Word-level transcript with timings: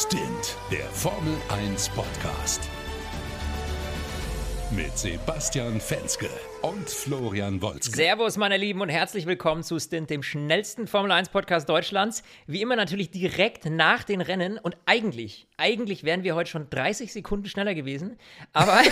Stint, 0.00 0.56
der 0.70 0.84
Formel 0.90 1.34
1 1.48 1.88
Podcast. 1.88 2.60
Mit 4.70 4.96
Sebastian 4.96 5.80
Fenske 5.80 6.30
und 6.62 6.88
Florian 6.88 7.60
Wolzke. 7.60 7.96
Servus, 7.96 8.36
meine 8.36 8.58
Lieben, 8.58 8.80
und 8.80 8.90
herzlich 8.90 9.26
willkommen 9.26 9.64
zu 9.64 9.80
Stint, 9.80 10.08
dem 10.08 10.22
schnellsten 10.22 10.86
Formel 10.86 11.10
1 11.10 11.30
Podcast 11.30 11.68
Deutschlands. 11.68 12.22
Wie 12.46 12.62
immer 12.62 12.76
natürlich 12.76 13.10
direkt 13.10 13.64
nach 13.64 14.04
den 14.04 14.20
Rennen. 14.20 14.58
Und 14.58 14.76
eigentlich, 14.86 15.48
eigentlich 15.56 16.04
wären 16.04 16.22
wir 16.22 16.36
heute 16.36 16.50
schon 16.50 16.70
30 16.70 17.12
Sekunden 17.12 17.48
schneller 17.48 17.74
gewesen. 17.74 18.18
Aber 18.52 18.80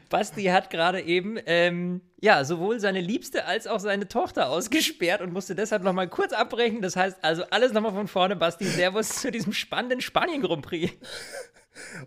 Basti 0.10 0.44
hat 0.46 0.70
gerade 0.70 1.02
eben 1.02 1.38
ähm, 1.46 2.02
ja 2.22 2.44
sowohl 2.46 2.80
seine 2.80 3.02
Liebste 3.02 3.46
als 3.46 3.68
auch 3.68 3.80
seine 3.80 4.08
Tochter 4.08 4.50
ausgesperrt 4.50 5.22
und 5.22 5.34
musste 5.34 5.56
deshalb 5.56 5.84
nochmal 5.84 6.08
kurz 6.08 6.34
abbrechen. 6.34 6.82
Das 6.82 6.96
heißt 6.96 7.18
also 7.22 7.44
alles 7.50 7.74
nochmal 7.74 7.94
von 7.94 8.08
vorne, 8.08 8.36
Basti. 8.36 8.66
Servus 8.66 9.22
zu 9.22 9.32
diesem 9.32 9.54
spannenden 9.54 10.02
Spanien-Grand 10.02 10.66
Prix. 10.66 10.94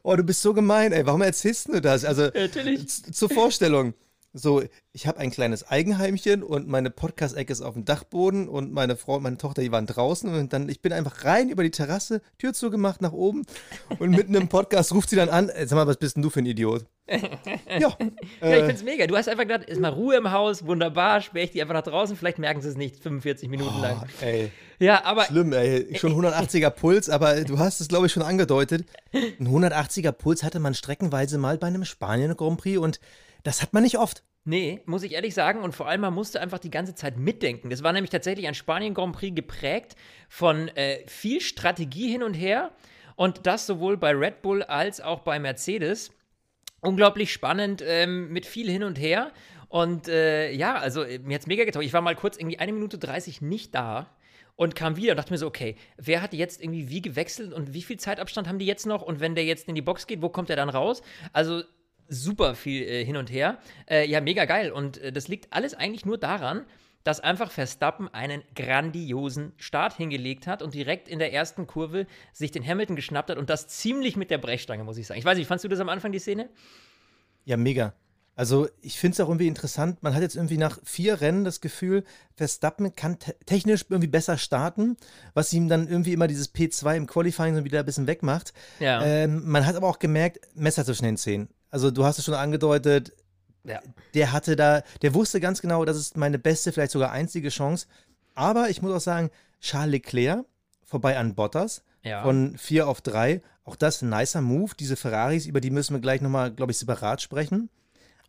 Oh, 0.02 0.14
du 0.14 0.22
bist 0.22 0.42
so 0.42 0.54
gemein, 0.54 0.92
ey. 0.92 1.06
Warum 1.06 1.22
erzählst 1.22 1.68
du 1.68 1.80
das? 1.80 2.04
Also, 2.04 2.24
Natürlich. 2.26 2.88
zur 3.12 3.28
Vorstellung. 3.28 3.94
So, 4.38 4.62
ich 4.92 5.06
habe 5.06 5.18
ein 5.18 5.30
kleines 5.30 5.66
Eigenheimchen 5.66 6.42
und 6.42 6.68
meine 6.68 6.90
Podcast-Ecke 6.90 7.50
ist 7.50 7.62
auf 7.62 7.72
dem 7.72 7.86
Dachboden 7.86 8.48
und 8.48 8.70
meine 8.70 8.96
Frau 8.96 9.16
und 9.16 9.22
meine 9.22 9.38
Tochter, 9.38 9.62
die 9.62 9.72
waren 9.72 9.86
draußen 9.86 10.28
und 10.28 10.52
dann, 10.52 10.68
ich 10.68 10.82
bin 10.82 10.92
einfach 10.92 11.24
rein 11.24 11.48
über 11.48 11.62
die 11.62 11.70
Terrasse, 11.70 12.20
Tür 12.36 12.52
zugemacht 12.52 13.00
nach 13.00 13.12
oben 13.12 13.46
und 13.98 14.10
mitten 14.10 14.34
im 14.34 14.48
Podcast 14.48 14.92
ruft 14.92 15.08
sie 15.08 15.16
dann 15.16 15.30
an, 15.30 15.48
ey, 15.48 15.66
sag 15.66 15.76
mal, 15.76 15.86
was 15.86 15.96
bist 15.96 16.16
denn 16.16 16.22
du 16.22 16.28
für 16.28 16.40
ein 16.40 16.46
Idiot? 16.46 16.84
Ja. 17.08 17.18
Ja, 17.78 17.88
ich 18.40 18.42
Äh, 18.42 18.66
find's 18.66 18.82
mega. 18.82 19.06
Du 19.06 19.16
hast 19.16 19.28
einfach 19.28 19.44
gedacht, 19.44 19.64
ist 19.64 19.80
mal 19.80 19.92
Ruhe 19.92 20.16
im 20.16 20.30
Haus, 20.32 20.66
wunderbar, 20.66 21.20
sperre 21.20 21.44
ich 21.44 21.50
die 21.52 21.62
einfach 21.62 21.74
nach 21.74 21.82
draußen, 21.82 22.16
vielleicht 22.16 22.38
merken 22.38 22.60
sie 22.60 22.68
es 22.68 22.76
nicht 22.76 22.96
45 23.02 23.48
Minuten 23.48 23.80
lang. 23.80 24.02
oh, 24.02 24.24
ey, 24.24 24.50
Ja, 24.78 25.04
aber 25.04 25.24
schlimm, 25.24 25.52
ey. 25.52 25.96
Schon 25.98 26.12
180er 26.12 26.70
Puls, 26.70 27.08
aber 27.08 27.44
du 27.44 27.58
hast 27.58 27.80
es, 27.80 27.88
glaube 27.88 28.06
ich, 28.06 28.12
schon 28.12 28.22
angedeutet. 28.22 28.86
Ein 29.12 29.46
180er 29.48 30.12
Puls 30.12 30.42
hatte 30.42 30.58
man 30.60 30.74
streckenweise 30.74 31.38
mal 31.38 31.58
bei 31.58 31.68
einem 31.68 31.84
Spanien-Grand 31.84 32.60
Prix 32.60 32.78
und 32.78 33.00
das 33.42 33.62
hat 33.62 33.72
man 33.72 33.82
nicht 33.84 33.98
oft. 33.98 34.22
Nee, 34.44 34.80
muss 34.86 35.02
ich 35.02 35.12
ehrlich 35.12 35.34
sagen. 35.34 35.62
Und 35.62 35.74
vor 35.74 35.88
allem, 35.88 36.02
man 36.02 36.14
musste 36.14 36.40
einfach 36.40 36.58
die 36.60 36.70
ganze 36.70 36.94
Zeit 36.94 37.16
mitdenken. 37.16 37.68
Das 37.70 37.82
war 37.82 37.92
nämlich 37.92 38.10
tatsächlich 38.10 38.46
ein 38.46 38.54
Spanien-Grand 38.54 39.14
Prix 39.16 39.34
geprägt 39.34 39.96
von 40.28 40.68
äh, 40.68 40.98
viel 41.06 41.40
Strategie 41.40 42.10
hin 42.10 42.22
und 42.22 42.34
her. 42.34 42.70
Und 43.16 43.46
das 43.46 43.66
sowohl 43.66 43.96
bei 43.96 44.12
Red 44.12 44.42
Bull 44.42 44.62
als 44.62 45.00
auch 45.00 45.20
bei 45.20 45.38
Mercedes. 45.38 46.10
Unglaublich 46.86 47.32
spannend, 47.32 47.82
ähm, 47.84 48.32
mit 48.32 48.46
viel 48.46 48.70
hin 48.70 48.84
und 48.84 48.98
her. 48.98 49.32
Und 49.68 50.08
äh, 50.08 50.52
ja, 50.52 50.76
also 50.76 51.02
äh, 51.02 51.18
mir 51.18 51.34
hat's 51.34 51.46
mega 51.46 51.64
getaugt. 51.64 51.84
Ich 51.84 51.92
war 51.92 52.00
mal 52.00 52.14
kurz 52.14 52.36
irgendwie 52.36 52.58
eine 52.58 52.72
Minute 52.72 52.98
30 52.98 53.42
nicht 53.42 53.74
da 53.74 54.08
und 54.54 54.74
kam 54.74 54.96
wieder 54.96 55.12
und 55.12 55.16
dachte 55.16 55.32
mir 55.32 55.38
so, 55.38 55.46
okay, 55.46 55.76
wer 55.96 56.22
hat 56.22 56.32
jetzt 56.32 56.62
irgendwie 56.62 56.88
wie 56.88 57.02
gewechselt 57.02 57.52
und 57.52 57.74
wie 57.74 57.82
viel 57.82 57.98
Zeitabstand 57.98 58.48
haben 58.48 58.58
die 58.58 58.66
jetzt 58.66 58.86
noch? 58.86 59.02
Und 59.02 59.20
wenn 59.20 59.34
der 59.34 59.44
jetzt 59.44 59.68
in 59.68 59.74
die 59.74 59.82
Box 59.82 60.06
geht, 60.06 60.22
wo 60.22 60.28
kommt 60.28 60.48
er 60.48 60.56
dann 60.56 60.68
raus? 60.68 61.02
Also 61.32 61.62
super 62.08 62.54
viel 62.54 62.82
äh, 62.84 63.04
hin 63.04 63.16
und 63.16 63.30
her. 63.30 63.58
Äh, 63.90 64.08
ja, 64.08 64.20
mega 64.20 64.44
geil. 64.44 64.70
Und 64.70 64.98
äh, 64.98 65.12
das 65.12 65.28
liegt 65.28 65.52
alles 65.52 65.74
eigentlich 65.74 66.06
nur 66.06 66.18
daran, 66.18 66.64
dass 67.06 67.20
einfach 67.20 67.52
Verstappen 67.52 68.12
einen 68.12 68.42
grandiosen 68.56 69.52
Start 69.58 69.94
hingelegt 69.96 70.48
hat 70.48 70.60
und 70.60 70.74
direkt 70.74 71.08
in 71.08 71.20
der 71.20 71.32
ersten 71.32 71.68
Kurve 71.68 72.06
sich 72.32 72.50
den 72.50 72.66
Hamilton 72.66 72.96
geschnappt 72.96 73.30
hat 73.30 73.38
und 73.38 73.48
das 73.48 73.68
ziemlich 73.68 74.16
mit 74.16 74.30
der 74.30 74.38
Brechstange, 74.38 74.82
muss 74.82 74.98
ich 74.98 75.06
sagen. 75.06 75.18
Ich 75.18 75.24
weiß 75.24 75.38
nicht, 75.38 75.46
fandst 75.46 75.64
du 75.64 75.68
das 75.68 75.78
am 75.78 75.88
Anfang, 75.88 76.10
die 76.10 76.18
Szene? 76.18 76.48
Ja, 77.44 77.56
mega. 77.56 77.94
Also 78.34 78.68
ich 78.82 78.98
finde 78.98 79.14
es 79.14 79.20
auch 79.20 79.28
irgendwie 79.28 79.46
interessant. 79.46 80.02
Man 80.02 80.14
hat 80.14 80.20
jetzt 80.20 80.34
irgendwie 80.34 80.58
nach 80.58 80.78
vier 80.82 81.20
Rennen 81.20 81.44
das 81.44 81.60
Gefühl, 81.60 82.02
Verstappen 82.34 82.94
kann 82.94 83.18
te 83.20 83.34
technisch 83.46 83.86
irgendwie 83.88 84.08
besser 84.08 84.36
starten, 84.36 84.96
was 85.32 85.52
ihm 85.52 85.68
dann 85.68 85.88
irgendwie 85.88 86.12
immer 86.12 86.26
dieses 86.26 86.52
P2 86.52 86.96
im 86.96 87.06
Qualifying 87.06 87.54
so 87.54 87.64
wieder 87.64 87.78
ein 87.78 87.86
bisschen 87.86 88.08
wegmacht. 88.08 88.52
Ja. 88.80 89.02
Ähm, 89.02 89.42
man 89.46 89.64
hat 89.64 89.76
aber 89.76 89.88
auch 89.88 90.00
gemerkt, 90.00 90.40
Messer 90.54 90.84
zwischen 90.84 91.04
den 91.04 91.16
Zähnen. 91.16 91.48
Also 91.70 91.90
du 91.90 92.04
hast 92.04 92.18
es 92.18 92.24
schon 92.24 92.34
angedeutet, 92.34 93.12
ja. 93.66 93.80
der 94.14 94.32
hatte 94.32 94.56
da, 94.56 94.82
der 95.02 95.14
wusste 95.14 95.40
ganz 95.40 95.60
genau, 95.60 95.84
das 95.84 95.96
ist 95.96 96.16
meine 96.16 96.38
beste, 96.38 96.72
vielleicht 96.72 96.92
sogar 96.92 97.12
einzige 97.12 97.48
Chance. 97.48 97.86
Aber 98.34 98.70
ich 98.70 98.82
muss 98.82 98.92
auch 98.92 99.00
sagen, 99.00 99.30
Charles 99.60 99.92
Leclerc 99.92 100.44
vorbei 100.84 101.18
an 101.18 101.34
Bottas 101.34 101.82
Ja. 102.02 102.22
von 102.22 102.56
vier 102.58 102.86
auf 102.88 103.00
drei. 103.00 103.42
Auch 103.64 103.76
das 103.76 104.02
ein 104.02 104.10
nicer 104.10 104.40
Move. 104.40 104.72
Diese 104.78 104.96
Ferraris, 104.96 105.46
über 105.46 105.60
die 105.60 105.70
müssen 105.70 105.94
wir 105.94 106.00
gleich 106.00 106.20
nochmal, 106.20 106.52
glaube 106.52 106.72
ich, 106.72 106.78
separat 106.78 107.20
sprechen. 107.20 107.68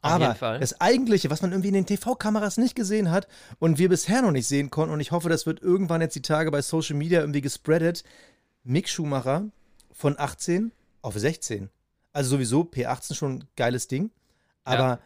Aber 0.02 0.36
das 0.60 0.80
Eigentliche, 0.80 1.30
was 1.30 1.42
man 1.42 1.52
irgendwie 1.52 1.70
in 1.70 1.74
den 1.74 1.86
TV-Kameras 1.86 2.58
nicht 2.58 2.76
gesehen 2.76 3.12
hat 3.12 3.28
und 3.60 3.78
wir 3.78 3.90
bisher 3.90 4.22
noch 4.22 4.32
nicht 4.32 4.48
sehen 4.48 4.70
konnten, 4.70 4.94
und 4.94 5.00
ich 5.00 5.12
hoffe, 5.12 5.28
das 5.28 5.46
wird 5.46 5.62
irgendwann 5.62 6.02
jetzt 6.02 6.16
die 6.16 6.22
Tage 6.22 6.52
bei 6.52 6.62
Social 6.62 6.96
Media 6.96 7.20
irgendwie 7.20 7.42
gespreadet, 7.42 8.04
Mick 8.64 8.88
Schumacher 8.90 9.46
von 9.92 10.16
18 10.18 10.72
auf 11.02 11.16
16. 11.18 11.70
Also 12.14 12.32
sowieso 12.32 12.62
P18 12.62 13.14
schon 13.16 13.34
ein 13.40 13.44
geiles 13.56 13.88
Ding. 13.88 14.12
Aber 14.64 14.84
Ja. 14.84 15.00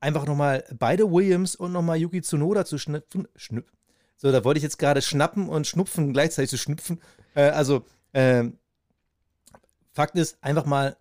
Einfach 0.00 0.26
nochmal 0.26 0.64
beide 0.78 1.10
Williams 1.10 1.56
und 1.56 1.72
nochmal 1.72 1.98
Yuki 1.98 2.22
Tsunoda 2.22 2.64
zu 2.64 2.78
schnüpfen. 2.78 3.28
Schnüp 3.36 3.70
so, 4.18 4.32
da 4.32 4.44
wollte 4.44 4.58
ich 4.58 4.64
jetzt 4.64 4.78
gerade 4.78 5.00
schnappen 5.00 5.48
und 5.48 5.66
schnupfen, 5.66 6.12
gleichzeitig 6.12 6.50
zu 6.50 6.58
schnüpfen. 6.58 7.00
Äh, 7.34 7.50
also, 7.50 7.84
ähm, 8.12 8.58
Fakt 9.92 10.16
ist, 10.16 10.42
einfach 10.42 10.64
mal 10.64 10.96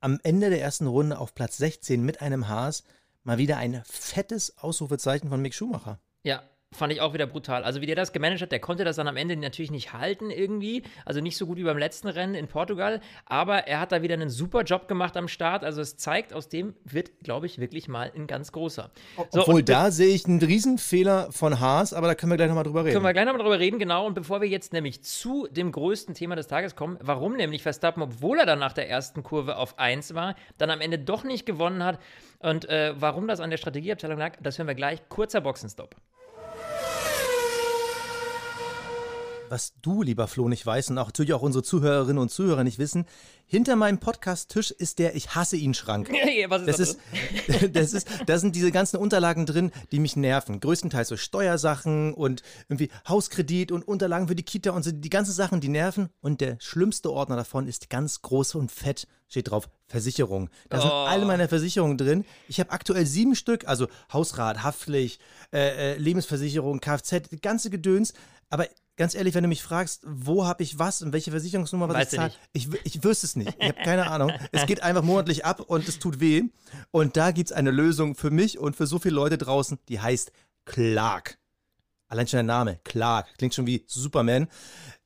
am 0.00 0.18
Ende 0.22 0.50
der 0.50 0.60
ersten 0.60 0.86
Runde 0.86 1.18
auf 1.18 1.34
Platz 1.34 1.56
16 1.58 2.02
mit 2.02 2.22
einem 2.22 2.48
Haas 2.48 2.84
mal 3.22 3.38
wieder 3.38 3.58
ein 3.58 3.82
fettes 3.84 4.58
Ausrufezeichen 4.58 5.28
von 5.28 5.42
Mick 5.42 5.54
Schumacher. 5.54 6.00
Ja, 6.22 6.42
fand 6.80 6.92
ich 6.92 7.00
auch 7.00 7.12
wieder 7.12 7.26
brutal. 7.26 7.64
Also 7.64 7.80
wie 7.80 7.86
der 7.86 7.96
das 7.96 8.12
gemanagt 8.12 8.42
hat, 8.42 8.52
der 8.52 8.60
konnte 8.60 8.84
das 8.84 8.96
dann 8.96 9.08
am 9.08 9.16
Ende 9.16 9.36
natürlich 9.36 9.70
nicht 9.70 9.92
halten 9.92 10.30
irgendwie. 10.30 10.82
Also 11.04 11.20
nicht 11.20 11.36
so 11.36 11.46
gut 11.46 11.58
wie 11.58 11.64
beim 11.64 11.78
letzten 11.78 12.08
Rennen 12.08 12.34
in 12.34 12.46
Portugal. 12.46 13.00
Aber 13.26 13.66
er 13.66 13.80
hat 13.80 13.92
da 13.92 14.02
wieder 14.02 14.14
einen 14.14 14.30
super 14.30 14.62
Job 14.62 14.86
gemacht 14.86 15.16
am 15.16 15.26
Start. 15.26 15.64
Also 15.64 15.80
es 15.80 15.96
zeigt, 15.96 16.32
aus 16.32 16.48
dem 16.48 16.74
wird, 16.84 17.10
glaube 17.22 17.46
ich, 17.46 17.58
wirklich 17.58 17.88
mal 17.88 18.12
ein 18.14 18.26
ganz 18.26 18.52
großer. 18.52 18.90
So, 19.30 19.42
Obwohl, 19.42 19.62
da 19.62 19.90
sehe 19.90 20.14
ich 20.14 20.26
einen 20.26 20.40
Riesenfehler 20.40 21.32
von 21.32 21.58
Haas, 21.58 21.92
aber 21.92 22.06
da 22.06 22.14
können 22.14 22.32
wir 22.32 22.36
gleich 22.36 22.48
nochmal 22.48 22.64
drüber 22.64 22.84
reden. 22.84 22.94
Können 22.94 23.04
wir 23.04 23.12
gleich 23.12 23.26
nochmal 23.26 23.42
drüber 23.42 23.58
reden, 23.58 23.78
genau. 23.78 24.06
Und 24.06 24.14
bevor 24.14 24.40
wir 24.40 24.48
jetzt 24.48 24.72
nämlich 24.72 25.02
zu 25.02 25.48
dem 25.50 25.72
größten 25.72 26.14
Thema 26.14 26.36
des 26.36 26.46
Tages 26.46 26.76
kommen, 26.76 26.98
warum 27.00 27.36
nämlich 27.36 27.62
Verstappen, 27.62 28.02
obwohl 28.02 28.38
er 28.38 28.46
dann 28.46 28.60
nach 28.60 28.72
der 28.72 28.88
ersten 28.88 29.22
Kurve 29.22 29.56
auf 29.56 29.78
1 29.78 30.14
war, 30.14 30.36
dann 30.56 30.70
am 30.70 30.80
Ende 30.80 30.98
doch 30.98 31.24
nicht 31.24 31.46
gewonnen 31.46 31.84
hat 31.84 31.98
und 32.38 32.68
äh, 32.68 32.94
warum 32.96 33.28
das 33.28 33.40
an 33.40 33.50
der 33.50 33.58
Strategieabteilung 33.58 34.18
lag, 34.18 34.36
das 34.40 34.56
hören 34.58 34.68
wir 34.68 34.74
gleich. 34.74 35.00
Kurzer 35.08 35.40
Boxenstopp. 35.40 35.96
Was 39.50 39.74
du, 39.82 40.02
lieber 40.02 40.28
Flo, 40.28 40.48
nicht 40.48 40.64
weißt 40.64 40.90
und 40.90 40.98
auch 40.98 41.06
natürlich 41.06 41.32
auch 41.32 41.42
unsere 41.42 41.62
Zuhörerinnen 41.64 42.18
und 42.18 42.30
Zuhörer 42.30 42.64
nicht 42.64 42.78
wissen, 42.78 43.04
hinter 43.46 43.74
meinem 43.74 43.98
Podcast-Tisch 43.98 44.70
ist 44.70 45.00
der 45.00 45.16
Ich 45.16 45.34
hasse 45.34 45.56
ihn 45.56 45.74
Schrank. 45.74 46.08
Was 46.48 46.62
ist 46.62 46.68
Das 46.68 46.76
das? 46.78 46.88
ist, 46.90 46.98
das 47.76 47.92
ist, 47.92 48.08
da 48.26 48.38
sind 48.38 48.54
diese 48.54 48.70
ganzen 48.70 48.96
Unterlagen 48.98 49.44
drin, 49.46 49.72
die 49.90 49.98
mich 49.98 50.14
nerven. 50.14 50.60
Größtenteils 50.60 51.08
so 51.08 51.16
Steuersachen 51.16 52.14
und 52.14 52.42
irgendwie 52.68 52.90
Hauskredit 53.08 53.72
und 53.72 53.86
Unterlagen 53.88 54.28
für 54.28 54.36
die 54.36 54.44
Kita 54.44 54.70
und 54.70 54.84
so, 54.84 54.92
die 54.92 55.10
ganzen 55.10 55.32
Sachen, 55.32 55.60
die 55.60 55.68
nerven. 55.68 56.10
Und 56.20 56.40
der 56.40 56.56
schlimmste 56.60 57.10
Ordner 57.10 57.34
davon 57.36 57.66
ist 57.66 57.90
ganz 57.90 58.22
groß 58.22 58.54
und 58.54 58.70
fett, 58.70 59.08
steht 59.28 59.50
drauf, 59.50 59.68
Versicherung. 59.88 60.48
Da 60.68 60.80
sind 60.80 60.90
Oh. 60.92 61.06
alle 61.08 61.24
meine 61.26 61.48
Versicherungen 61.48 61.98
drin. 61.98 62.24
Ich 62.46 62.60
habe 62.60 62.70
aktuell 62.70 63.04
sieben 63.04 63.34
Stück, 63.34 63.66
also 63.66 63.88
Hausrat, 64.12 64.62
Haftpflicht, 64.62 65.20
äh, 65.52 65.94
äh, 65.94 65.96
Lebensversicherung, 65.98 66.78
Kfz, 66.80 67.28
die 67.32 67.40
ganze 67.40 67.70
Gedöns. 67.70 68.12
Aber 68.48 68.68
ganz 69.00 69.14
ehrlich, 69.14 69.34
wenn 69.34 69.42
du 69.42 69.48
mich 69.48 69.62
fragst, 69.62 70.02
wo 70.06 70.44
habe 70.44 70.62
ich 70.62 70.78
was 70.78 71.00
und 71.00 71.14
welche 71.14 71.30
Versicherungsnummer 71.30 71.88
was 71.88 71.96
Weißt 71.96 72.12
ich 72.12 72.18
zahle, 72.18 72.32
ich, 72.52 72.68
ich 72.84 73.02
wüsste 73.02 73.24
es 73.24 73.34
nicht. 73.34 73.56
Ich 73.58 73.68
habe 73.68 73.82
keine 73.82 74.10
Ahnung. 74.10 74.30
Es 74.52 74.66
geht 74.66 74.82
einfach 74.82 75.02
monatlich 75.02 75.46
ab 75.46 75.60
und 75.60 75.88
es 75.88 75.98
tut 75.98 76.20
weh. 76.20 76.42
Und 76.90 77.16
da 77.16 77.30
gibt 77.30 77.50
es 77.50 77.56
eine 77.56 77.70
Lösung 77.70 78.14
für 78.14 78.30
mich 78.30 78.58
und 78.58 78.76
für 78.76 78.86
so 78.86 78.98
viele 78.98 79.14
Leute 79.14 79.38
draußen, 79.38 79.78
die 79.88 80.00
heißt 80.00 80.32
Clark. 80.66 81.38
Allein 82.10 82.26
schon 82.26 82.38
der 82.38 82.42
Name, 82.42 82.80
Clark, 82.82 83.28
klingt 83.38 83.54
schon 83.54 83.68
wie 83.68 83.84
Superman. 83.86 84.48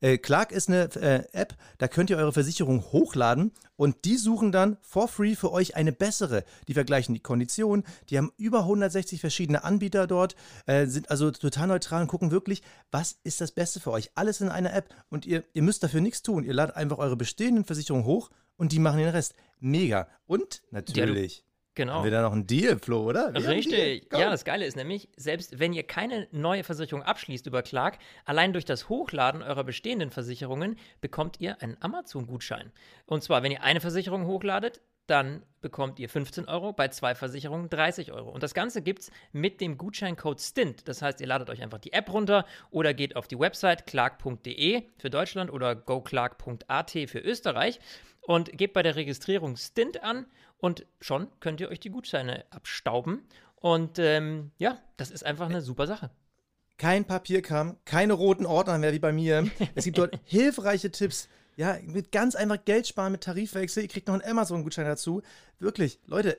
Äh, 0.00 0.17
Clark 0.17 0.52
ist 0.52 0.70
eine 0.70 0.84
äh, 0.96 1.25
App, 1.32 1.55
da 1.76 1.87
könnt 1.87 2.08
ihr 2.08 2.17
eure 2.17 2.32
Versicherung 2.32 2.82
hochladen 2.93 3.52
und 3.76 4.06
die 4.06 4.17
suchen 4.17 4.52
dann 4.52 4.78
for 4.81 5.06
free 5.06 5.34
für 5.34 5.52
euch 5.52 5.76
eine 5.76 5.93
bessere. 5.93 6.44
Die 6.67 6.73
vergleichen 6.73 7.14
die 7.14 7.20
Konditionen, 7.20 7.84
die 8.08 8.17
haben 8.17 8.32
über 8.38 8.61
160 8.61 9.20
verschiedene 9.20 9.64
Anbieter 9.64 10.06
dort, 10.06 10.34
äh, 10.64 10.87
sind 10.87 11.11
also 11.11 11.31
total 11.31 11.67
neutral 11.67 12.00
und 12.00 12.08
gucken 12.08 12.31
wirklich, 12.31 12.62
was 12.90 13.19
ist 13.23 13.43
das 13.43 13.52
Beste 13.52 13.81
für 13.81 13.90
euch. 13.90 14.11
Alles 14.14 14.40
in 14.40 14.49
einer 14.49 14.73
App 14.73 14.88
und 15.11 15.26
ihr, 15.26 15.44
ihr 15.52 15.62
müsst 15.62 15.82
dafür 15.82 16.00
nichts 16.00 16.23
tun. 16.23 16.43
Ihr 16.43 16.55
ladet 16.55 16.75
einfach 16.75 16.96
eure 16.96 17.17
bestehenden 17.17 17.67
Versicherungen 17.67 18.06
hoch 18.06 18.31
und 18.56 18.73
die 18.73 18.78
machen 18.78 18.99
den 18.99 19.11
Rest. 19.11 19.34
Mega. 19.61 20.08
Und 20.25 20.62
natürlich. 20.70 21.44
Genau. 21.75 21.94
Haben 21.94 22.05
wir 22.05 22.11
da 22.11 22.23
noch 22.23 22.32
einen 22.32 22.47
Deal, 22.47 22.79
Flo, 22.79 23.03
oder? 23.03 23.32
Wir 23.32 23.41
Deal. 23.41 23.53
Richtig. 23.53 24.12
Ja, 24.12 24.31
das 24.31 24.44
Geile 24.44 24.65
ist 24.65 24.76
nämlich, 24.76 25.09
selbst 25.17 25.59
wenn 25.59 25.73
ihr 25.73 25.82
keine 25.82 26.29
neue 26.31 26.62
Versicherung 26.62 27.03
abschließt 27.03 27.47
über 27.47 27.62
Clark, 27.62 27.99
allein 28.25 28.53
durch 28.53 28.65
das 28.65 28.88
Hochladen 28.88 29.43
eurer 29.43 29.65
bestehenden 29.65 30.11
Versicherungen 30.11 30.76
bekommt 31.00 31.41
ihr 31.41 31.61
einen 31.62 31.76
Amazon-Gutschein. 31.81 32.71
Und 33.06 33.25
zwar, 33.25 33.43
wenn 33.43 33.50
ihr 33.50 33.62
eine 33.62 33.81
Versicherung 33.81 34.26
hochladet, 34.26 34.81
dann 35.06 35.43
bekommt 35.61 35.99
ihr 35.99 36.09
15 36.09 36.47
Euro, 36.47 36.73
bei 36.73 36.88
zwei 36.88 37.15
Versicherungen 37.15 37.69
30 37.69 38.12
Euro. 38.12 38.31
Und 38.31 38.43
das 38.43 38.55
Ganze 38.55 38.81
gibt 38.81 39.00
es 39.00 39.11
mit 39.32 39.61
dem 39.61 39.76
Gutscheincode 39.76 40.41
STINT. 40.41 40.88
Das 40.88 41.03
heißt, 41.03 41.21
ihr 41.21 41.26
ladet 41.26 41.50
euch 41.50 41.62
einfach 41.62 41.79
die 41.79 41.93
App 41.93 42.12
runter 42.12 42.47
oder 42.71 42.94
geht 42.94 43.17
auf 43.17 43.29
die 43.29 43.38
Website 43.38 43.87
clark.de 43.87 44.82
für 44.97 45.11
Deutschland 45.11 45.53
oder 45.53 45.75
goclark.at 45.75 46.91
für 46.91 47.19
Österreich 47.19 47.81
und 48.23 48.56
gebt 48.56 48.73
bei 48.73 48.82
der 48.82 48.97
Registrierung 48.97 49.56
STINT 49.56 50.03
an 50.03 50.26
und 50.58 50.86
schon 51.00 51.28
könnt 51.40 51.60
ihr 51.60 51.68
euch 51.68 51.80
die 51.80 51.90
Gutscheine 51.90 52.44
abstauben. 52.50 53.22
Und 53.56 53.98
ähm, 53.98 54.50
ja, 54.58 54.78
das 54.96 55.10
ist 55.10 55.24
einfach 55.24 55.48
eine 55.48 55.62
super 55.62 55.86
Sache. 55.86 56.10
Kein 56.76 57.04
Papierkram, 57.04 57.76
keine 57.84 58.14
roten 58.14 58.46
Ordner 58.46 58.78
mehr 58.78 58.92
wie 58.92 58.98
bei 58.98 59.12
mir. 59.12 59.48
Es 59.74 59.84
gibt 59.84 59.98
dort 59.98 60.18
hilfreiche 60.24 60.90
Tipps. 60.90 61.28
Ja, 61.56 61.78
mit 61.84 62.10
ganz 62.10 62.34
einfach 62.34 62.64
Geld 62.64 62.86
sparen 62.86 63.12
mit 63.12 63.22
Tarifwechsel. 63.22 63.84
Ihr 63.84 63.88
kriegt 63.88 64.08
noch 64.08 64.14
einen 64.14 64.28
Amazon-Gutschein 64.28 64.86
dazu. 64.86 65.22
Wirklich, 65.60 66.00
Leute, 66.06 66.36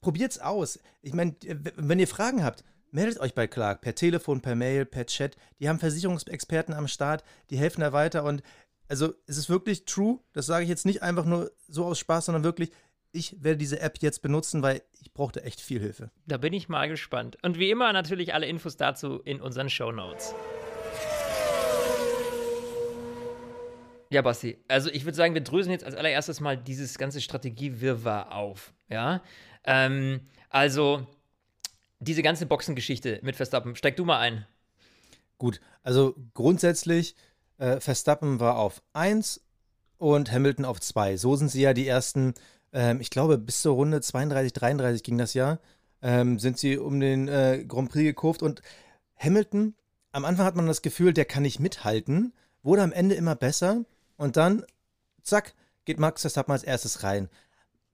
probiert's 0.00 0.38
aus. 0.38 0.78
Ich 1.00 1.14
meine, 1.14 1.34
wenn 1.76 1.98
ihr 1.98 2.08
Fragen 2.08 2.44
habt, 2.44 2.64
meldet 2.90 3.18
euch 3.20 3.34
bei 3.34 3.46
Clark 3.46 3.80
per 3.80 3.94
Telefon, 3.94 4.40
per 4.40 4.54
Mail, 4.54 4.84
per 4.84 5.06
Chat. 5.06 5.36
Die 5.58 5.68
haben 5.68 5.78
Versicherungsexperten 5.78 6.74
am 6.74 6.88
Start, 6.88 7.24
die 7.50 7.58
helfen 7.58 7.80
da 7.80 7.92
weiter. 7.92 8.24
Und 8.24 8.42
also 8.88 9.14
es 9.26 9.36
ist 9.36 9.50
wirklich 9.50 9.84
true. 9.84 10.20
Das 10.32 10.46
sage 10.46 10.64
ich 10.64 10.68
jetzt 10.68 10.86
nicht 10.86 11.02
einfach 11.02 11.24
nur 11.24 11.50
so 11.68 11.84
aus 11.84 11.98
Spaß, 11.98 12.26
sondern 12.26 12.44
wirklich, 12.44 12.70
ich 13.18 13.42
werde 13.42 13.58
diese 13.58 13.80
App 13.80 13.98
jetzt 14.00 14.22
benutzen, 14.22 14.62
weil 14.62 14.80
ich 15.00 15.12
brauchte 15.12 15.42
echt 15.42 15.60
viel 15.60 15.80
Hilfe. 15.80 16.10
Da 16.26 16.36
bin 16.36 16.52
ich 16.52 16.68
mal 16.68 16.88
gespannt. 16.88 17.36
Und 17.42 17.58
wie 17.58 17.70
immer 17.70 17.92
natürlich 17.92 18.32
alle 18.32 18.46
Infos 18.46 18.76
dazu 18.76 19.20
in 19.24 19.40
unseren 19.40 19.68
Show 19.68 19.90
Notes. 19.90 20.34
Ja, 24.10 24.22
Basti, 24.22 24.56
also 24.68 24.88
ich 24.90 25.04
würde 25.04 25.16
sagen, 25.16 25.34
wir 25.34 25.42
drösen 25.42 25.70
jetzt 25.70 25.84
als 25.84 25.94
allererstes 25.94 26.40
mal 26.40 26.56
dieses 26.56 26.96
ganze 26.96 27.20
Strategiewirrwarr 27.20 28.34
auf. 28.34 28.72
Ja, 28.88 29.22
ähm, 29.64 30.20
also 30.48 31.06
diese 31.98 32.22
ganze 32.22 32.46
Boxengeschichte 32.46 33.18
mit 33.22 33.36
Verstappen, 33.36 33.74
steig 33.76 33.96
du 33.96 34.04
mal 34.04 34.20
ein. 34.20 34.46
Gut, 35.36 35.60
also 35.82 36.14
grundsätzlich, 36.32 37.16
äh, 37.58 37.80
Verstappen 37.80 38.40
war 38.40 38.56
auf 38.56 38.80
1 38.94 39.42
und 39.98 40.32
Hamilton 40.32 40.64
auf 40.64 40.80
2. 40.80 41.16
So 41.16 41.36
sind 41.36 41.48
sie 41.48 41.60
ja 41.60 41.74
die 41.74 41.86
ersten, 41.86 42.32
ähm, 42.72 43.00
ich 43.00 43.10
glaube, 43.10 43.38
bis 43.38 43.62
zur 43.62 43.74
Runde 43.74 44.00
32, 44.00 44.52
33 44.52 45.02
ging 45.02 45.18
das 45.18 45.34
ja, 45.34 45.58
ähm, 46.02 46.38
sind 46.38 46.58
sie 46.58 46.78
um 46.78 47.00
den 47.00 47.28
äh, 47.28 47.64
Grand 47.66 47.90
Prix 47.90 48.04
gekurvt 48.04 48.42
und 48.42 48.62
Hamilton, 49.16 49.74
am 50.12 50.24
Anfang 50.24 50.46
hat 50.46 50.56
man 50.56 50.66
das 50.66 50.82
Gefühl, 50.82 51.12
der 51.12 51.24
kann 51.24 51.42
nicht 51.42 51.60
mithalten, 51.60 52.32
wurde 52.62 52.82
am 52.82 52.92
Ende 52.92 53.14
immer 53.14 53.34
besser 53.34 53.84
und 54.16 54.36
dann, 54.36 54.64
zack, 55.22 55.54
geht 55.84 55.98
Max 55.98 56.22
Verstappen 56.22 56.52
als 56.52 56.64
erstes 56.64 57.02
rein. 57.02 57.28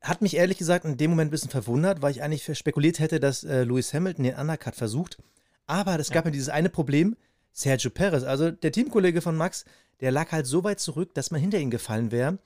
Hat 0.01 0.21
mich 0.21 0.37
ehrlich 0.37 0.59
gesagt 0.59 0.85
in 0.85 0.97
dem 0.97 1.11
Moment 1.11 1.29
ein 1.29 1.31
bisschen 1.31 1.51
verwundert, 1.51 2.03
weil 2.03 2.11
ich 2.11 2.23
eigentlich 2.23 2.59
spekuliert 2.59 2.99
hätte, 2.99 3.21
dass 3.21 3.45
äh, 3.45 3.65
Lewis 3.65 3.95
Hamilton 3.95 4.25
den 4.25 4.37
Undercut 4.37 4.75
versucht. 4.75 5.19
Aber 5.67 5.99
es 5.99 6.11
gab 6.11 6.27
ja 6.27 6.31
dieses 6.31 6.51
eine 6.51 6.69
Problem, 6.69 7.17
Sergio 7.53 7.91
Perez, 7.91 8.25
also 8.25 8.51
der 8.51 8.73
Teamkollege 8.73 9.23
von 9.23 9.37
Max, 9.37 9.65
der 10.01 10.11
lag 10.11 10.33
halt 10.33 10.47
so 10.47 10.65
weit 10.65 10.81
zurück, 10.81 11.15
dass 11.15 11.31
man 11.31 11.41
hinter 11.41 11.59
ihn 11.59 11.71
gefallen 11.71 12.11
wäre. 12.11 12.39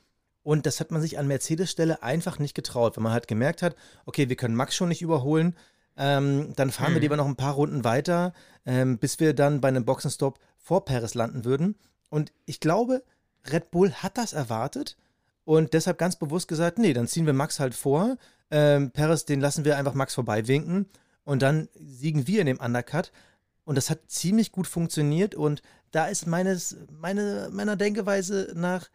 Und 0.48 0.64
das 0.64 0.80
hat 0.80 0.90
man 0.90 1.02
sich 1.02 1.18
an 1.18 1.26
Mercedes 1.26 1.70
Stelle 1.70 2.02
einfach 2.02 2.38
nicht 2.38 2.54
getraut, 2.54 2.96
weil 2.96 3.02
man 3.02 3.12
halt 3.12 3.28
gemerkt 3.28 3.60
hat, 3.60 3.76
okay, 4.06 4.30
wir 4.30 4.36
können 4.36 4.54
Max 4.54 4.74
schon 4.74 4.88
nicht 4.88 5.02
überholen. 5.02 5.54
Ähm, 5.98 6.54
dann 6.56 6.70
fahren 6.70 6.86
hm. 6.86 6.94
wir 6.94 7.00
lieber 7.02 7.18
noch 7.18 7.26
ein 7.26 7.36
paar 7.36 7.52
Runden 7.52 7.84
weiter, 7.84 8.32
ähm, 8.64 8.96
bis 8.96 9.20
wir 9.20 9.34
dann 9.34 9.60
bei 9.60 9.68
einem 9.68 9.84
Boxenstopp 9.84 10.38
vor 10.56 10.86
Perez 10.86 11.12
landen 11.12 11.44
würden. 11.44 11.74
Und 12.08 12.32
ich 12.46 12.60
glaube, 12.60 13.04
Red 13.52 13.70
Bull 13.70 13.92
hat 13.92 14.16
das 14.16 14.32
erwartet 14.32 14.96
und 15.44 15.74
deshalb 15.74 15.98
ganz 15.98 16.16
bewusst 16.16 16.48
gesagt, 16.48 16.78
nee, 16.78 16.94
dann 16.94 17.08
ziehen 17.08 17.26
wir 17.26 17.34
Max 17.34 17.60
halt 17.60 17.74
vor. 17.74 18.16
Ähm, 18.50 18.90
Perez, 18.90 19.26
den 19.26 19.42
lassen 19.42 19.66
wir 19.66 19.76
einfach 19.76 19.92
Max 19.92 20.14
vorbeiwinken 20.14 20.86
und 21.24 21.42
dann 21.42 21.68
siegen 21.74 22.26
wir 22.26 22.40
in 22.40 22.46
dem 22.46 22.58
Undercut. 22.58 23.12
Und 23.66 23.74
das 23.74 23.90
hat 23.90 23.98
ziemlich 24.06 24.50
gut 24.50 24.66
funktioniert 24.66 25.34
und 25.34 25.60
da 25.90 26.06
ist 26.06 26.26
meines, 26.26 26.74
meine, 26.90 27.50
meiner 27.52 27.76
Denkeweise 27.76 28.52
nach 28.54 28.88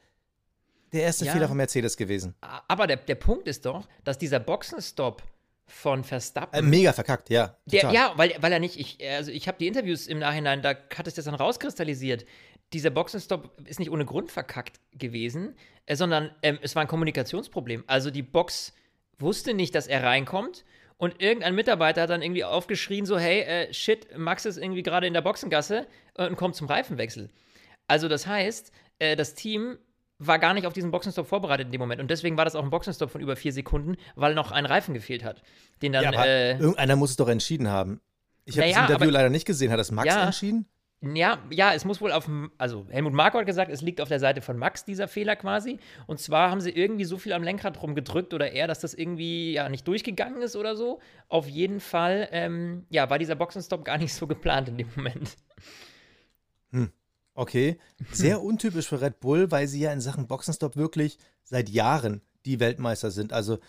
der 0.94 1.04
erste 1.04 1.25
ja, 1.25 1.34
Fehler 1.34 1.48
von 1.48 1.57
Mercedes 1.57 1.98
gewesen. 1.98 2.36
Aber 2.68 2.88
der, 2.88 2.98
der 2.98 3.16
Punkt 3.16 3.48
ist 3.48 3.66
doch, 3.66 3.88
dass 4.04 4.18
dieser 4.18 4.40
Boxenstopp 4.40 5.24
von 5.66 6.04
Verstappen. 6.04 6.60
Äh, 6.60 6.62
mega 6.62 6.94
verkackt, 6.94 7.30
ja. 7.30 7.56
Der, 7.66 7.92
ja, 7.92 8.13
weil, 8.16 8.36
weil 8.40 8.51
er 8.51 8.60
nicht, 8.60 8.80
ich, 8.80 8.98
also 9.10 9.31
ich 9.31 9.48
habe 9.48 9.57
die 9.57 9.68
Interviews 9.68 10.07
im 10.07 10.19
Nachhinein, 10.19 10.62
da 10.62 10.69
hat 10.69 11.07
es 11.07 11.16
das 11.16 11.25
dann 11.25 11.36
rauskristallisiert 11.36 12.25
dieser 12.74 12.90
Boxenstopp 12.90 13.51
ist 13.68 13.80
nicht 13.80 13.92
ohne 13.92 14.06
Grund 14.06 14.31
verkackt 14.31 14.80
gewesen, 14.94 15.56
äh, 15.86 15.95
sondern 15.95 16.31
ähm, 16.42 16.60
es 16.62 16.75
war 16.75 16.81
ein 16.81 16.88
Kommunikationsproblem. 16.88 17.84
Also 17.88 18.12
die 18.12 18.24
Box 18.24 18.74
wusste 19.19 19.54
nicht, 19.54 19.75
dass 19.75 19.88
er 19.88 20.04
reinkommt 20.04 20.66
und 20.98 21.22
irgendein 21.22 21.56
Mitarbeiter 21.56 22.01
hat 22.01 22.10
dann 22.10 22.22
irgendwie 22.22 22.44
aufgeschrien, 22.44 23.06
so, 23.06 23.18
hey, 23.18 23.42
äh, 23.42 23.74
shit, 23.74 24.18
Max 24.18 24.45
ist 24.45 24.57
irgendwie 24.57 24.84
gerade 24.84 25.07
in 25.07 25.13
der 25.13 25.22
Boxengasse 25.22 25.88
und 26.16 26.36
kommt 26.36 26.56
zum 26.56 26.68
Reifenwechsel. 26.68 27.30
Also 27.88 28.07
das 28.07 28.25
heißt, 28.25 28.72
äh, 29.00 29.16
das 29.16 29.36
Team 29.36 29.78
war 30.28 30.40
gar 30.40 30.54
nicht 30.54 30.68
auf 30.68 30.74
diesen 30.74 30.92
Boxenstopp 30.92 31.28
vorbereitet 31.28 31.68
in 31.68 31.72
dem 31.72 31.81
Moment. 31.81 32.02
Und 32.02 32.10
deswegen 32.10 32.38
war 32.38 32.46
das 32.46 32.56
auch 32.56 32.64
ein 32.64 32.70
Boxenstopp 32.70 33.12
von 33.12 33.22
über 33.22 33.36
vier 33.36 33.54
Sekunden, 33.54 33.96
weil 34.16 34.34
noch 34.34 34.52
ein 34.52 34.66
Reifen 34.66 34.94
gefehlt 34.94 35.24
hat. 35.24 35.42
Den 35.81 35.94
dann, 35.94 36.04
ja, 36.04 36.10
aber 36.10 36.25
äh, 36.25 36.58
irgendeiner 36.58 36.96
muss 36.96 37.12
es 37.12 37.16
doch 37.16 37.30
entschieden 37.30 37.68
haben. 37.68 38.02
Ich 38.46 38.58
habe 38.58 38.68
naja, 38.68 38.81
das 38.81 38.90
Interview 38.90 39.10
aber, 39.10 39.20
leider 39.20 39.30
nicht 39.30 39.46
gesehen. 39.46 39.72
Hat 39.72 39.80
das 39.80 39.92
Max 39.92 40.08
ja, 40.08 40.25
entschieden? 40.25 40.68
Ja, 41.02 41.40
ja, 41.50 41.74
es 41.74 41.84
muss 41.84 42.00
wohl 42.00 42.14
auf, 42.14 42.30
also 42.58 42.86
Helmut 42.90 43.12
Marko 43.12 43.38
hat 43.38 43.46
gesagt, 43.46 43.70
es 43.70 43.81
liegt 43.81 44.00
auf 44.00 44.08
der 44.08 44.20
Seite 44.20 44.42
von 44.42 44.58
Max, 44.58 44.86
dieser 44.86 45.10
Fehler 45.10 45.36
quasi. 45.36 45.80
Und 46.08 46.20
zwar 46.20 46.50
haben 46.50 46.62
sie 46.62 46.69
irgendwie 46.69 47.04
so 47.04 47.18
viel 47.18 47.34
am 47.34 47.44
Lenkrad 47.44 47.81
rumgedrückt 47.81 48.34
oder 48.34 48.52
eher, 48.52 48.68
dass 48.68 48.80
das 48.80 48.94
irgendwie 48.94 49.52
ja 49.52 49.68
nicht 49.68 49.86
durchgegangen 49.86 50.42
ist 50.42 50.56
oder 50.56 50.78
so. 50.78 51.02
Auf 51.28 51.50
jeden 51.50 51.81
Fall, 51.81 52.30
ähm, 52.31 52.86
ja, 52.90 53.10
war 53.10 53.19
dieser 53.19 53.36
Boxenstopp 53.36 53.84
gar 53.84 53.98
nicht 53.98 54.14
so 54.14 54.28
geplant 54.28 54.69
in 54.69 54.78
dem 54.78 54.88
Moment. 54.96 55.36
Hm. 56.72 56.92
Okay, 57.35 57.77
sehr 58.12 58.41
untypisch 58.44 58.88
für 58.88 59.01
Red 59.01 59.19
Bull, 59.19 59.51
weil 59.51 59.68
sie 59.68 59.80
ja 59.80 59.91
in 59.91 60.01
Sachen 60.01 60.27
Boxenstopp 60.27 60.75
wirklich 60.75 61.18
seit 61.44 61.69
Jahren 61.69 62.21
die 62.45 62.59
Weltmeister 62.59 63.12
sind. 63.12 63.33
Also 63.33 63.59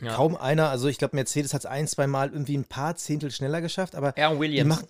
ja. 0.00 0.14
kaum 0.14 0.36
einer, 0.36 0.70
also 0.70 0.88
ich 0.88 0.98
glaube, 0.98 1.16
Mercedes 1.16 1.52
hat 1.52 1.62
es 1.62 1.66
ein, 1.66 1.86
zwei 1.86 2.06
Mal 2.06 2.30
irgendwie 2.30 2.56
ein 2.56 2.64
paar 2.64 2.96
Zehntel 2.96 3.30
schneller 3.30 3.60
geschafft, 3.60 3.94
aber. 3.94 4.16
Ja, 4.16 4.28
und 4.28 4.40
Williams. 4.40 4.68
Machen, 4.68 4.88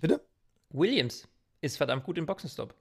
bitte? 0.00 0.20
Williams 0.70 1.26
ist 1.60 1.76
verdammt 1.76 2.04
gut 2.04 2.18
im 2.18 2.26
Boxenstopp. 2.26 2.74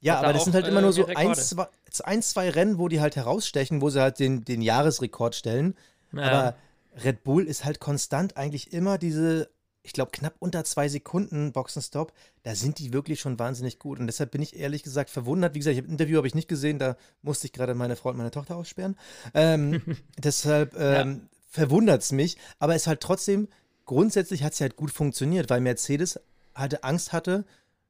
Ja, 0.00 0.18
aber 0.18 0.32
das 0.32 0.44
sind 0.44 0.54
halt 0.54 0.66
immer 0.66 0.80
nur 0.80 0.92
so 0.92 1.06
ein 1.06 1.34
zwei, 1.36 1.68
ein, 2.02 2.22
zwei 2.22 2.50
Rennen, 2.50 2.78
wo 2.78 2.88
die 2.88 3.00
halt 3.00 3.14
herausstechen, 3.14 3.80
wo 3.80 3.88
sie 3.88 4.02
halt 4.02 4.18
den, 4.18 4.44
den 4.44 4.60
Jahresrekord 4.60 5.36
stellen. 5.36 5.76
Ja. 6.12 6.22
Aber 6.22 6.56
Red 7.04 7.22
Bull 7.22 7.46
ist 7.46 7.64
halt 7.64 7.78
konstant 7.78 8.36
eigentlich 8.36 8.72
immer 8.72 8.98
diese, 8.98 9.48
ich 9.82 9.92
glaube, 9.92 10.12
knapp 10.12 10.34
unter 10.38 10.64
zwei 10.64 10.88
Sekunden 10.88 11.52
Boxenstopp. 11.52 12.12
Da 12.44 12.54
sind 12.54 12.78
die 12.78 12.92
wirklich 12.92 13.20
schon 13.20 13.38
wahnsinnig 13.38 13.78
gut. 13.78 13.98
Und 13.98 14.06
deshalb 14.06 14.30
bin 14.30 14.42
ich 14.42 14.56
ehrlich 14.56 14.82
gesagt 14.82 15.10
verwundert. 15.10 15.54
Wie 15.54 15.58
gesagt, 15.58 15.76
ich 15.76 15.82
hab, 15.82 15.90
Interview 15.90 16.16
habe 16.18 16.26
ich 16.26 16.34
nicht 16.34 16.48
gesehen, 16.48 16.78
da 16.78 16.96
musste 17.22 17.46
ich 17.46 17.52
gerade 17.52 17.74
meine 17.74 17.96
Frau 17.96 18.10
und 18.10 18.16
meine 18.16 18.30
Tochter 18.30 18.56
aussperren. 18.56 18.96
Ähm, 19.34 19.82
deshalb 20.18 20.74
ähm, 20.78 21.10
ja. 21.10 21.28
verwundert 21.50 22.02
es 22.02 22.12
mich. 22.12 22.36
Aber 22.60 22.74
es 22.74 22.86
halt 22.86 23.00
trotzdem, 23.00 23.48
grundsätzlich 23.84 24.44
hat 24.44 24.52
es 24.52 24.60
halt 24.60 24.76
gut 24.76 24.92
funktioniert, 24.92 25.50
weil 25.50 25.60
Mercedes 25.60 26.20
hatte 26.54 26.84
Angst 26.84 27.12
hatte, 27.12 27.44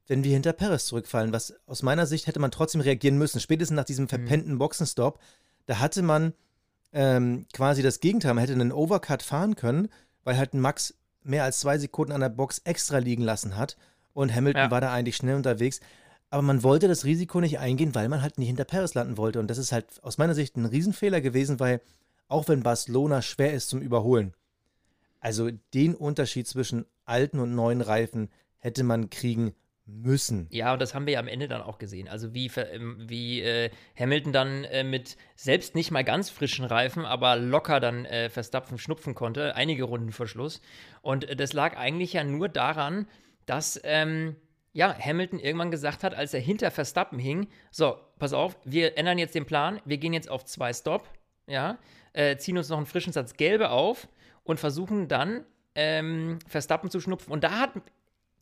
wenn 0.07 0.25
wir 0.25 0.33
hinter 0.33 0.55
Perez 0.55 0.87
zurückfallen. 0.87 1.33
Was 1.33 1.55
aus 1.67 1.83
meiner 1.83 2.07
Sicht 2.07 2.27
hätte 2.27 2.41
man 2.41 2.51
trotzdem 2.51 2.81
reagieren 2.81 3.19
müssen. 3.19 3.41
Spätestens 3.41 3.77
nach 3.77 3.85
diesem 3.85 4.05
mhm. 4.05 4.11
verpennten 4.11 4.59
Boxenstopp, 4.59 5.21
da 5.67 5.79
hatte 5.79 6.01
man 6.03 6.33
ähm, 6.93 7.47
quasi 7.53 7.83
das 7.83 8.01
Gegenteil. 8.01 8.33
Man 8.33 8.43
hätte 8.43 8.55
einen 8.55 8.73
Overcut 8.73 9.23
fahren 9.23 9.57
können, 9.57 9.89
weil 10.25 10.39
halt 10.39 10.55
Max 10.55 10.95
mehr 11.25 11.45
als 11.45 11.61
zwei 11.61 11.79
Sekunden 11.79 12.13
an 12.13 12.21
der 12.21 12.29
Box 12.29 12.61
extra 12.65 12.99
liegen 12.99 13.23
lassen 13.23 13.57
hat. 13.57 13.77
Und 14.13 14.35
Hamilton 14.35 14.65
ja. 14.65 14.71
war 14.71 14.81
da 14.81 14.93
eigentlich 14.93 15.17
schnell 15.17 15.37
unterwegs. 15.37 15.81
Aber 16.31 16.43
man 16.43 16.63
wollte 16.63 16.89
das 16.89 17.05
Risiko 17.05 17.41
nicht 17.41 17.59
eingehen, 17.59 17.95
weil 17.95 18.09
man 18.09 18.23
halt 18.23 18.39
nicht 18.39 18.49
hinter 18.49 18.65
Perez 18.65 18.95
landen 18.95 19.17
wollte. 19.17 19.39
Und 19.39 19.49
das 19.49 19.59
ist 19.59 19.73
halt 19.73 20.03
aus 20.03 20.19
meiner 20.19 20.35
Sicht 20.35 20.57
ein 20.57 20.65
Riesenfehler 20.65 21.21
gewesen, 21.21 21.61
weil 21.61 21.81
auch 22.29 22.49
wenn 22.49 22.63
Barcelona 22.63 23.21
schwer 23.21 23.53
ist 23.53 23.69
zum 23.69 23.83
Überholen, 23.83 24.33
also 25.21 25.51
den 25.75 25.95
Unterschied 25.95 26.49
zwischen 26.49 26.87
alten 27.05 27.39
und 27.39 27.55
neuen 27.55 27.83
Reifen, 27.83 28.31
hätte 28.59 28.83
man 28.83 29.11
kriegen 29.11 29.55
müssen. 29.85 30.47
Ja, 30.51 30.73
und 30.73 30.81
das 30.81 30.95
haben 30.95 31.07
wir 31.07 31.15
ja 31.15 31.21
am 31.21 31.29
Ende 31.29 31.49
dann 31.49 31.63
auch 31.63 31.79
gesehen. 31.79 32.09
Also 32.09 32.35
wie, 32.35 32.51
ähm, 32.57 32.97
wie 33.09 33.43
äh, 33.43 33.71
Hamilton 33.99 34.33
dann 34.33 34.65
äh, 34.65 34.85
mit 34.85 35.17
selbst 35.37 35.75
nicht 35.75 35.91
mal 35.91 36.05
ganz 36.05 36.31
frischen 36.31 36.65
Reifen, 36.65 37.05
aber 37.05 37.37
locker 37.37 37.81
dann 37.81 38.05
äh, 38.05 38.31
Verstappen 38.31 38.79
schnupfen 38.79 39.15
konnte, 39.15 39.57
einige 39.57 39.85
Runden 39.85 40.13
vor 40.13 40.27
Schluss. 40.27 40.61
Und 41.03 41.29
äh, 41.29 41.37
das 41.37 41.53
lag 41.53 41.77
eigentlich 41.77 42.13
ja 42.13 42.25
nur 42.25 42.49
daran, 42.49 43.09
dass 43.47 43.81
ähm, 43.85 44.37
ja, 44.73 44.97
Hamilton 44.99 45.39
irgendwann 45.39 45.71
gesagt 45.71 46.03
hat, 46.03 46.15
als 46.15 46.33
er 46.33 46.41
hinter 46.41 46.71
Verstappen 46.71 47.19
hing, 47.19 47.49
so, 47.71 47.97
pass 48.19 48.33
auf, 48.33 48.57
wir 48.65 48.97
ändern 48.97 49.19
jetzt 49.19 49.35
den 49.35 49.45
Plan, 49.45 49.81
wir 49.85 49.99
gehen 49.99 50.15
jetzt 50.15 50.31
auf 50.31 50.45
zwei 50.45 50.73
Stop, 50.73 51.09
ja, 51.47 51.79
äh, 52.13 52.37
ziehen 52.37 52.57
uns 52.57 52.69
noch 52.69 52.79
einen 52.79 52.87
frischen 52.87 53.13
Satz 53.13 53.35
Gelbe 53.35 53.71
auf 53.71 54.09
und 54.45 54.61
versuchen 54.61 55.09
dann 55.09 55.45
ähm, 55.75 56.39
Verstappen 56.47 56.91
zu 56.91 57.01
schnupfen. 57.01 57.33
Und 57.33 57.45
da 57.45 57.59
hat 57.59 57.73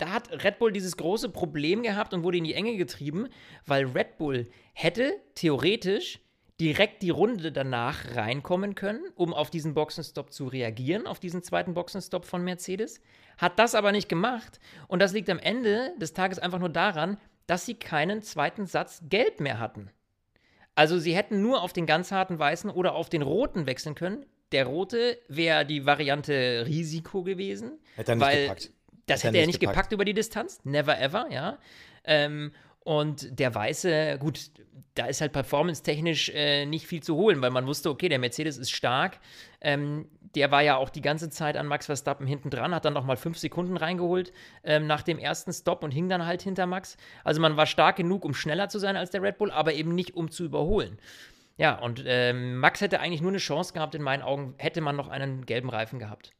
da 0.00 0.11
hat 0.11 0.45
Red 0.45 0.59
Bull 0.59 0.73
dieses 0.73 0.97
große 0.97 1.28
Problem 1.28 1.83
gehabt 1.83 2.14
und 2.14 2.25
wurde 2.25 2.38
in 2.38 2.45
die 2.45 2.54
Enge 2.54 2.76
getrieben, 2.76 3.28
weil 3.66 3.87
Red 3.87 4.19
Bull 4.19 4.49
hätte 4.73 5.21
theoretisch 5.35 6.21
direkt 6.61 7.02
die 7.02 7.11
Runde 7.11 7.52
danach 7.52 8.14
reinkommen 8.14 8.75
können, 8.75 9.02
um 9.14 9.33
auf 9.33 9.50
diesen 9.50 9.73
Boxenstopp 9.75 10.33
zu 10.33 10.47
reagieren, 10.47 11.07
auf 11.07 11.19
diesen 11.19 11.42
zweiten 11.42 11.75
Boxenstopp 11.75 12.26
von 12.26 12.45
Mercedes. 12.45 13.00
Hat 13.38 13.59
das 13.59 13.75
aber 13.75 13.92
nicht 13.92 14.09
gemacht. 14.09 14.61
Und 14.87 15.00
das 15.00 15.12
liegt 15.12 15.30
am 15.30 15.38
Ende 15.38 15.92
des 15.99 16.12
Tages 16.12 16.38
einfach 16.38 16.59
nur 16.59 16.69
daran, 16.69 17.19
dass 17.47 17.64
sie 17.64 17.75
keinen 17.75 18.23
zweiten 18.23 18.66
Satz 18.66 19.02
Gelb 19.09 19.40
mehr 19.40 19.59
hatten. 19.59 19.90
Also 20.75 20.99
sie 20.99 21.14
hätten 21.16 21.42
nur 21.42 21.62
auf 21.62 21.73
den 21.73 21.87
ganz 21.87 22.12
harten 22.12 22.38
weißen 22.38 22.71
oder 22.71 22.95
auf 22.95 23.09
den 23.09 23.23
roten 23.23 23.66
wechseln 23.66 23.95
können. 23.95 24.26
Der 24.52 24.66
rote 24.66 25.19
wäre 25.28 25.64
die 25.64 25.87
Variante 25.87 26.64
Risiko 26.66 27.23
gewesen. 27.23 27.78
Hätte 27.97 28.12
er 28.12 28.16
nicht 28.16 28.26
weil 28.26 28.42
gepackt. 28.42 28.73
Das 29.11 29.25
Hätte 29.25 29.38
er 29.38 29.47
nicht 29.47 29.61
nicht 29.61 29.71
gepackt. 29.71 29.93
über 29.93 30.05
die 30.05 30.14
Distanz. 30.14 30.61
Never 30.64 30.99
ever, 30.99 31.26
ja. 31.31 31.59
Ähm, 32.05 32.52
und 32.83 33.38
der 33.38 33.55
Weiße, 33.55 34.17
gut, 34.19 34.50
da 34.95 35.07
ist 35.07 35.21
halt 35.21 35.33
performance-technisch 35.33 36.31
äh, 36.31 36.67
nicht 36.67 36.87
viel 36.87 37.02
zu 37.02 37.14
holen, 37.14 37.40
weil 37.43 37.50
man 37.50 37.67
wusste, 37.67 37.90
okay, 37.90 38.09
der 38.09 38.19
Mercedes 38.19 38.57
ist 38.57 38.71
stark. 38.71 39.21
Ähm, 39.61 40.09
der 40.35 40.50
war 40.50 40.62
ja 40.62 40.76
auch 40.76 40.88
die 40.88 41.02
ganze 41.02 41.31
Zeit 41.31 41.57
an 41.57 41.67
Max 41.67 41.87
Verstappen 41.87 42.26
hinten 42.26 42.50
dran, 42.50 42.75
hat 42.75 42.85
dann 42.85 42.95
noch 42.95 43.05
mal 43.05 43.17
fünf 43.17 43.38
Sekunden 43.38 43.76
reingeholt 43.76 44.33
ähm, 44.64 44.87
nach 44.87 45.02
dem 45.02 45.19
ersten 45.19 45.52
Stop 45.52 45.83
und 45.83 45.90
hing 45.90 46.09
dann 46.09 46.25
halt 46.25 46.43
hinter 46.43 46.67
Max. 46.67 46.97
Also 47.25 47.40
man 47.40 47.57
war 47.57 47.67
stark 47.67 47.97
genug, 47.97 48.25
um 48.25 48.35
schneller 48.35 48.69
zu 48.69 48.79
sein 48.79 48.97
als 48.97 49.11
der 49.11 49.23
Red 49.23 49.38
Bull, 49.38 49.50
aber 49.50 49.75
eben 49.75 49.95
nicht, 49.95 50.17
um 50.17 50.31
zu 50.31 50.45
überholen. 50.45 50.99
Ja, 51.57 51.79
und 51.79 52.02
ähm, 52.07 52.57
Max 52.57 52.81
hätte 52.81 53.00
eigentlich 53.00 53.21
nur 53.21 53.31
eine 53.31 53.38
Chance 53.38 53.75
gehabt, 53.75 53.95
in 53.95 54.02
meinen 54.02 54.23
Augen, 54.23 54.55
hätte 54.57 54.81
man 54.81 54.97
noch 54.97 55.09
einen 55.09 55.45
gelben 55.45 55.69
Reifen 55.69 55.99
gehabt. 55.99 56.33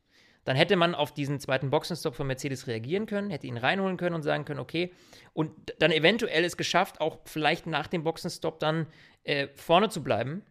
Dann 0.51 0.57
hätte 0.57 0.75
man 0.75 0.97
auf 0.97 1.15
diesen 1.15 1.39
zweiten 1.39 1.71
Boxenstopp 1.71 2.17
von 2.17 2.27
Mercedes 2.27 2.67
reagieren 2.67 3.07
können, 3.07 3.31
hätte 3.31 3.47
ihn 3.47 3.57
reinholen 3.57 3.97
können 3.97 4.17
und 4.17 4.23
sagen 4.23 4.45
können, 4.45 4.59
okay, 4.59 4.93
und 5.33 5.53
dann 5.79 5.93
eventuell 5.93 6.43
es 6.43 6.57
geschafft, 6.57 7.01
auch 7.01 7.21
vielleicht 7.25 7.69
nach 7.69 7.87
dem 7.87 8.03
Boxenstopp 8.03 8.59
dann 8.59 8.89
äh, 9.23 9.47
vorne 9.55 9.91
zu 9.91 10.03
bleiben. 10.03 10.43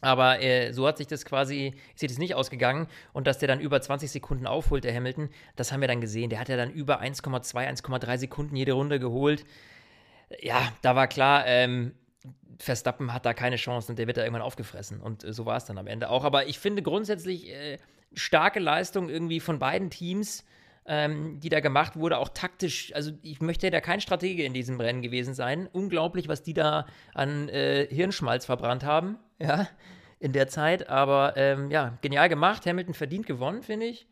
Aber 0.00 0.40
äh, 0.40 0.70
so 0.70 0.86
hat 0.86 0.98
sich 0.98 1.08
das 1.08 1.24
quasi, 1.24 1.74
ist 1.98 2.08
das 2.08 2.18
nicht 2.18 2.36
ausgegangen. 2.36 2.86
Und 3.14 3.26
dass 3.26 3.38
der 3.38 3.48
dann 3.48 3.58
über 3.58 3.80
20 3.80 4.08
Sekunden 4.08 4.46
aufholt, 4.46 4.84
der 4.84 4.94
Hamilton, 4.94 5.30
das 5.56 5.72
haben 5.72 5.80
wir 5.80 5.88
dann 5.88 6.00
gesehen. 6.00 6.30
Der 6.30 6.38
hat 6.38 6.48
ja 6.48 6.56
dann 6.56 6.70
über 6.70 7.02
1,2, 7.02 7.52
1,3 7.52 8.18
Sekunden 8.18 8.54
jede 8.54 8.74
Runde 8.74 9.00
geholt. 9.00 9.44
Ja, 10.38 10.72
da 10.82 10.94
war 10.94 11.08
klar, 11.08 11.44
ähm, 11.48 11.96
Verstappen 12.60 13.12
hat 13.12 13.26
da 13.26 13.34
keine 13.34 13.56
Chance 13.56 13.90
und 13.90 13.98
der 13.98 14.06
wird 14.06 14.18
da 14.18 14.22
irgendwann 14.22 14.42
aufgefressen. 14.42 15.00
Und 15.00 15.24
äh, 15.24 15.32
so 15.32 15.46
war 15.46 15.56
es 15.56 15.64
dann 15.64 15.78
am 15.78 15.88
Ende 15.88 16.10
auch. 16.10 16.22
Aber 16.22 16.46
ich 16.46 16.60
finde 16.60 16.84
grundsätzlich 16.84 17.50
äh, 17.50 17.78
starke 18.14 18.60
Leistung 18.60 19.08
irgendwie 19.08 19.40
von 19.40 19.58
beiden 19.58 19.90
Teams, 19.90 20.44
ähm, 20.86 21.40
die 21.40 21.48
da 21.48 21.60
gemacht 21.60 21.96
wurde, 21.96 22.18
auch 22.18 22.28
taktisch. 22.28 22.94
Also 22.94 23.12
ich 23.22 23.40
möchte 23.40 23.70
da 23.70 23.80
kein 23.80 24.00
Stratege 24.00 24.44
in 24.44 24.54
diesem 24.54 24.80
Rennen 24.80 25.02
gewesen 25.02 25.34
sein. 25.34 25.68
Unglaublich, 25.72 26.28
was 26.28 26.42
die 26.42 26.54
da 26.54 26.86
an 27.14 27.48
äh, 27.48 27.86
Hirnschmalz 27.90 28.46
verbrannt 28.46 28.84
haben, 28.84 29.18
ja, 29.38 29.68
in 30.20 30.32
der 30.32 30.48
Zeit. 30.48 30.88
Aber 30.88 31.36
ähm, 31.36 31.70
ja, 31.70 31.98
genial 32.02 32.28
gemacht. 32.28 32.66
Hamilton 32.66 32.94
verdient 32.94 33.26
gewonnen, 33.26 33.62
finde 33.62 33.86
ich. 33.86 34.06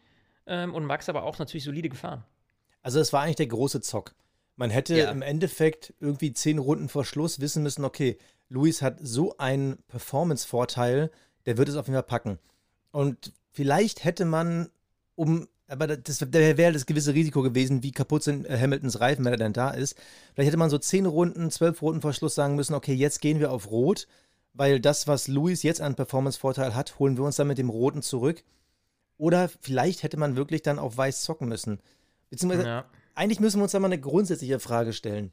Ähm, 0.46 0.74
und 0.74 0.84
Max 0.84 1.08
aber 1.08 1.22
auch 1.22 1.38
natürlich 1.38 1.64
solide 1.64 1.88
gefahren. 1.88 2.24
Also 2.82 3.00
es 3.00 3.12
war 3.12 3.22
eigentlich 3.22 3.36
der 3.36 3.46
große 3.46 3.80
Zock. 3.80 4.14
Man 4.56 4.70
hätte 4.70 4.96
Ja. 4.96 5.10
im 5.10 5.22
Endeffekt 5.22 5.94
irgendwie 6.00 6.32
zehn 6.32 6.58
Runden 6.58 6.88
vor 6.88 7.04
Schluss 7.04 7.40
wissen 7.40 7.62
müssen, 7.62 7.84
okay, 7.84 8.18
Luis 8.50 8.82
hat 8.82 8.98
so 9.00 9.36
einen 9.38 9.78
Performance-Vorteil, 9.88 11.10
der 11.46 11.56
wird 11.56 11.68
es 11.68 11.76
auf 11.76 11.86
jeden 11.86 11.94
Fall 11.96 12.02
packen. 12.02 12.38
Und 12.92 13.32
vielleicht 13.54 14.04
hätte 14.04 14.24
man, 14.24 14.68
um, 15.14 15.48
aber 15.68 15.86
das 15.96 16.20
wäre 16.32 16.58
wär 16.58 16.72
das 16.72 16.86
gewisse 16.86 17.14
Risiko 17.14 17.40
gewesen, 17.40 17.82
wie 17.82 17.92
kaputt 17.92 18.22
sind 18.22 18.46
äh, 18.46 18.58
Hamiltons 18.58 19.00
Reifen, 19.00 19.24
wenn 19.24 19.32
er 19.32 19.38
denn 19.38 19.52
da 19.52 19.70
ist. 19.70 19.96
Vielleicht 20.34 20.48
hätte 20.48 20.58
man 20.58 20.70
so 20.70 20.78
zehn 20.78 21.06
Runden, 21.06 21.50
zwölf 21.50 21.80
Runden 21.80 22.02
vor 22.02 22.12
Schluss 22.12 22.34
sagen 22.34 22.56
müssen, 22.56 22.74
okay, 22.74 22.92
jetzt 22.92 23.20
gehen 23.20 23.40
wir 23.40 23.50
auf 23.50 23.70
Rot, 23.70 24.06
weil 24.52 24.80
das, 24.80 25.06
was 25.08 25.28
Luis 25.28 25.62
jetzt 25.62 25.80
an 25.80 25.94
Performance-Vorteil 25.94 26.74
hat, 26.74 26.98
holen 26.98 27.16
wir 27.16 27.24
uns 27.24 27.36
dann 27.36 27.48
mit 27.48 27.58
dem 27.58 27.70
Roten 27.70 28.02
zurück. 28.02 28.44
Oder 29.16 29.48
vielleicht 29.60 30.02
hätte 30.02 30.16
man 30.16 30.36
wirklich 30.36 30.62
dann 30.62 30.78
auf 30.78 30.96
Weiß 30.96 31.22
zocken 31.22 31.48
müssen. 31.48 31.78
Beziehungsweise 32.30 32.66
Ja. 32.66 32.84
eigentlich 33.14 33.40
müssen 33.40 33.58
wir 33.58 33.62
uns 33.62 33.72
da 33.72 33.78
mal 33.78 33.86
eine 33.86 34.00
grundsätzliche 34.00 34.58
Frage 34.58 34.92
stellen. 34.92 35.32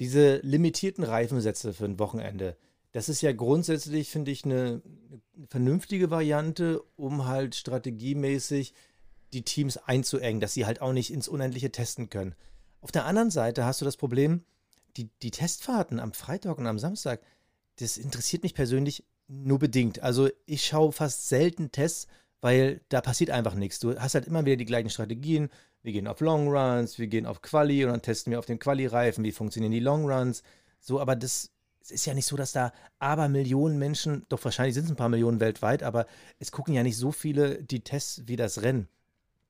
Diese 0.00 0.38
limitierten 0.38 1.04
Reifensätze 1.04 1.72
für 1.72 1.84
ein 1.84 1.98
Wochenende, 1.98 2.56
das 2.92 3.08
ist 3.08 3.22
ja 3.22 3.32
grundsätzlich, 3.32 4.10
finde 4.10 4.30
ich, 4.30 4.44
eine, 4.44 4.82
eine 5.36 5.46
vernünftige 5.46 6.10
Variante, 6.10 6.82
um 6.96 7.26
halt 7.26 7.54
strategiemäßig 7.54 8.74
die 9.32 9.42
Teams 9.42 9.76
einzuengen, 9.76 10.40
dass 10.40 10.54
sie 10.54 10.66
halt 10.66 10.80
auch 10.80 10.92
nicht 10.92 11.12
ins 11.12 11.28
Unendliche 11.28 11.70
testen 11.70 12.10
können. 12.10 12.34
Auf 12.80 12.90
der 12.90 13.04
anderen 13.04 13.30
Seite 13.30 13.64
hast 13.64 13.80
du 13.80 13.84
das 13.84 13.96
Problem, 13.96 14.44
die, 14.96 15.08
die 15.22 15.30
Testfahrten 15.30 16.00
am 16.00 16.12
Freitag 16.12 16.58
und 16.58 16.66
am 16.66 16.78
Samstag, 16.78 17.20
das 17.78 17.96
interessiert 17.96 18.42
mich 18.42 18.54
persönlich 18.54 19.04
nur 19.28 19.58
bedingt. 19.60 20.02
Also 20.02 20.28
ich 20.46 20.66
schaue 20.66 20.90
fast 20.90 21.28
selten 21.28 21.70
Tests, 21.70 22.08
weil 22.40 22.80
da 22.88 23.00
passiert 23.00 23.30
einfach 23.30 23.54
nichts. 23.54 23.78
Du 23.78 23.98
hast 23.98 24.14
halt 24.14 24.26
immer 24.26 24.44
wieder 24.44 24.56
die 24.56 24.64
gleichen 24.64 24.90
Strategien. 24.90 25.50
Wir 25.82 25.92
gehen 25.92 26.08
auf 26.08 26.20
Long 26.20 26.48
Runs, 26.48 26.98
wir 26.98 27.06
gehen 27.06 27.26
auf 27.26 27.40
Quali 27.40 27.84
und 27.84 27.90
dann 27.90 28.02
testen 28.02 28.30
wir 28.32 28.38
auf 28.38 28.46
den 28.46 28.58
Quali-Reifen, 28.58 29.22
wie 29.24 29.32
funktionieren 29.32 29.72
die 29.72 29.80
Long 29.80 30.10
Runs. 30.10 30.42
So, 30.80 31.00
aber 31.00 31.14
das 31.14 31.52
es 31.82 31.90
ist 31.90 32.06
ja 32.06 32.14
nicht 32.14 32.26
so, 32.26 32.36
dass 32.36 32.52
da 32.52 32.72
aber 32.98 33.28
Millionen 33.28 33.78
Menschen, 33.78 34.26
doch 34.28 34.44
wahrscheinlich 34.44 34.74
sind 34.74 34.84
es 34.84 34.90
ein 34.90 34.96
paar 34.96 35.08
Millionen 35.08 35.40
weltweit, 35.40 35.82
aber 35.82 36.06
es 36.38 36.52
gucken 36.52 36.74
ja 36.74 36.82
nicht 36.82 36.96
so 36.96 37.12
viele 37.12 37.62
die 37.62 37.80
Tests 37.80 38.22
wie 38.26 38.36
das 38.36 38.62
Rennen. 38.62 38.88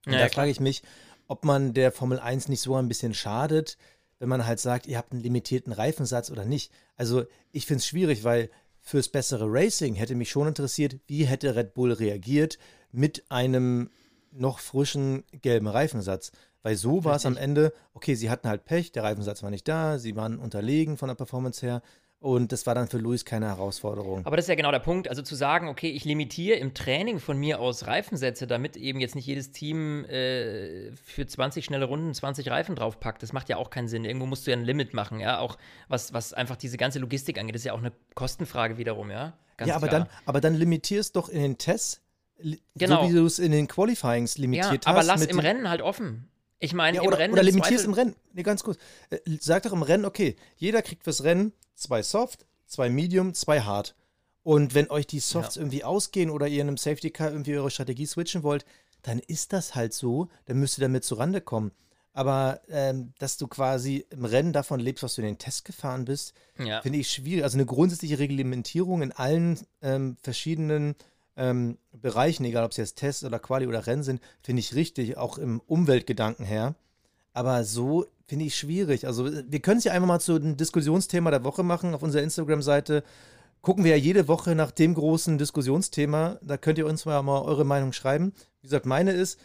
Und 0.06 0.12
Ja, 0.14 0.20
da 0.20 0.28
frage 0.28 0.50
ich 0.50 0.60
mich, 0.60 0.82
ob 1.26 1.44
man 1.44 1.74
der 1.74 1.92
Formel 1.92 2.18
1 2.18 2.48
nicht 2.48 2.60
so 2.60 2.74
ein 2.76 2.88
bisschen 2.88 3.14
schadet, 3.14 3.76
wenn 4.18 4.28
man 4.28 4.46
halt 4.46 4.60
sagt, 4.60 4.86
ihr 4.86 4.98
habt 4.98 5.12
einen 5.12 5.22
limitierten 5.22 5.72
Reifensatz 5.72 6.30
oder 6.30 6.44
nicht. 6.44 6.72
Also 6.96 7.24
ich 7.52 7.66
finde 7.66 7.78
es 7.78 7.86
schwierig, 7.86 8.24
weil 8.24 8.50
fürs 8.80 9.08
bessere 9.08 9.46
Racing 9.48 9.94
hätte 9.94 10.14
mich 10.14 10.30
schon 10.30 10.48
interessiert, 10.48 10.98
wie 11.06 11.24
hätte 11.24 11.54
Red 11.56 11.74
Bull 11.74 11.92
reagiert 11.92 12.58
mit 12.92 13.24
einem 13.30 13.90
noch 14.32 14.58
frischen 14.58 15.24
gelben 15.32 15.68
Reifensatz. 15.68 16.32
Weil 16.62 16.76
so 16.76 17.04
war 17.04 17.16
es 17.16 17.26
am 17.26 17.36
Ende, 17.36 17.72
okay, 17.94 18.14
sie 18.14 18.30
hatten 18.30 18.48
halt 18.48 18.64
Pech, 18.64 18.92
der 18.92 19.02
Reifensatz 19.02 19.42
war 19.42 19.50
nicht 19.50 19.66
da, 19.66 19.98
sie 19.98 20.16
waren 20.16 20.38
unterlegen 20.38 20.98
von 20.98 21.08
der 21.08 21.14
Performance 21.14 21.64
her 21.64 21.82
und 22.22 22.52
das 22.52 22.66
war 22.66 22.74
dann 22.74 22.86
für 22.86 22.98
Luis 22.98 23.24
keine 23.24 23.46
Herausforderung. 23.46 24.26
Aber 24.26 24.36
das 24.36 24.44
ist 24.44 24.50
ja 24.50 24.54
genau 24.54 24.70
der 24.70 24.78
Punkt. 24.78 25.08
Also 25.08 25.22
zu 25.22 25.34
sagen, 25.34 25.68
okay, 25.68 25.88
ich 25.88 26.04
limitiere 26.04 26.58
im 26.58 26.74
Training 26.74 27.18
von 27.18 27.38
mir 27.38 27.60
aus 27.60 27.86
Reifensätze, 27.86 28.46
damit 28.46 28.76
eben 28.76 29.00
jetzt 29.00 29.14
nicht 29.14 29.26
jedes 29.26 29.52
Team 29.52 30.04
äh, 30.04 30.92
für 30.92 31.26
20 31.26 31.64
schnelle 31.64 31.86
Runden 31.86 32.12
20 32.12 32.50
Reifen 32.50 32.76
draufpackt, 32.76 33.22
das 33.22 33.32
macht 33.32 33.48
ja 33.48 33.56
auch 33.56 33.70
keinen 33.70 33.88
Sinn. 33.88 34.04
Irgendwo 34.04 34.26
musst 34.26 34.46
du 34.46 34.50
ja 34.50 34.58
ein 34.58 34.64
Limit 34.64 34.92
machen, 34.92 35.18
ja. 35.18 35.38
Auch 35.38 35.56
was, 35.88 36.12
was 36.12 36.34
einfach 36.34 36.56
diese 36.56 36.76
ganze 36.76 36.98
Logistik 36.98 37.38
angeht, 37.38 37.54
das 37.54 37.62
ist 37.62 37.66
ja 37.66 37.72
auch 37.72 37.78
eine 37.78 37.92
Kostenfrage 38.14 38.76
wiederum, 38.76 39.10
ja. 39.10 39.32
Ganz 39.56 39.70
ja, 39.70 39.76
aber 39.76 39.88
klar. 39.88 40.00
dann, 40.00 40.08
aber 40.26 40.40
dann 40.42 40.54
limitierst 40.54 41.16
doch 41.16 41.30
in 41.30 41.40
den 41.40 41.56
Tests, 41.56 42.02
Genau. 42.74 43.02
so 43.02 43.08
wie 43.08 43.14
du 43.14 43.26
es 43.26 43.38
in 43.38 43.52
den 43.52 43.66
Qualifyings 43.66 44.36
ja, 44.36 44.42
limitiert 44.42 44.86
aber 44.86 44.98
hast. 44.98 45.06
lass 45.06 45.20
mit 45.20 45.30
im 45.30 45.38
Rennen 45.38 45.68
halt 45.68 45.82
offen. 45.82 46.28
Ich 46.58 46.74
meine, 46.74 46.98
Ja, 46.98 47.02
im 47.02 47.08
oder, 47.08 47.18
Rennen 47.18 47.32
oder 47.32 47.42
im 47.42 47.48
limitierst 47.48 47.86
im 47.86 47.94
Rennen. 47.94 48.14
Nee, 48.34 48.42
ganz 48.42 48.62
kurz. 48.62 48.78
Äh, 49.08 49.18
Sag 49.40 49.62
doch 49.62 49.72
im 49.72 49.82
Rennen, 49.82 50.04
okay, 50.04 50.36
jeder 50.56 50.82
kriegt 50.82 51.04
fürs 51.04 51.24
Rennen 51.24 51.52
zwei 51.80 52.02
Soft, 52.02 52.46
zwei 52.66 52.88
Medium, 52.88 53.34
zwei 53.34 53.60
Hard. 53.62 53.94
Und 54.42 54.74
wenn 54.74 54.90
euch 54.90 55.06
die 55.06 55.20
Softs 55.20 55.56
irgendwie 55.56 55.84
ausgehen 55.84 56.30
oder 56.30 56.46
ihr 56.48 56.62
in 56.62 56.68
einem 56.68 56.76
Safety 56.76 57.10
Car 57.10 57.30
irgendwie 57.30 57.56
eure 57.56 57.70
Strategie 57.70 58.06
switchen 58.06 58.42
wollt, 58.42 58.64
dann 59.02 59.18
ist 59.18 59.52
das 59.52 59.74
halt 59.74 59.92
so, 59.92 60.28
dann 60.46 60.58
müsst 60.58 60.78
ihr 60.78 60.82
damit 60.82 61.04
zurande 61.04 61.40
kommen. 61.40 61.72
Aber 62.12 62.60
ähm, 62.68 63.12
dass 63.18 63.36
du 63.36 63.46
quasi 63.46 64.04
im 64.10 64.24
Rennen 64.24 64.52
davon 64.52 64.80
lebst, 64.80 65.02
was 65.02 65.14
du 65.14 65.20
in 65.22 65.26
den 65.28 65.38
Test 65.38 65.64
gefahren 65.64 66.04
bist, 66.04 66.34
Ja. 66.58 66.80
finde 66.82 66.98
ich 66.98 67.10
schwierig. 67.10 67.44
Also 67.44 67.56
eine 67.56 67.66
grundsätzliche 67.66 68.18
Reglementierung 68.18 69.02
in 69.02 69.12
allen 69.12 69.60
ähm, 69.80 70.16
verschiedenen 70.22 70.96
ähm, 71.36 71.78
Bereichen, 71.92 72.44
egal 72.44 72.64
ob 72.64 72.72
es 72.72 72.78
jetzt 72.78 72.96
Tests 72.96 73.24
oder 73.24 73.38
Quali 73.38 73.66
oder 73.66 73.86
Rennen 73.86 74.02
sind, 74.02 74.20
finde 74.42 74.60
ich 74.60 74.74
richtig, 74.74 75.16
auch 75.16 75.38
im 75.38 75.60
Umweltgedanken 75.60 76.44
her. 76.44 76.74
Aber 77.32 77.64
so 77.64 78.06
finde 78.30 78.44
ich 78.44 78.54
schwierig. 78.54 79.08
Also 79.08 79.28
wir 79.28 79.58
können 79.58 79.78
es 79.78 79.84
ja 79.84 79.92
einfach 79.92 80.06
mal 80.06 80.20
zu 80.20 80.36
einem 80.36 80.56
Diskussionsthema 80.56 81.32
der 81.32 81.42
Woche 81.42 81.64
machen. 81.64 81.94
Auf 81.94 82.04
unserer 82.04 82.22
Instagram-Seite 82.22 83.02
gucken 83.60 83.82
wir 83.82 83.90
ja 83.90 83.96
jede 83.96 84.28
Woche 84.28 84.54
nach 84.54 84.70
dem 84.70 84.94
großen 84.94 85.36
Diskussionsthema. 85.36 86.38
Da 86.40 86.56
könnt 86.56 86.78
ihr 86.78 86.86
uns 86.86 87.04
mal, 87.06 87.20
mal 87.22 87.42
eure 87.42 87.64
Meinung 87.64 87.92
schreiben. 87.92 88.32
Wie 88.60 88.68
gesagt, 88.68 88.86
meine 88.86 89.10
ist, 89.10 89.40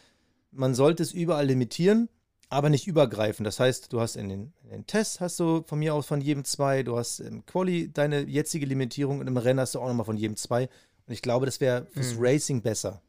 man 0.51 0.75
sollte 0.75 1.01
es 1.01 1.13
überall 1.13 1.47
limitieren, 1.47 2.09
aber 2.49 2.69
nicht 2.69 2.85
übergreifen. 2.85 3.43
Das 3.43 3.59
heißt, 3.59 3.91
du 3.91 4.01
hast 4.01 4.17
in 4.17 4.29
den, 4.29 4.53
in 4.65 4.69
den 4.69 4.85
Tests 4.85 5.19
hast 5.19 5.39
du 5.39 5.63
von 5.65 5.79
mir 5.79 5.95
aus 5.95 6.05
von 6.05 6.21
jedem 6.21 6.45
zwei, 6.45 6.83
du 6.83 6.95
hast 6.95 7.19
im 7.21 7.43
Quali 7.47 7.91
deine 7.91 8.21
jetzige 8.21 8.67
Limitierung 8.67 9.19
und 9.19 9.25
im 9.25 9.37
Rennen 9.37 9.59
hast 9.59 9.73
du 9.73 9.79
auch 9.79 9.87
nochmal 9.87 10.05
von 10.05 10.15
jedem 10.15 10.35
zwei. 10.37 10.69
Und 11.07 11.13
ich 11.13 11.23
glaube, 11.23 11.47
das 11.47 11.59
wäre 11.59 11.87
fürs 11.87 12.13
Racing 12.19 12.61
besser. 12.61 13.01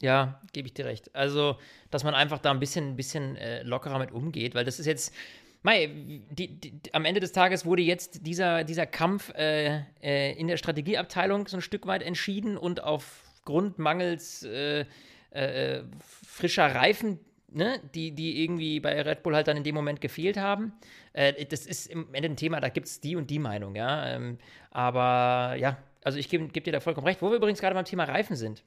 Ja, 0.00 0.40
gebe 0.52 0.66
ich 0.66 0.74
dir 0.74 0.86
recht. 0.86 1.14
Also, 1.14 1.56
dass 1.90 2.04
man 2.04 2.14
einfach 2.14 2.38
da 2.38 2.50
ein 2.50 2.60
bisschen, 2.60 2.90
ein 2.90 2.96
bisschen 2.96 3.36
äh, 3.36 3.62
lockerer 3.62 3.98
mit 3.98 4.12
umgeht, 4.12 4.54
weil 4.54 4.64
das 4.64 4.78
ist 4.78 4.86
jetzt. 4.86 5.14
Mei, 5.62 5.90
die, 6.30 6.58
die, 6.58 6.72
am 6.94 7.04
Ende 7.04 7.20
des 7.20 7.32
Tages 7.32 7.66
wurde 7.66 7.82
jetzt 7.82 8.26
dieser, 8.26 8.64
dieser 8.64 8.86
Kampf 8.86 9.30
äh, 9.34 9.82
äh, 10.02 10.32
in 10.38 10.48
der 10.48 10.56
Strategieabteilung 10.56 11.46
so 11.48 11.58
ein 11.58 11.60
Stück 11.60 11.86
weit 11.86 12.02
entschieden 12.02 12.56
und 12.56 12.82
aufgrund 12.82 13.78
mangels 13.78 14.42
äh, 14.42 14.86
äh, 15.32 15.82
frischer 16.26 16.74
Reifen, 16.74 17.18
ne, 17.48 17.78
die, 17.94 18.12
die 18.12 18.42
irgendwie 18.42 18.80
bei 18.80 19.02
Red 19.02 19.22
Bull 19.22 19.34
halt 19.34 19.48
dann 19.48 19.58
in 19.58 19.64
dem 19.64 19.74
Moment 19.74 20.00
gefehlt 20.00 20.38
haben. 20.38 20.72
Äh, 21.12 21.44
das 21.44 21.66
ist 21.66 21.88
im 21.88 22.14
Ende 22.14 22.30
ein 22.30 22.36
Thema, 22.36 22.60
da 22.60 22.70
gibt 22.70 22.86
es 22.86 23.02
die 23.02 23.16
und 23.16 23.28
die 23.28 23.38
Meinung, 23.38 23.74
ja. 23.74 24.14
Ähm, 24.14 24.38
aber 24.70 25.56
ja, 25.56 25.76
also 26.02 26.18
ich 26.18 26.30
gebe 26.30 26.48
geb 26.48 26.64
dir 26.64 26.72
da 26.72 26.80
vollkommen 26.80 27.06
recht. 27.06 27.20
Wo 27.20 27.28
wir 27.28 27.36
übrigens 27.36 27.60
gerade 27.60 27.74
beim 27.74 27.84
Thema 27.84 28.04
Reifen 28.04 28.34
sind. 28.34 28.64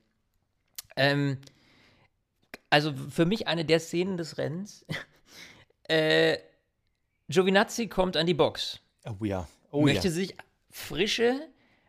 Ähm, 0.95 1.37
also 2.69 2.93
für 2.93 3.25
mich 3.25 3.47
eine 3.47 3.65
der 3.65 3.79
Szenen 3.79 4.17
des 4.17 4.37
Rennens. 4.37 4.85
äh, 5.87 6.37
Giovinazzi 7.27 7.87
kommt 7.87 8.17
an 8.17 8.25
die 8.25 8.33
Box. 8.33 8.79
Oh 9.05 9.23
ja. 9.25 9.47
Oh 9.71 9.81
möchte 9.81 10.07
ja. 10.07 10.13
sich 10.13 10.35
frische 10.69 11.39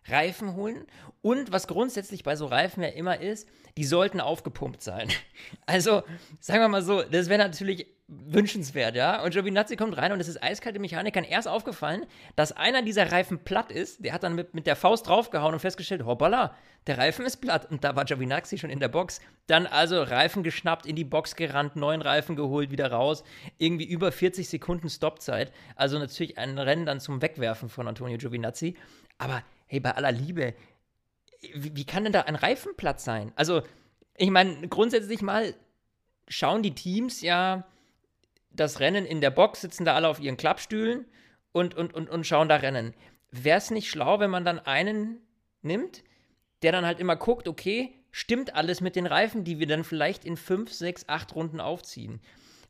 Reifen 0.06 0.54
holen. 0.54 0.87
Und 1.23 1.52
was 1.52 1.66
grundsätzlich 1.66 2.23
bei 2.23 2.37
so 2.37 2.46
Reifen 2.46 2.82
ja 2.82 2.90
immer 2.90 3.20
ist, 3.20 3.49
die 3.76 3.84
sollten 3.84 4.20
aufgepumpt 4.20 4.82
sein. 4.82 5.08
Also, 5.66 6.02
sagen 6.40 6.60
wir 6.60 6.68
mal 6.68 6.82
so, 6.82 7.02
das 7.02 7.28
wäre 7.28 7.38
natürlich 7.38 7.86
wünschenswert, 8.06 8.96
ja. 8.96 9.22
Und 9.22 9.32
Giovinazzi 9.32 9.76
kommt 9.76 9.96
rein 9.96 10.12
und 10.12 10.20
es 10.20 10.28
ist 10.28 10.42
eiskalte 10.42 10.78
Mechanikern 10.78 11.24
erst 11.24 11.48
aufgefallen, 11.48 12.06
dass 12.36 12.52
einer 12.52 12.82
dieser 12.82 13.10
Reifen 13.10 13.38
platt 13.38 13.72
ist. 13.72 14.04
Der 14.04 14.12
hat 14.12 14.22
dann 14.22 14.34
mit, 14.34 14.54
mit 14.54 14.66
der 14.66 14.76
Faust 14.76 15.08
draufgehauen 15.08 15.54
und 15.54 15.60
festgestellt, 15.60 16.04
hoppala, 16.04 16.54
der 16.86 16.98
Reifen 16.98 17.24
ist 17.24 17.38
platt. 17.38 17.70
Und 17.70 17.82
da 17.82 17.96
war 17.96 18.04
Giovinazzi 18.04 18.58
schon 18.58 18.70
in 18.70 18.78
der 18.78 18.88
Box. 18.88 19.20
Dann 19.46 19.66
also 19.66 20.02
Reifen 20.02 20.42
geschnappt, 20.42 20.86
in 20.86 20.96
die 20.96 21.04
Box 21.04 21.34
gerannt, 21.34 21.76
neuen 21.76 22.02
Reifen 22.02 22.36
geholt, 22.36 22.70
wieder 22.70 22.90
raus. 22.90 23.24
Irgendwie 23.58 23.86
über 23.86 24.12
40 24.12 24.48
Sekunden 24.48 24.90
Stoppzeit. 24.90 25.52
Also 25.76 25.98
natürlich 25.98 26.36
ein 26.38 26.58
Rennen 26.58 26.84
dann 26.84 27.00
zum 27.00 27.22
Wegwerfen 27.22 27.70
von 27.70 27.88
Antonio 27.88 28.18
Giovinazzi. 28.18 28.76
Aber 29.16 29.42
hey, 29.66 29.80
bei 29.80 29.92
aller 29.92 30.12
Liebe, 30.12 30.54
wie, 31.54 31.76
wie 31.76 31.84
kann 31.84 32.04
denn 32.04 32.12
da 32.12 32.22
ein 32.22 32.36
Reifenplatz 32.36 33.04
sein? 33.04 33.32
Also, 33.36 33.62
ich 34.16 34.30
meine, 34.30 34.68
grundsätzlich 34.68 35.22
mal 35.22 35.54
schauen 36.28 36.62
die 36.62 36.74
Teams 36.74 37.20
ja 37.20 37.66
das 38.50 38.80
Rennen 38.80 39.04
in 39.04 39.20
der 39.20 39.30
Box, 39.30 39.60
sitzen 39.60 39.84
da 39.84 39.94
alle 39.94 40.08
auf 40.08 40.20
ihren 40.20 40.36
Klappstühlen 40.36 41.06
und, 41.52 41.74
und, 41.74 41.92
und, 41.94 42.08
und 42.08 42.26
schauen 42.26 42.48
da 42.48 42.56
Rennen. 42.56 42.94
Wäre 43.30 43.58
es 43.58 43.70
nicht 43.70 43.90
schlau, 43.90 44.20
wenn 44.20 44.30
man 44.30 44.44
dann 44.44 44.60
einen 44.60 45.20
nimmt, 45.62 46.04
der 46.62 46.72
dann 46.72 46.86
halt 46.86 47.00
immer 47.00 47.16
guckt, 47.16 47.48
okay, 47.48 47.92
stimmt 48.12 48.54
alles 48.54 48.80
mit 48.80 48.96
den 48.96 49.06
Reifen, 49.06 49.44
die 49.44 49.58
wir 49.58 49.66
dann 49.66 49.82
vielleicht 49.82 50.24
in 50.24 50.36
fünf, 50.36 50.72
sechs, 50.72 51.08
acht 51.08 51.34
Runden 51.34 51.60
aufziehen? 51.60 52.20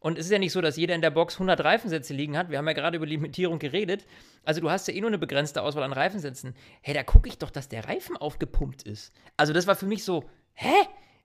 Und 0.04 0.18
es 0.18 0.26
ist 0.26 0.32
ja 0.32 0.38
nicht 0.38 0.52
so, 0.52 0.60
dass 0.60 0.76
jeder 0.76 0.94
in 0.94 1.00
der 1.00 1.10
Box 1.10 1.36
100 1.36 1.64
Reifensätze 1.64 2.12
liegen 2.12 2.36
hat. 2.36 2.50
Wir 2.50 2.58
haben 2.58 2.66
ja 2.66 2.74
gerade 2.74 2.98
über 2.98 3.06
Limitierung 3.06 3.58
geredet. 3.58 4.04
Also 4.44 4.60
du 4.60 4.70
hast 4.70 4.86
ja 4.86 4.92
eh 4.92 5.00
nur 5.00 5.08
eine 5.08 5.16
begrenzte 5.16 5.62
Auswahl 5.62 5.82
an 5.82 5.94
Reifensätzen. 5.94 6.54
Hey, 6.82 6.92
da 6.92 7.02
gucke 7.02 7.26
ich 7.26 7.38
doch, 7.38 7.48
dass 7.48 7.70
der 7.70 7.88
Reifen 7.88 8.14
aufgepumpt 8.18 8.82
ist. 8.82 9.14
Also 9.38 9.54
das 9.54 9.66
war 9.66 9.76
für 9.76 9.86
mich 9.86 10.04
so, 10.04 10.24
hä? 10.52 10.74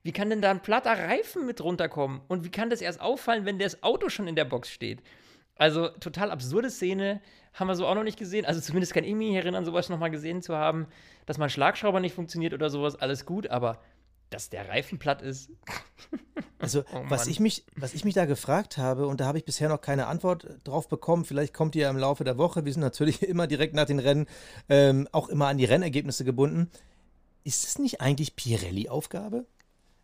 Wie 0.02 0.12
kann 0.12 0.30
denn 0.30 0.40
da 0.40 0.50
ein 0.50 0.62
platter 0.62 0.92
Reifen 0.92 1.44
mit 1.44 1.62
runterkommen? 1.62 2.22
Und 2.26 2.42
wie 2.42 2.50
kann 2.50 2.70
das 2.70 2.80
erst 2.80 3.02
auffallen, 3.02 3.44
wenn 3.44 3.58
das 3.58 3.82
Auto 3.82 4.08
schon 4.08 4.26
in 4.26 4.34
der 4.34 4.46
Box 4.46 4.70
steht? 4.70 5.02
Also 5.56 5.88
total 5.88 6.30
absurde 6.30 6.70
Szene, 6.70 7.20
haben 7.52 7.68
wir 7.68 7.74
so 7.74 7.86
auch 7.86 7.94
noch 7.94 8.02
nicht 8.02 8.18
gesehen. 8.18 8.46
Also 8.46 8.62
zumindest 8.62 8.94
kann 8.94 9.04
ich 9.04 9.14
mich 9.14 9.34
erinnern, 9.34 9.66
sowas 9.66 9.90
nochmal 9.90 10.10
gesehen 10.10 10.40
zu 10.40 10.56
haben, 10.56 10.86
dass 11.26 11.36
mein 11.36 11.50
Schlagschrauber 11.50 12.00
nicht 12.00 12.14
funktioniert 12.14 12.54
oder 12.54 12.70
sowas, 12.70 12.96
alles 12.96 13.26
gut, 13.26 13.48
aber 13.48 13.82
dass 14.30 14.48
der 14.48 14.68
Reifen 14.68 14.98
platt 14.98 15.22
ist. 15.22 15.50
Also, 16.62 16.84
Oh 16.92 17.04
was, 17.08 17.26
ich 17.26 17.40
mich, 17.40 17.64
was 17.74 17.94
ich 17.94 18.04
mich 18.04 18.12
da 18.12 18.26
gefragt 18.26 18.76
habe, 18.76 19.06
und 19.06 19.20
da 19.20 19.24
habe 19.24 19.38
ich 19.38 19.46
bisher 19.46 19.70
noch 19.70 19.80
keine 19.80 20.08
Antwort 20.08 20.46
drauf 20.64 20.88
bekommen, 20.88 21.24
vielleicht 21.24 21.54
kommt 21.54 21.74
die 21.74 21.78
ja 21.78 21.88
im 21.88 21.96
Laufe 21.96 22.22
der 22.22 22.36
Woche, 22.36 22.66
wir 22.66 22.72
sind 22.72 22.82
natürlich 22.82 23.22
immer 23.26 23.46
direkt 23.46 23.72
nach 23.72 23.86
den 23.86 23.98
Rennen 23.98 24.26
ähm, 24.68 25.08
auch 25.10 25.30
immer 25.30 25.46
an 25.46 25.56
die 25.56 25.64
Rennergebnisse 25.64 26.22
gebunden. 26.22 26.70
Ist 27.44 27.64
es 27.64 27.78
nicht 27.78 28.02
eigentlich 28.02 28.36
Pirelli-Aufgabe? 28.36 29.46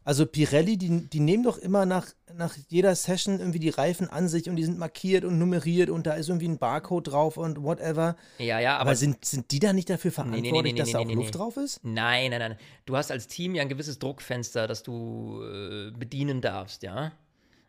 Also 0.06 0.24
Pirelli, 0.24 0.78
die, 0.78 1.08
die 1.08 1.18
nehmen 1.18 1.42
doch 1.42 1.58
immer 1.58 1.84
nach, 1.84 2.06
nach 2.32 2.56
jeder 2.68 2.94
Session 2.94 3.40
irgendwie 3.40 3.58
die 3.58 3.70
Reifen 3.70 4.08
an 4.08 4.28
sich 4.28 4.48
und 4.48 4.54
die 4.54 4.62
sind 4.62 4.78
markiert 4.78 5.24
und 5.24 5.36
nummeriert 5.36 5.90
und 5.90 6.06
da 6.06 6.14
ist 6.14 6.28
irgendwie 6.28 6.46
ein 6.46 6.58
Barcode 6.58 7.08
drauf 7.08 7.36
und 7.36 7.60
whatever. 7.64 8.16
Ja, 8.38 8.60
ja, 8.60 8.74
Aber, 8.76 8.90
aber, 8.90 8.96
sind, 8.96 9.24
sind 9.24 9.50
die 9.50 9.58
da 9.58 9.72
nicht 9.72 9.90
dafür 9.90 10.10
nee, 10.10 10.14
verantwortlich, 10.14 10.74
nee, 10.74 10.78
dass 10.78 10.86
nee, 10.86 10.92
da 10.92 10.98
nee, 11.00 11.04
auch 11.04 11.08
nee, 11.08 11.14
Luft 11.14 11.34
nee. 11.34 11.38
drauf 11.38 11.56
ist? 11.56 11.80
Nein, 11.82 12.30
nein, 12.30 12.38
nein. 12.38 12.56
Du 12.84 12.96
hast 12.96 13.10
als 13.10 13.26
Team 13.26 13.56
ja 13.56 13.62
ein 13.62 13.68
gewisses 13.68 13.98
Druckfenster, 13.98 14.68
das 14.68 14.84
du 14.84 15.42
äh, 15.42 15.90
bedienen 15.90 16.40
darfst, 16.40 16.84
ja. 16.84 17.10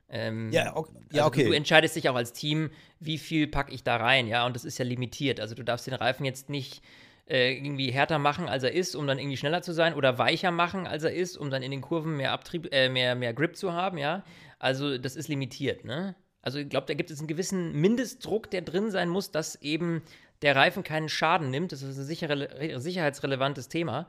Ähm, 0.08 0.52
Ja, 0.52 0.76
ok- 0.76 0.92
ja, 1.12 1.24
also 1.24 1.28
okay. 1.30 1.44
Du, 1.46 1.50
du 1.50 1.56
entscheidest 1.56 1.96
dich 1.96 2.08
auch 2.08 2.16
als 2.16 2.34
Team, 2.34 2.70
wie 3.00 3.18
viel 3.18 3.48
packe 3.48 3.74
ich 3.74 3.84
da 3.84 3.96
rein, 3.96 4.28
ja. 4.28 4.46
Und 4.46 4.56
das 4.56 4.64
ist 4.64 4.78
ja 4.78 4.86
limitiert. 4.86 5.40
Also 5.40 5.56
du 5.56 5.64
darfst 5.64 5.88
den 5.88 5.96
Reifen 5.96 6.24
jetzt 6.24 6.50
nicht 6.50 6.84
äh, 7.30 7.54
irgendwie 7.54 7.92
härter 7.92 8.20
machen, 8.20 8.48
als 8.48 8.64
er 8.64 8.74
ist, 8.74 8.96
um 8.96 9.08
dann 9.08 9.20
irgendwie 9.20 9.38
schneller 9.38 9.62
zu 9.62 9.74
sein, 9.74 9.94
oder 9.94 10.18
weicher 10.18 10.52
machen, 10.52 10.88
als 10.88 11.04
er 11.04 11.14
ist, 11.14 11.38
um 11.38 11.50
dann 11.50 11.64
in 11.64 11.72
den 11.72 11.82
Kurven 11.82 12.18
mehr 12.18 12.32
Abtrieb, 12.32 12.74
äh, 12.74 12.90
mehr, 12.90 13.16
mehr 13.16 13.34
Grip 13.34 13.56
zu 13.56 13.74
haben, 13.74 13.98
ja. 13.98 14.24
Also 14.60 14.98
das 14.98 15.16
ist 15.16 15.28
limitiert, 15.28 15.84
ne? 15.86 16.16
Also 16.42 16.60
ich 16.60 16.70
glaube, 16.70 16.88
da 16.88 16.94
gibt 16.94 17.12
es 17.12 17.20
einen 17.20 17.28
gewissen 17.28 17.74
Mindestdruck, 17.74 18.50
der 18.50 18.62
drin 18.62 18.90
sein 18.90 19.10
muss, 19.10 19.32
dass 19.32 19.62
eben 19.62 20.04
der 20.42 20.56
Reifen 20.56 20.84
keinen 20.84 21.10
Schaden 21.10 21.50
nimmt. 21.50 21.72
Das 21.72 21.82
ist 21.82 21.98
ein 21.98 22.06
sichere, 22.06 22.80
sicherheitsrelevantes 22.80 23.68
Thema. 23.68 24.08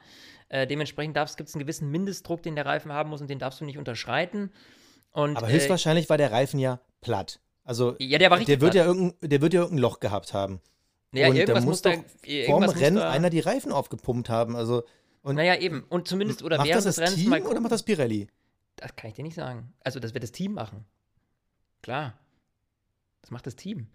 Äh, 0.48 0.66
dementsprechend 0.66 1.16
gibt 1.36 1.48
es 1.48 1.54
einen 1.54 1.60
gewissen 1.60 1.90
Mindestdruck, 1.90 2.42
den 2.42 2.54
der 2.54 2.66
Reifen 2.66 2.92
haben 2.92 3.10
muss 3.10 3.20
und 3.20 3.28
den 3.28 3.38
darfst 3.38 3.60
du 3.60 3.64
nicht 3.64 3.78
unterschreiten. 3.78 4.52
Und, 5.10 5.36
Aber 5.36 5.48
äh, 5.48 5.52
höchstwahrscheinlich 5.52 6.08
war 6.08 6.18
der 6.18 6.30
Reifen 6.30 6.60
ja 6.60 6.80
platt. 7.00 7.40
Also 7.64 7.96
ja, 7.98 8.18
der 8.18 8.30
war 8.30 8.38
richtig 8.38 8.54
der 8.54 8.60
wird, 8.60 8.72
platt. 8.72 8.86
ja 8.86 8.90
irgendein, 8.90 9.28
der 9.28 9.40
wird 9.40 9.54
ja 9.54 9.60
irgendein 9.60 9.82
Loch 9.82 10.00
gehabt 10.00 10.32
haben. 10.32 10.60
Ja, 11.12 11.28
und 11.28 11.34
da 11.34 11.40
irgendwas 11.40 11.64
muss 11.64 11.82
da, 11.82 11.96
doch 11.96 12.04
vorm 12.46 12.64
Rennen 12.64 12.96
da, 12.96 13.10
einer 13.10 13.30
die 13.30 13.40
Reifen 13.40 13.72
aufgepumpt 13.72 14.28
haben. 14.28 14.56
Also, 14.56 14.84
und 15.22 15.36
Naja, 15.36 15.56
eben. 15.56 15.84
Und 15.88 16.08
zumindest, 16.08 16.42
oder 16.42 16.58
macht 16.58 16.68
während 16.68 16.84
das 16.84 16.96
des 16.96 16.96
das 16.96 17.04
Rennens 17.04 17.20
Team 17.20 17.30
mal 17.30 17.42
oder 17.42 17.60
macht 17.60 17.72
das 17.72 17.82
Pirelli? 17.82 18.28
Das 18.76 18.94
kann 18.94 19.10
ich 19.10 19.16
dir 19.16 19.22
nicht 19.22 19.34
sagen. 19.34 19.72
Also, 19.80 20.00
das 20.00 20.14
wird 20.14 20.22
das 20.22 20.32
Team 20.32 20.52
machen. 20.52 20.84
Klar. 21.82 22.18
Das 23.22 23.30
macht 23.30 23.46
das 23.46 23.56
Team. 23.56 23.88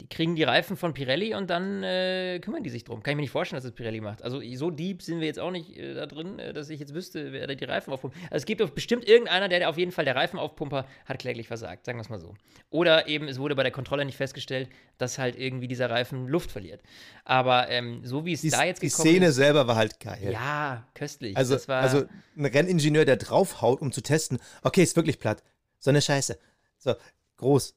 Die 0.00 0.08
kriegen 0.08 0.34
die 0.34 0.42
Reifen 0.42 0.76
von 0.76 0.94
Pirelli 0.94 1.34
und 1.34 1.50
dann 1.50 1.82
äh, 1.82 2.38
kümmern 2.40 2.62
die 2.62 2.70
sich 2.70 2.84
drum. 2.84 3.02
Kann 3.02 3.12
ich 3.12 3.16
mir 3.16 3.22
nicht 3.22 3.30
vorstellen, 3.30 3.58
dass 3.58 3.64
das 3.64 3.74
Pirelli 3.74 4.00
macht. 4.00 4.22
Also 4.22 4.40
so 4.54 4.70
deep 4.70 5.02
sind 5.02 5.20
wir 5.20 5.26
jetzt 5.26 5.38
auch 5.38 5.50
nicht 5.50 5.76
äh, 5.76 5.94
da 5.94 6.06
drin, 6.06 6.38
äh, 6.38 6.52
dass 6.52 6.70
ich 6.70 6.80
jetzt 6.80 6.94
wüsste, 6.94 7.32
wer 7.32 7.46
da 7.46 7.54
die 7.54 7.64
Reifen 7.64 7.92
aufpumpt. 7.92 8.16
Also 8.24 8.36
es 8.36 8.46
gibt 8.46 8.60
doch 8.60 8.70
bestimmt 8.70 9.06
irgendeiner, 9.06 9.48
der, 9.48 9.58
der 9.58 9.68
auf 9.68 9.76
jeden 9.76 9.92
Fall 9.92 10.06
der 10.06 10.16
Reifenaufpumper 10.16 10.86
hat 11.04 11.18
kläglich 11.18 11.48
versagt, 11.48 11.84
sagen 11.84 11.98
wir 11.98 12.02
es 12.02 12.08
mal 12.08 12.18
so. 12.18 12.34
Oder 12.70 13.08
eben 13.08 13.28
es 13.28 13.38
wurde 13.38 13.54
bei 13.54 13.62
der 13.62 13.72
Kontrolle 13.72 14.04
nicht 14.04 14.16
festgestellt, 14.16 14.70
dass 14.96 15.18
halt 15.18 15.38
irgendwie 15.38 15.68
dieser 15.68 15.90
Reifen 15.90 16.28
Luft 16.28 16.50
verliert. 16.50 16.80
Aber 17.24 17.68
ähm, 17.68 18.00
so 18.04 18.24
wie 18.24 18.32
es 18.32 18.40
Die, 18.40 18.50
da 18.50 18.64
jetzt 18.64 18.82
die 18.82 18.88
gekommen 18.88 19.08
Szene 19.08 19.26
ist, 19.26 19.34
selber 19.36 19.66
war 19.66 19.76
halt 19.76 20.00
geil. 20.00 20.30
ja, 20.32 20.86
köstlich. 20.94 21.36
also, 21.36 21.58
also 21.72 22.04
ein 22.36 22.46
Renningenieur, 22.46 23.04
der 23.04 23.16
draufhaut, 23.16 23.82
um 23.82 23.92
zu 23.92 24.00
testen, 24.00 24.38
okay, 24.62 24.82
ist 24.82 24.96
wirklich 24.96 25.18
platt. 25.18 25.42
So 25.78 25.90
eine 25.90 26.00
Scheiße. 26.00 26.38
So, 26.78 26.94
groß. 27.36 27.74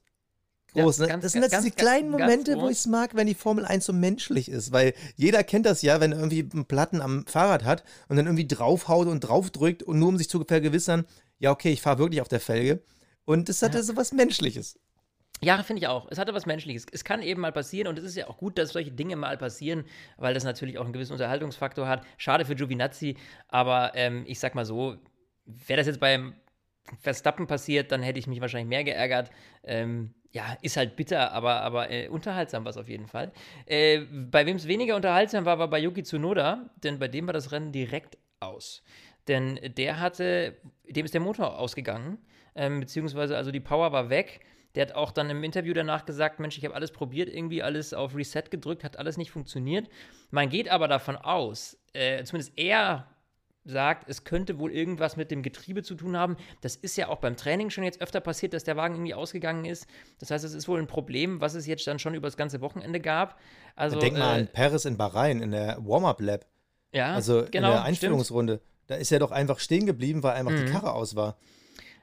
Groß. 0.74 0.98
Ja, 0.98 1.04
ne? 1.04 1.08
ganz- 1.08 1.22
das 1.22 1.32
sind 1.32 1.42
jetzt 1.42 1.52
ganz- 1.52 1.64
diese 1.64 1.74
kleinen 1.76 2.10
ganz 2.12 2.22
Momente, 2.22 2.60
wo 2.60 2.68
ich 2.68 2.78
es 2.78 2.86
mag, 2.86 3.14
wenn 3.14 3.26
die 3.26 3.34
Formel 3.34 3.64
1 3.64 3.86
so 3.86 3.92
menschlich 3.92 4.48
ist. 4.48 4.72
Weil 4.72 4.94
jeder 5.16 5.42
kennt 5.44 5.66
das 5.66 5.82
ja, 5.82 6.00
wenn 6.00 6.12
er 6.12 6.18
irgendwie 6.18 6.48
einen 6.52 6.66
Platten 6.66 7.00
am 7.00 7.26
Fahrrad 7.26 7.64
hat 7.64 7.84
und 8.08 8.16
dann 8.16 8.26
irgendwie 8.26 8.46
draufhaut 8.46 9.06
und 9.06 9.20
draufdrückt 9.20 9.82
und 9.82 9.98
nur 9.98 10.08
um 10.08 10.18
sich 10.18 10.28
zu 10.28 10.44
vergewissern, 10.44 11.06
ja, 11.38 11.50
okay, 11.50 11.72
ich 11.72 11.80
fahre 11.82 11.98
wirklich 11.98 12.20
auf 12.20 12.28
der 12.28 12.40
Felge. 12.40 12.82
Und 13.24 13.48
das 13.48 13.62
hatte 13.62 13.82
so 13.82 13.96
was 13.96 14.12
Menschliches. 14.12 14.78
Ja, 15.40 15.62
finde 15.62 15.80
ich 15.80 15.88
auch. 15.88 16.06
Es 16.10 16.18
hatte 16.18 16.32
was 16.32 16.46
Menschliches. 16.46 16.86
Es 16.90 17.04
kann 17.04 17.20
eben 17.20 17.40
mal 17.40 17.52
passieren 17.52 17.88
und 17.88 17.98
es 17.98 18.04
ist 18.04 18.16
ja 18.16 18.28
auch 18.28 18.38
gut, 18.38 18.56
dass 18.56 18.70
solche 18.70 18.92
Dinge 18.92 19.16
mal 19.16 19.36
passieren, 19.36 19.84
weil 20.16 20.32
das 20.32 20.44
natürlich 20.44 20.78
auch 20.78 20.84
einen 20.84 20.92
gewissen 20.92 21.12
Unterhaltungsfaktor 21.12 21.86
hat. 21.86 22.02
Schade 22.16 22.44
für 22.44 22.54
Giovinazzi, 22.54 23.16
aber 23.48 23.92
ähm, 23.94 24.24
ich 24.26 24.38
sag 24.38 24.54
mal 24.54 24.64
so, 24.64 24.96
wäre 25.44 25.78
das 25.78 25.86
jetzt 25.86 26.00
beim 26.00 26.34
Verstappen 27.00 27.46
passiert, 27.46 27.92
dann 27.92 28.02
hätte 28.02 28.18
ich 28.18 28.26
mich 28.26 28.40
wahrscheinlich 28.40 28.68
mehr 28.68 28.84
geärgert. 28.84 29.30
Ähm, 29.62 30.14
ja, 30.32 30.56
ist 30.62 30.76
halt 30.76 30.96
bitter, 30.96 31.32
aber, 31.32 31.60
aber 31.62 31.90
äh, 31.90 32.08
unterhaltsam 32.08 32.64
war 32.64 32.70
es 32.70 32.76
auf 32.76 32.88
jeden 32.88 33.06
Fall. 33.06 33.32
Äh, 33.66 34.00
bei 34.00 34.44
wem 34.46 34.56
es 34.56 34.66
weniger 34.66 34.96
unterhaltsam 34.96 35.44
war, 35.44 35.58
war 35.58 35.68
bei 35.68 35.78
Yuki 35.78 36.02
Tsunoda, 36.02 36.70
denn 36.82 36.98
bei 36.98 37.08
dem 37.08 37.26
war 37.26 37.32
das 37.32 37.52
Rennen 37.52 37.72
direkt 37.72 38.18
aus. 38.40 38.82
Denn 39.28 39.58
der 39.76 40.00
hatte, 40.00 40.56
dem 40.88 41.04
ist 41.04 41.14
der 41.14 41.20
Motor 41.20 41.58
ausgegangen, 41.58 42.18
ähm, 42.54 42.80
beziehungsweise 42.80 43.36
also 43.36 43.50
die 43.50 43.60
Power 43.60 43.92
war 43.92 44.10
weg. 44.10 44.40
Der 44.74 44.86
hat 44.86 44.94
auch 44.96 45.12
dann 45.12 45.30
im 45.30 45.44
Interview 45.44 45.72
danach 45.72 46.04
gesagt, 46.04 46.40
Mensch, 46.40 46.58
ich 46.58 46.64
habe 46.64 46.74
alles 46.74 46.90
probiert, 46.90 47.28
irgendwie 47.28 47.62
alles 47.62 47.94
auf 47.94 48.16
Reset 48.16 48.42
gedrückt, 48.50 48.82
hat 48.82 48.98
alles 48.98 49.16
nicht 49.16 49.30
funktioniert. 49.30 49.88
Man 50.32 50.48
geht 50.48 50.68
aber 50.68 50.88
davon 50.88 51.16
aus, 51.16 51.78
äh, 51.92 52.24
zumindest 52.24 52.58
er 52.58 53.06
sagt, 53.64 54.08
es 54.08 54.24
könnte 54.24 54.58
wohl 54.58 54.70
irgendwas 54.72 55.16
mit 55.16 55.30
dem 55.30 55.42
Getriebe 55.42 55.82
zu 55.82 55.94
tun 55.94 56.16
haben. 56.16 56.36
Das 56.60 56.76
ist 56.76 56.96
ja 56.96 57.08
auch 57.08 57.18
beim 57.18 57.36
Training 57.36 57.70
schon 57.70 57.84
jetzt 57.84 58.00
öfter 58.02 58.20
passiert, 58.20 58.52
dass 58.52 58.64
der 58.64 58.76
Wagen 58.76 58.94
irgendwie 58.96 59.14
ausgegangen 59.14 59.64
ist. 59.64 59.86
Das 60.18 60.30
heißt, 60.30 60.44
es 60.44 60.52
ist 60.54 60.68
wohl 60.68 60.78
ein 60.78 60.86
Problem, 60.86 61.40
was 61.40 61.54
es 61.54 61.66
jetzt 61.66 61.86
dann 61.86 61.98
schon 61.98 62.14
über 62.14 62.26
das 62.26 62.36
ganze 62.36 62.60
Wochenende 62.60 63.00
gab. 63.00 63.38
Also, 63.74 63.98
Denk 63.98 64.18
mal 64.18 64.36
äh, 64.36 64.40
an 64.42 64.48
Paris 64.52 64.84
in 64.84 64.96
Bahrain 64.96 65.40
in 65.40 65.50
der 65.52 65.78
Warm-Up-Lab. 65.80 66.44
ja, 66.92 67.14
Also 67.14 67.44
genau, 67.50 67.68
in 67.68 67.72
der 67.72 67.76
stimmt. 67.78 67.86
Einführungsrunde. 67.86 68.60
Da 68.86 68.96
ist 68.96 69.10
er 69.12 69.18
doch 69.18 69.30
einfach 69.30 69.58
stehen 69.60 69.86
geblieben, 69.86 70.22
weil 70.22 70.32
einfach 70.34 70.52
Mhm. 70.52 70.66
die 70.66 70.72
Karre 70.72 70.92
aus 70.92 71.16
war. 71.16 71.38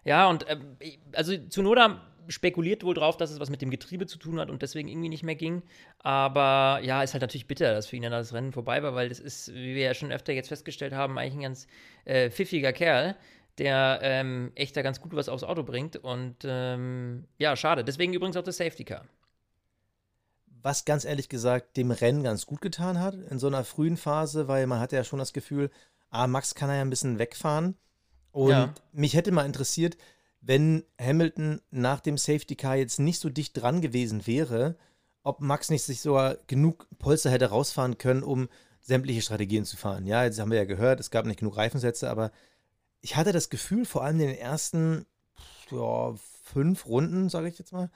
Ja, 0.04 0.28
und 0.30 0.46
ähm, 0.50 0.78
also 1.14 1.38
Tsunoda 1.38 2.02
spekuliert 2.28 2.84
wohl 2.84 2.94
drauf, 2.94 3.18
dass 3.18 3.32
es 3.32 3.40
was 3.40 3.50
mit 3.50 3.62
dem 3.62 3.70
Getriebe 3.72 4.06
zu 4.08 4.18
tun 4.18 4.40
hat 4.40 4.50
und 4.50 4.62
deswegen 4.62 4.88
irgendwie 4.88 5.10
nicht 5.10 5.24
mehr 5.24 5.36
ging. 5.36 5.64
Aber 6.00 6.80
ja, 6.84 7.04
ist 7.04 7.14
halt 7.14 7.22
natürlich 7.22 7.48
bitter, 7.48 7.74
dass 7.74 7.88
für 7.88 7.96
ihn 7.96 8.04
dann 8.04 8.12
das 8.12 8.34
Rennen 8.34 8.52
vorbei 8.54 8.84
war, 8.84 8.96
weil 8.96 9.10
das 9.10 9.20
ist, 9.20 9.54
wie 9.54 9.76
wir 9.76 9.84
ja 9.84 9.94
schon 9.94 10.12
öfter 10.12 10.34
jetzt 10.34 10.50
festgestellt 10.50 10.94
haben, 10.94 11.18
eigentlich 11.18 11.36
ein 11.36 11.42
ganz 11.42 11.68
äh, 12.06 12.30
pfiffiger 12.30 12.74
Kerl, 12.74 13.16
der 13.58 14.00
ähm, 14.04 14.52
echt 14.56 14.76
da 14.78 14.82
ganz 14.82 15.02
gut 15.02 15.14
was 15.16 15.30
aufs 15.30 15.44
Auto 15.44 15.64
bringt. 15.64 15.98
Und 15.98 16.38
ähm, 16.46 17.26
ja, 17.38 17.56
schade. 17.56 17.84
Deswegen 17.84 18.14
übrigens 18.14 18.38
auch 18.38 18.44
das 18.44 18.58
Safety 18.58 18.86
Car. 18.86 19.06
was 20.64 20.86
ganz 20.86 21.06
ehrlich 21.06 21.30
gesagt 21.30 21.78
dem 21.78 21.92
Rennen 21.92 22.24
ganz 22.24 22.46
gut 22.46 22.62
getan 22.62 23.00
hat 23.00 23.16
in 23.16 23.40
so 23.40 23.48
einer 23.48 23.64
frühen 23.64 23.98
Phase, 23.98 24.48
weil 24.48 24.68
man 24.68 24.80
hatte 24.80 24.96
ja 24.96 25.04
schon 25.04 25.20
das 25.20 25.34
Gefühl, 25.34 25.72
ah, 26.10 26.28
Max 26.28 26.54
kann 26.56 26.70
er 26.70 26.76
ja 26.78 26.82
ein 26.82 26.90
bisschen 26.90 27.20
wegfahren. 27.20 27.76
Und 28.32 28.50
Ja. 28.50 28.74
mich 28.92 29.16
hätte 29.16 29.32
mal 29.32 29.46
interessiert, 29.46 29.98
wenn 30.42 30.84
Hamilton 31.00 31.62
nach 31.70 32.00
dem 32.00 32.18
Safety 32.18 32.56
Car 32.56 32.76
jetzt 32.76 33.00
nicht 33.00 33.20
so 33.20 33.30
dicht 33.30 33.54
dran 33.54 33.82
gewesen 33.82 34.26
wäre, 34.26 34.76
ob 35.24 35.40
Max 35.40 35.70
nicht 35.70 35.84
sich 35.84 36.02
sogar 36.02 36.38
genug 36.48 36.88
Polster 36.98 37.30
hätte 37.30 37.50
rausfahren 37.50 38.00
können, 38.00 38.24
um 38.24 38.50
sämtliche 38.82 39.22
Strategien 39.22 39.66
zu 39.66 39.78
fahren. 39.78 40.08
Ja, 40.08 40.24
jetzt 40.24 40.40
haben 40.40 40.50
wir 40.50 40.58
ja 40.58 40.66
gehört, 40.66 41.00
es 41.00 41.12
gab 41.12 41.26
nicht 41.26 41.40
genug 41.40 41.58
Reifensätze, 41.58 42.10
aber 42.10 42.32
ich 43.02 43.16
hatte 43.16 43.32
das 43.32 43.50
Gefühl, 43.50 43.86
vor 43.86 44.04
allem 44.04 44.20
in 44.20 44.28
den 44.28 44.38
ersten 44.38 45.06
ja, 45.70 46.14
fünf 46.44 46.88
Runden, 46.88 47.30
sage 47.30 47.48
ich 47.48 47.60
jetzt 47.60 47.72
mal, 47.72 47.92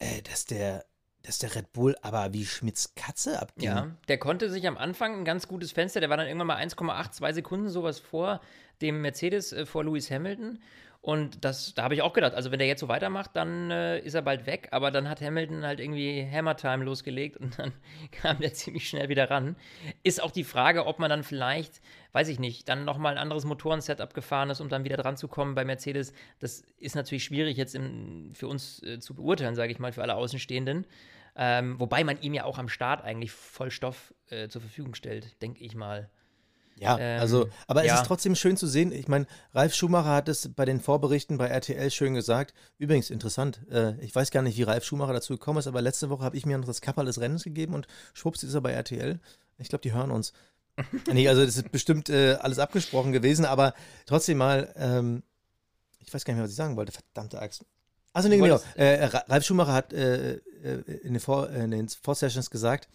äh, 0.00 0.22
dass 0.22 0.44
der, 0.44 0.84
dass 1.22 1.38
der 1.38 1.54
Red 1.54 1.72
Bull 1.72 1.96
aber 2.02 2.32
wie 2.32 2.44
Schmitz 2.44 2.94
Katze 2.96 3.40
abging. 3.40 3.64
Ja, 3.64 3.96
der 4.08 4.18
konnte 4.18 4.50
sich 4.50 4.66
am 4.66 4.76
Anfang 4.76 5.14
ein 5.14 5.24
ganz 5.24 5.46
gutes 5.46 5.72
Fenster, 5.72 6.00
der 6.00 6.10
war 6.10 6.16
dann 6.16 6.26
irgendwann 6.26 6.48
mal 6.48 6.58
1,8, 6.58 7.12
2 7.12 7.32
Sekunden 7.32 7.68
sowas 7.68 8.00
vor 8.00 8.40
dem 8.80 9.00
Mercedes, 9.00 9.52
äh, 9.52 9.64
vor 9.64 9.84
Lewis 9.84 10.10
Hamilton. 10.10 10.58
Und 11.06 11.44
das, 11.44 11.72
da 11.72 11.84
habe 11.84 11.94
ich 11.94 12.02
auch 12.02 12.12
gedacht, 12.12 12.34
also 12.34 12.50
wenn 12.50 12.58
der 12.58 12.66
jetzt 12.66 12.80
so 12.80 12.88
weitermacht, 12.88 13.30
dann 13.34 13.70
äh, 13.70 14.00
ist 14.00 14.14
er 14.14 14.22
bald 14.22 14.44
weg. 14.44 14.70
Aber 14.72 14.90
dann 14.90 15.08
hat 15.08 15.20
Hamilton 15.20 15.64
halt 15.64 15.78
irgendwie 15.78 16.28
Hammer 16.28 16.56
Time 16.56 16.82
losgelegt 16.82 17.36
und 17.36 17.56
dann 17.60 17.72
kam 18.10 18.40
der 18.40 18.52
ziemlich 18.54 18.88
schnell 18.88 19.08
wieder 19.08 19.30
ran. 19.30 19.54
Ist 20.02 20.20
auch 20.20 20.32
die 20.32 20.42
Frage, 20.42 20.84
ob 20.84 20.98
man 20.98 21.08
dann 21.08 21.22
vielleicht, 21.22 21.80
weiß 22.10 22.26
ich 22.26 22.40
nicht, 22.40 22.68
dann 22.68 22.84
nochmal 22.84 23.12
ein 23.12 23.18
anderes 23.18 23.44
Motorensetup 23.44 24.14
gefahren 24.14 24.50
ist, 24.50 24.60
um 24.60 24.68
dann 24.68 24.82
wieder 24.82 24.96
dran 24.96 25.16
zu 25.16 25.28
kommen 25.28 25.54
bei 25.54 25.64
Mercedes. 25.64 26.12
Das 26.40 26.64
ist 26.76 26.96
natürlich 26.96 27.22
schwierig 27.22 27.56
jetzt 27.56 27.76
im, 27.76 28.32
für 28.34 28.48
uns 28.48 28.82
äh, 28.82 28.98
zu 28.98 29.14
beurteilen, 29.14 29.54
sage 29.54 29.70
ich 29.70 29.78
mal, 29.78 29.92
für 29.92 30.02
alle 30.02 30.16
Außenstehenden. 30.16 30.88
Ähm, 31.36 31.78
wobei 31.78 32.02
man 32.02 32.20
ihm 32.20 32.34
ja 32.34 32.42
auch 32.42 32.58
am 32.58 32.68
Start 32.68 33.04
eigentlich 33.04 33.30
voll 33.30 33.70
Stoff 33.70 34.12
äh, 34.30 34.48
zur 34.48 34.60
Verfügung 34.60 34.96
stellt, 34.96 35.40
denke 35.40 35.62
ich 35.62 35.76
mal. 35.76 36.10
Ja, 36.78 36.98
Ähm, 36.98 37.20
also, 37.20 37.48
aber 37.66 37.82
es 37.82 37.86
ja. 37.88 38.00
ist 38.00 38.06
trotzdem 38.06 38.34
schön 38.34 38.56
zu 38.56 38.66
sehen. 38.66 38.92
Ich 38.92 39.08
meine, 39.08 39.26
Ralf 39.54 39.74
Schumacher 39.74 40.10
hat 40.14 40.28
es 40.28 40.50
bei 40.54 40.64
den 40.66 40.80
Vorberichten 40.80 41.38
bei 41.38 41.46
RTL 41.46 41.90
schön 41.90 42.12
gesagt. 42.14 42.52
Übrigens, 42.78 43.08
interessant, 43.10 43.60
äh, 43.70 43.98
ich 44.04 44.14
weiß 44.14 44.30
gar 44.30 44.42
nicht, 44.42 44.58
wie 44.58 44.62
Ralf 44.62 44.84
Schumacher 44.84 45.14
dazu 45.14 45.32
gekommen 45.34 45.58
ist, 45.58 45.66
aber 45.66 45.80
letzte 45.80 46.10
Woche 46.10 46.22
habe 46.24 46.36
ich 46.36 46.44
mir 46.44 46.58
noch 46.58 46.66
das 46.66 46.82
Kapperl 46.82 47.06
des 47.06 47.18
Rennens 47.20 47.44
gegeben 47.44 47.72
und 47.74 47.86
schwupps 48.12 48.42
ist 48.42 48.52
er 48.54 48.60
bei 48.60 48.72
RTL. 48.72 49.18
Ich 49.58 49.68
glaube, 49.70 49.82
die 49.82 49.92
hören 49.94 50.10
uns. 50.10 50.32
nee, 51.10 51.26
also 51.28 51.42
das 51.44 51.56
ist 51.56 51.72
bestimmt 51.72 52.10
äh, 52.10 52.34
alles 52.34 52.58
abgesprochen 52.58 53.10
gewesen, 53.12 53.46
aber 53.46 53.72
trotzdem 54.04 54.36
mal, 54.36 54.70
ähm, 54.76 55.22
ich 56.00 56.12
weiß 56.12 56.26
gar 56.26 56.34
nicht 56.34 56.38
mehr, 56.38 56.44
was 56.44 56.50
ich 56.50 56.56
sagen 56.56 56.76
wollte, 56.76 56.92
verdammte 56.92 57.40
Axt. 57.40 57.64
Also 58.12 58.28
nee, 58.28 58.36
genau. 58.36 58.60
Äh, 58.76 59.04
Ra- 59.06 59.24
Ralf 59.28 59.44
Schumacher 59.44 59.72
hat 59.72 59.94
äh, 59.94 60.34
äh, 60.34 60.40
in 61.02 61.14
den, 61.14 61.20
Vor 61.20 61.48
in 61.48 61.70
den 61.70 61.88
Vorsessions 61.88 62.50
gesagt, 62.50 62.88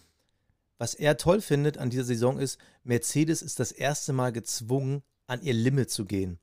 was 0.81 0.95
er 0.95 1.15
toll 1.15 1.41
findet 1.41 1.77
an 1.77 1.91
dieser 1.91 2.05
Saison 2.05 2.39
ist, 2.39 2.57
Mercedes 2.83 3.43
ist 3.43 3.59
das 3.59 3.71
erste 3.71 4.13
Mal 4.13 4.31
gezwungen, 4.31 5.03
an 5.27 5.43
ihr 5.43 5.53
Limit 5.53 5.91
zu 5.91 6.05
gehen. 6.05 6.39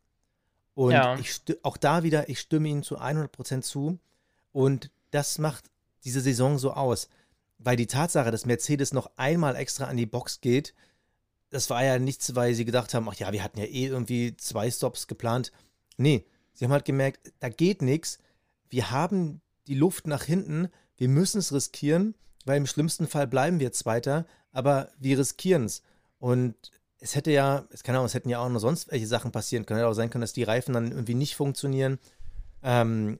Und 0.74 0.92
Ja. 0.92 1.18
ich 1.18 1.42
auch 1.64 1.76
da 1.76 2.04
wieder, 2.04 2.28
ich 2.28 2.38
stimme 2.38 2.68
Ihnen 2.68 2.84
zu 2.84 3.00
100% 3.00 3.62
zu. 3.62 3.98
Und 4.52 4.92
das 5.10 5.38
macht 5.38 5.64
diese 6.04 6.20
Saison 6.20 6.56
so 6.56 6.72
aus. 6.72 7.08
Weil 7.58 7.74
die 7.74 7.88
Tatsache, 7.88 8.30
dass 8.30 8.46
Mercedes 8.46 8.92
noch 8.92 9.10
einmal 9.16 9.56
extra 9.56 9.86
an 9.86 9.96
die 9.96 10.06
Box 10.06 10.40
geht, 10.40 10.72
das 11.50 11.68
war 11.68 11.82
ja 11.82 11.98
nichts, 11.98 12.36
weil 12.36 12.54
sie 12.54 12.64
gedacht 12.64 12.94
haben, 12.94 13.08
ach 13.08 13.14
ja, 13.14 13.32
wir 13.32 13.42
hatten 13.42 13.58
ja 13.58 13.64
eh 13.64 13.86
irgendwie 13.86 14.36
zwei 14.36 14.70
Stops 14.70 15.08
geplant. 15.08 15.50
Nee, 15.96 16.24
sie 16.54 16.64
haben 16.64 16.70
halt 16.72 16.84
gemerkt, 16.84 17.32
da 17.40 17.48
geht 17.48 17.82
nichts. 17.82 18.20
Wir 18.70 18.92
haben 18.92 19.40
die 19.66 19.74
Luft 19.74 20.06
nach 20.06 20.22
hinten, 20.22 20.68
wir 20.96 21.08
müssen 21.08 21.38
es 21.38 21.52
riskieren, 21.52 22.14
weil 22.48 22.56
im 22.56 22.66
schlimmsten 22.66 23.06
Fall 23.06 23.26
bleiben 23.26 23.60
wir 23.60 23.72
Zweiter, 23.72 24.26
aber 24.50 24.90
wir 24.98 25.18
riskieren 25.18 25.64
es. 25.66 25.82
Und 26.18 26.54
es 26.98 27.14
hätte 27.14 27.30
ja, 27.30 27.66
es 27.70 27.82
kann 27.84 27.94
auch, 27.94 28.04
es 28.04 28.14
hätten 28.14 28.28
ja 28.28 28.40
auch 28.40 28.48
noch 28.48 28.58
sonst 28.60 28.90
welche 28.90 29.06
Sachen 29.06 29.30
passieren 29.30 29.66
können. 29.66 29.78
Hätte 29.78 29.88
auch 29.88 29.94
sein 29.94 30.10
können, 30.10 30.22
dass 30.22 30.32
die 30.32 30.42
Reifen 30.42 30.74
dann 30.74 30.90
irgendwie 30.90 31.14
nicht 31.14 31.36
funktionieren. 31.36 31.98
Ähm, 32.62 33.18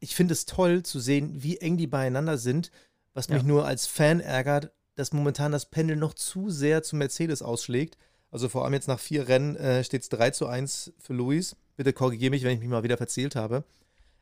ich 0.00 0.14
finde 0.14 0.32
es 0.32 0.46
toll 0.46 0.82
zu 0.82 1.00
sehen, 1.00 1.42
wie 1.42 1.58
eng 1.58 1.76
die 1.76 1.86
beieinander 1.86 2.38
sind, 2.38 2.70
was 3.12 3.28
mich 3.28 3.42
Ja. 3.42 3.48
nur 3.48 3.66
als 3.66 3.86
Fan 3.86 4.20
ärgert, 4.20 4.72
dass 4.94 5.12
momentan 5.12 5.52
das 5.52 5.66
Pendel 5.70 5.96
noch 5.96 6.14
zu 6.14 6.50
sehr 6.50 6.82
zu 6.82 6.96
Mercedes 6.96 7.42
ausschlägt. 7.42 7.98
Also 8.30 8.48
vor 8.48 8.64
allem 8.64 8.74
jetzt 8.74 8.88
nach 8.88 9.00
vier 9.00 9.28
Rennen 9.28 9.56
äh, 9.56 9.84
steht 9.84 10.02
es 10.02 10.08
3 10.08 10.30
zu 10.30 10.46
1 10.46 10.92
für 10.98 11.12
Luis. 11.12 11.56
Bitte 11.76 11.92
korrigiere 11.92 12.30
mich, 12.30 12.42
wenn 12.42 12.54
ich 12.54 12.60
mich 12.60 12.68
mal 12.68 12.82
wieder 12.82 12.96
verzählt 12.96 13.36
habe. 13.36 13.64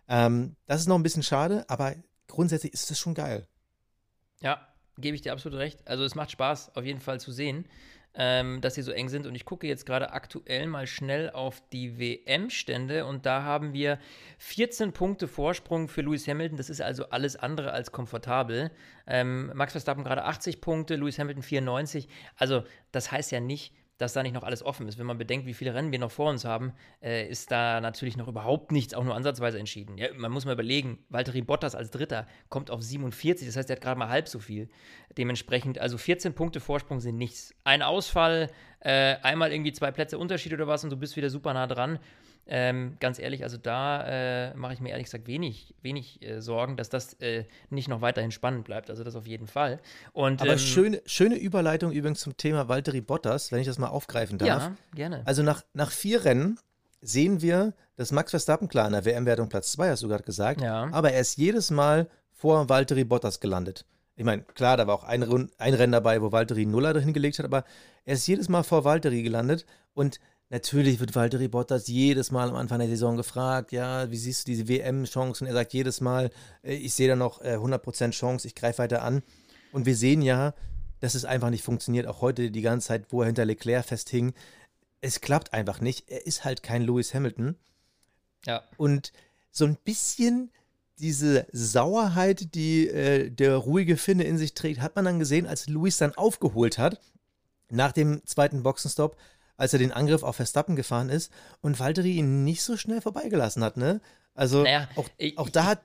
Ähm, 0.09 0.57
das 0.66 0.81
ist 0.81 0.87
noch 0.88 0.97
ein 0.97 1.03
bisschen 1.03 1.23
schade, 1.23 1.64
aber 1.68 1.95
grundsätzlich 2.27 2.73
ist 2.73 2.90
das 2.90 2.99
schon 2.99 3.14
geil. 3.14 3.47
Ja, 4.42 4.66
gebe 4.98 5.14
ich 5.14 5.22
dir 5.22 5.33
absolut 5.33 5.59
recht. 5.59 5.81
Also 5.87 6.05
es 6.05 6.14
macht 6.14 6.31
Spaß, 6.31 6.76
auf 6.76 6.85
jeden 6.85 7.00
Fall 7.00 7.20
zu 7.20 7.33
sehen, 7.33 7.64
ähm, 8.14 8.61
dass 8.61 8.74
sie 8.74 8.83
so 8.83 8.92
eng 8.92 9.09
sind. 9.09 9.26
Und 9.26 9.35
ich 9.35 9.44
gucke 9.44 9.66
jetzt 9.66 9.87
gerade 9.87 10.12
aktuell 10.12 10.66
mal 10.66 10.87
schnell 10.87 11.31
auf 11.31 11.62
die 11.72 11.98
WM-Stände 11.98 13.07
und 13.07 13.24
da 13.24 13.42
haben 13.42 13.72
wir 13.72 13.98
14 14.38 14.92
Punkte 14.92 15.28
Vorsprung 15.28 15.88
für 15.88 16.02
Lewis 16.02 16.26
Hamilton. 16.28 16.59
Das 16.59 16.68
ist 16.68 16.83
also 16.83 17.09
alles 17.11 17.37
andere 17.37 17.72
als 17.72 17.92
komfortabel. 17.92 18.70
Ähm, 19.07 19.50
Max 19.55 19.72
Verstappen 19.72 20.05
gerade 20.05 20.24
80 20.24 20.61
Punkte, 20.61 20.96
Lewis 20.96 21.18
Hamilton 21.18 21.42
94. 21.42 22.09
Also 22.37 22.64
das 22.90 23.11
heißt 23.12 23.31
ja 23.31 23.40
nicht, 23.40 23.72
dass 24.02 24.12
da 24.12 24.22
nicht 24.22 24.34
noch 24.34 24.42
alles 24.42 24.64
offen 24.64 24.88
ist. 24.88 24.98
Wenn 24.98 25.06
man 25.06 25.16
bedenkt, 25.16 25.46
wie 25.46 25.54
viele 25.54 25.74
Rennen 25.74 25.92
wir 25.92 25.98
noch 26.00 26.10
vor 26.10 26.28
uns 26.28 26.44
haben, 26.44 26.72
äh, 27.00 27.28
ist 27.28 27.50
da 27.52 27.80
natürlich 27.80 28.16
noch 28.16 28.26
überhaupt 28.26 28.72
nichts, 28.72 28.94
auch 28.94 29.04
nur 29.04 29.14
ansatzweise 29.14 29.58
entschieden. 29.58 29.96
Ja, 29.96 30.08
man 30.14 30.32
muss 30.32 30.44
mal 30.44 30.52
überlegen, 30.52 30.98
Valtteri 31.08 31.40
Bottas 31.40 31.74
als 31.74 31.90
Dritter 31.90 32.26
kommt 32.48 32.70
auf 32.70 32.82
47, 32.82 33.46
das 33.46 33.56
heißt, 33.56 33.70
er 33.70 33.76
hat 33.76 33.82
gerade 33.82 33.98
mal 33.98 34.08
halb 34.08 34.28
so 34.28 34.40
viel. 34.40 34.68
Dementsprechend, 35.16 35.78
also 35.78 35.98
14 35.98 36.34
Punkte 36.34 36.58
Vorsprung 36.58 37.00
sind 37.00 37.16
nichts. 37.16 37.54
Ein 37.64 37.82
Ausfall, 37.82 38.50
äh, 38.80 39.16
einmal 39.22 39.52
irgendwie 39.52 39.72
zwei 39.72 39.92
Plätze 39.92 40.18
Unterschied 40.18 40.52
oder 40.52 40.66
was 40.66 40.82
und 40.82 40.90
du 40.90 40.96
bist 40.96 41.16
wieder 41.16 41.30
super 41.30 41.54
nah 41.54 41.68
dran. 41.68 42.00
Ähm, 42.46 42.96
ganz 42.98 43.18
ehrlich, 43.20 43.44
also 43.44 43.57
da 43.57 44.50
äh, 44.50 44.55
mache 44.55 44.74
ich 44.74 44.81
mir 44.81 44.90
ehrlich 44.90 45.05
gesagt 45.05 45.26
wenig, 45.28 45.74
wenig 45.81 46.20
äh, 46.22 46.40
Sorgen, 46.42 46.76
dass 46.76 46.88
das 46.88 47.14
äh, 47.20 47.44
nicht 47.70 47.88
noch 47.88 48.00
weiterhin 48.00 48.33
spannend 48.33 48.64
bleibt. 48.64 48.90
Also 48.90 49.05
das 49.05 49.14
auf 49.14 49.26
jeden 49.26 49.46
Fall. 49.46 49.81
Und, 50.12 50.42
Aber 50.42 50.52
ähm, 50.52 50.59
schöne, 50.59 51.02
schöne 51.07 51.37
Überleitung 51.37 51.92
übrigens 51.92 52.20
zum 52.20 52.37
Thema 52.37 52.68
Valtteri 52.68 53.00
Bottas, 53.00 53.52
wenn 53.52 53.61
ich 53.61 53.66
das 53.66 53.78
mal 53.78 53.88
aufgreifen 53.88 54.38
darf. 54.38 54.48
Ja, 54.48 54.76
gerne. 54.94 55.22
Also 55.24 55.42
nach, 55.42 55.62
nach 55.72 55.92
vier 55.92 56.24
Rennen 56.24 56.59
sehen 57.00 57.42
wir, 57.42 57.74
dass 57.96 58.11
Max 58.12 58.31
Verstappen, 58.31 58.68
klar, 58.68 58.87
in 58.87 58.92
der 58.92 59.05
WM-Wertung 59.05 59.48
Platz 59.48 59.72
2, 59.72 59.90
hast 59.90 60.02
du 60.02 60.09
gerade 60.09 60.24
gesagt, 60.24 60.61
Ja. 60.61 60.88
aber 60.92 61.12
er 61.12 61.20
ist 61.20 61.37
jedes 61.37 61.70
Mal 61.70 62.09
vor 62.33 62.68
Valtteri 62.68 63.05
Bottas 63.05 63.38
gelandet. 63.38 63.85
Ich 64.16 64.24
meine, 64.24 64.42
klar, 64.42 64.76
da 64.76 64.87
war 64.87 64.94
auch 64.94 65.05
ein, 65.05 65.22
Rund, 65.22 65.52
ein 65.59 65.74
Rennen 65.74 65.92
dabei, 65.92 66.20
wo 66.20 66.33
Valtteri 66.33 66.66
Nuller 66.66 66.98
hingelegt 67.00 67.38
hat, 67.38 67.46
aber 67.46 67.64
er 68.05 68.14
ist 68.14 68.26
jedes 68.26 68.48
Mal 68.48 68.62
vor 68.62 68.85
Valtteri 68.85 69.22
gelandet 69.22 69.64
und 69.94 70.20
natürlich 70.52 71.00
wird 71.00 71.16
Valtteri 71.16 71.48
Bottas 71.48 71.88
jedes 71.88 72.30
Mal 72.30 72.50
am 72.50 72.54
Anfang 72.54 72.78
der 72.78 72.88
Saison 72.88 73.16
gefragt, 73.16 73.72
ja, 73.72 74.10
wie 74.10 74.16
siehst 74.16 74.46
du 74.46 74.52
diese 74.52 74.68
WM-Chancen? 74.68 75.46
Er 75.46 75.54
sagt 75.54 75.72
jedes 75.72 76.00
Mal, 76.00 76.30
äh, 76.62 76.74
ich 76.74 76.94
sehe 76.94 77.08
da 77.08 77.16
noch 77.16 77.40
äh, 77.40 77.56
100% 77.56 78.10
Chance, 78.10 78.46
ich 78.46 78.54
greife 78.54 78.78
weiter 78.78 79.02
an. 79.02 79.22
Und 79.72 79.86
wir 79.86 79.96
sehen 79.96 80.22
ja, 80.22 80.54
dass 81.00 81.14
es 81.14 81.24
einfach 81.24 81.50
nicht 81.50 81.64
funktioniert, 81.64 82.06
auch 82.06 82.20
heute 82.20 82.50
die 82.50 82.60
ganze 82.60 82.88
Zeit, 82.88 83.06
wo 83.08 83.22
er 83.22 83.26
hinter 83.26 83.46
Leclerc 83.46 83.86
festhing. 83.86 84.34
Es 85.00 85.20
klappt 85.20 85.52
einfach 85.52 85.80
nicht. 85.80 86.08
Er 86.08 86.26
ist 86.26 86.44
halt 86.44 86.62
kein 86.62 86.82
Lewis 86.82 87.14
Hamilton. 87.14 87.56
ja. 88.46 88.62
Und 88.76 89.12
so 89.50 89.64
ein 89.64 89.76
bisschen 89.76 90.50
diese 90.98 91.46
Sauerheit, 91.52 92.54
die 92.54 92.88
äh, 92.88 93.30
der 93.30 93.56
ruhige 93.56 93.96
Finne 93.96 94.24
in 94.24 94.38
sich 94.38 94.54
trägt, 94.54 94.80
hat 94.80 94.96
man 94.96 95.04
dann 95.04 95.18
gesehen, 95.18 95.46
als 95.46 95.66
Lewis 95.66 95.98
dann 95.98 96.14
aufgeholt 96.14 96.78
hat, 96.78 97.00
nach 97.70 97.92
dem 97.92 98.24
zweiten 98.24 98.62
Boxenstopp, 98.62 99.16
als 99.56 99.72
er 99.72 99.78
den 99.78 99.92
Angriff 99.92 100.22
auf 100.22 100.36
Verstappen 100.36 100.76
gefahren 100.76 101.08
ist 101.08 101.32
und 101.60 101.78
Valtteri 101.80 102.12
ihn 102.12 102.44
nicht 102.44 102.62
so 102.62 102.76
schnell 102.76 103.00
vorbeigelassen 103.00 103.62
hat, 103.64 103.76
ne? 103.76 104.00
Also 104.34 104.62
Naja, 104.62 104.88
auch, 104.96 105.08
ich- 105.18 105.36
auch 105.38 105.48
da 105.48 105.64
hat 105.66 105.80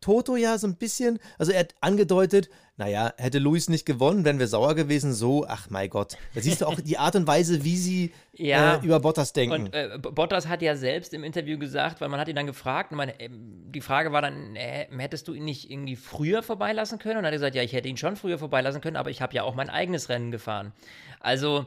Toto 0.00 0.34
ja 0.36 0.58
so 0.58 0.66
ein 0.66 0.74
bisschen, 0.76 1.20
also 1.38 1.52
er 1.52 1.60
hat 1.60 1.74
angedeutet, 1.80 2.48
naja, 2.76 3.12
hätte 3.16 3.38
Luis 3.38 3.68
nicht 3.68 3.86
gewonnen, 3.86 4.24
wären 4.24 4.40
wir 4.40 4.48
sauer 4.48 4.74
gewesen, 4.74 5.12
so, 5.12 5.46
ach 5.46 5.70
mein 5.70 5.88
Gott. 5.88 6.16
Da 6.34 6.40
siehst 6.40 6.60
du 6.62 6.66
auch 6.66 6.80
die 6.80 6.98
Art 6.98 7.14
und 7.14 7.26
Weise, 7.28 7.62
wie 7.64 7.76
sie 7.76 8.12
Ja. 8.32 8.76
äh, 8.76 8.84
über 8.84 8.98
Bottas 8.98 9.32
denken. 9.32 9.66
Und 9.66 9.74
äh, 9.74 9.98
Bottas 10.00 10.48
hat 10.48 10.62
ja 10.62 10.74
selbst 10.76 11.14
im 11.14 11.22
Interview 11.22 11.58
gesagt, 11.58 12.00
weil 12.00 12.08
man 12.08 12.18
hat 12.18 12.26
ihn 12.28 12.34
dann 12.36 12.46
gefragt, 12.46 12.90
und 12.90 12.96
meine, 12.96 13.20
ähm, 13.20 13.66
die 13.72 13.80
Frage 13.80 14.10
war 14.12 14.22
dann, 14.22 14.56
äh, 14.56 14.86
hättest 14.98 15.28
du 15.28 15.32
ihn 15.34 15.44
nicht 15.44 15.70
irgendwie 15.70 15.96
früher 15.96 16.42
vorbeilassen 16.42 16.98
können? 16.98 17.18
Und 17.18 17.24
er 17.24 17.28
hat 17.28 17.34
gesagt, 17.34 17.54
ja, 17.54 17.62
ich 17.62 17.72
hätte 17.72 17.88
ihn 17.88 17.96
schon 17.96 18.16
früher 18.16 18.38
vorbeilassen 18.38 18.80
können, 18.80 18.96
aber 18.96 19.10
ich 19.10 19.22
habe 19.22 19.34
ja 19.34 19.44
auch 19.44 19.54
mein 19.54 19.70
eigenes 19.70 20.08
Rennen 20.08 20.32
gefahren. 20.32 20.72
Also, 21.20 21.66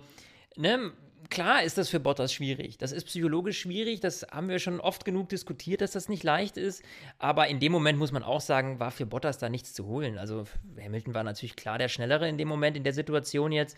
ne, 0.57 0.91
klar 1.29 1.63
ist 1.63 1.77
das 1.77 1.89
für 1.89 1.99
Bottas 1.99 2.33
schwierig. 2.33 2.77
Das 2.77 2.91
ist 2.91 3.05
psychologisch 3.05 3.59
schwierig, 3.59 3.99
das 3.99 4.25
haben 4.31 4.49
wir 4.49 4.59
schon 4.59 4.79
oft 4.79 5.05
genug 5.05 5.29
diskutiert, 5.29 5.81
dass 5.81 5.91
das 5.91 6.09
nicht 6.09 6.23
leicht 6.23 6.57
ist. 6.57 6.83
Aber 7.19 7.47
in 7.47 7.59
dem 7.59 7.71
Moment 7.71 7.97
muss 7.97 8.11
man 8.11 8.23
auch 8.23 8.41
sagen, 8.41 8.79
war 8.79 8.91
für 8.91 9.05
Bottas 9.05 9.37
da 9.37 9.49
nichts 9.49 9.73
zu 9.73 9.85
holen. 9.85 10.17
Also 10.17 10.45
Hamilton 10.81 11.13
war 11.13 11.23
natürlich 11.23 11.55
klar 11.55 11.77
der 11.77 11.89
Schnellere 11.89 12.27
in 12.27 12.37
dem 12.37 12.47
Moment, 12.47 12.77
in 12.77 12.83
der 12.83 12.93
Situation 12.93 13.51
jetzt. 13.51 13.77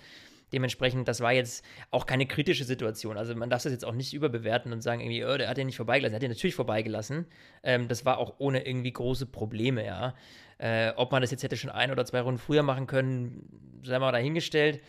Dementsprechend, 0.52 1.08
das 1.08 1.22
war 1.22 1.34
jetzt 1.34 1.66
auch 1.90 2.06
keine 2.06 2.28
kritische 2.28 2.64
Situation. 2.64 3.18
Also 3.18 3.34
man 3.36 3.50
darf 3.50 3.64
das 3.64 3.72
jetzt 3.72 3.86
auch 3.86 3.94
nicht 3.94 4.14
überbewerten 4.14 4.72
und 4.72 4.82
sagen, 4.82 5.02
irgendwie, 5.02 5.26
oh, 5.26 5.36
der 5.36 5.50
hat 5.50 5.58
den 5.58 5.66
nicht 5.66 5.78
vorbeigelassen. 5.78 6.14
Er 6.14 6.18
hat 6.18 6.22
den 6.22 6.32
natürlich 6.32 6.56
vorbeigelassen. 6.56 7.26
Ähm, 7.64 7.88
das 7.88 8.06
war 8.06 8.20
auch 8.20 8.36
ohne 8.38 8.66
irgendwie 8.66 8.94
große 8.94 9.26
Probleme, 9.26 9.84
ja. 9.84 10.14
Äh, 10.60 10.92
ob 10.96 11.12
man 11.12 11.22
das 11.22 11.32
jetzt 11.32 11.42
hätte 11.42 11.58
schon 11.58 11.72
ein 11.72 11.92
oder 11.92 12.06
zwei 12.06 12.22
Runden 12.22 12.40
früher 12.40 12.62
machen 12.62 12.86
können, 12.86 13.82
sei 13.84 13.98
mal 13.98 14.12
dahingestellt. 14.12 14.80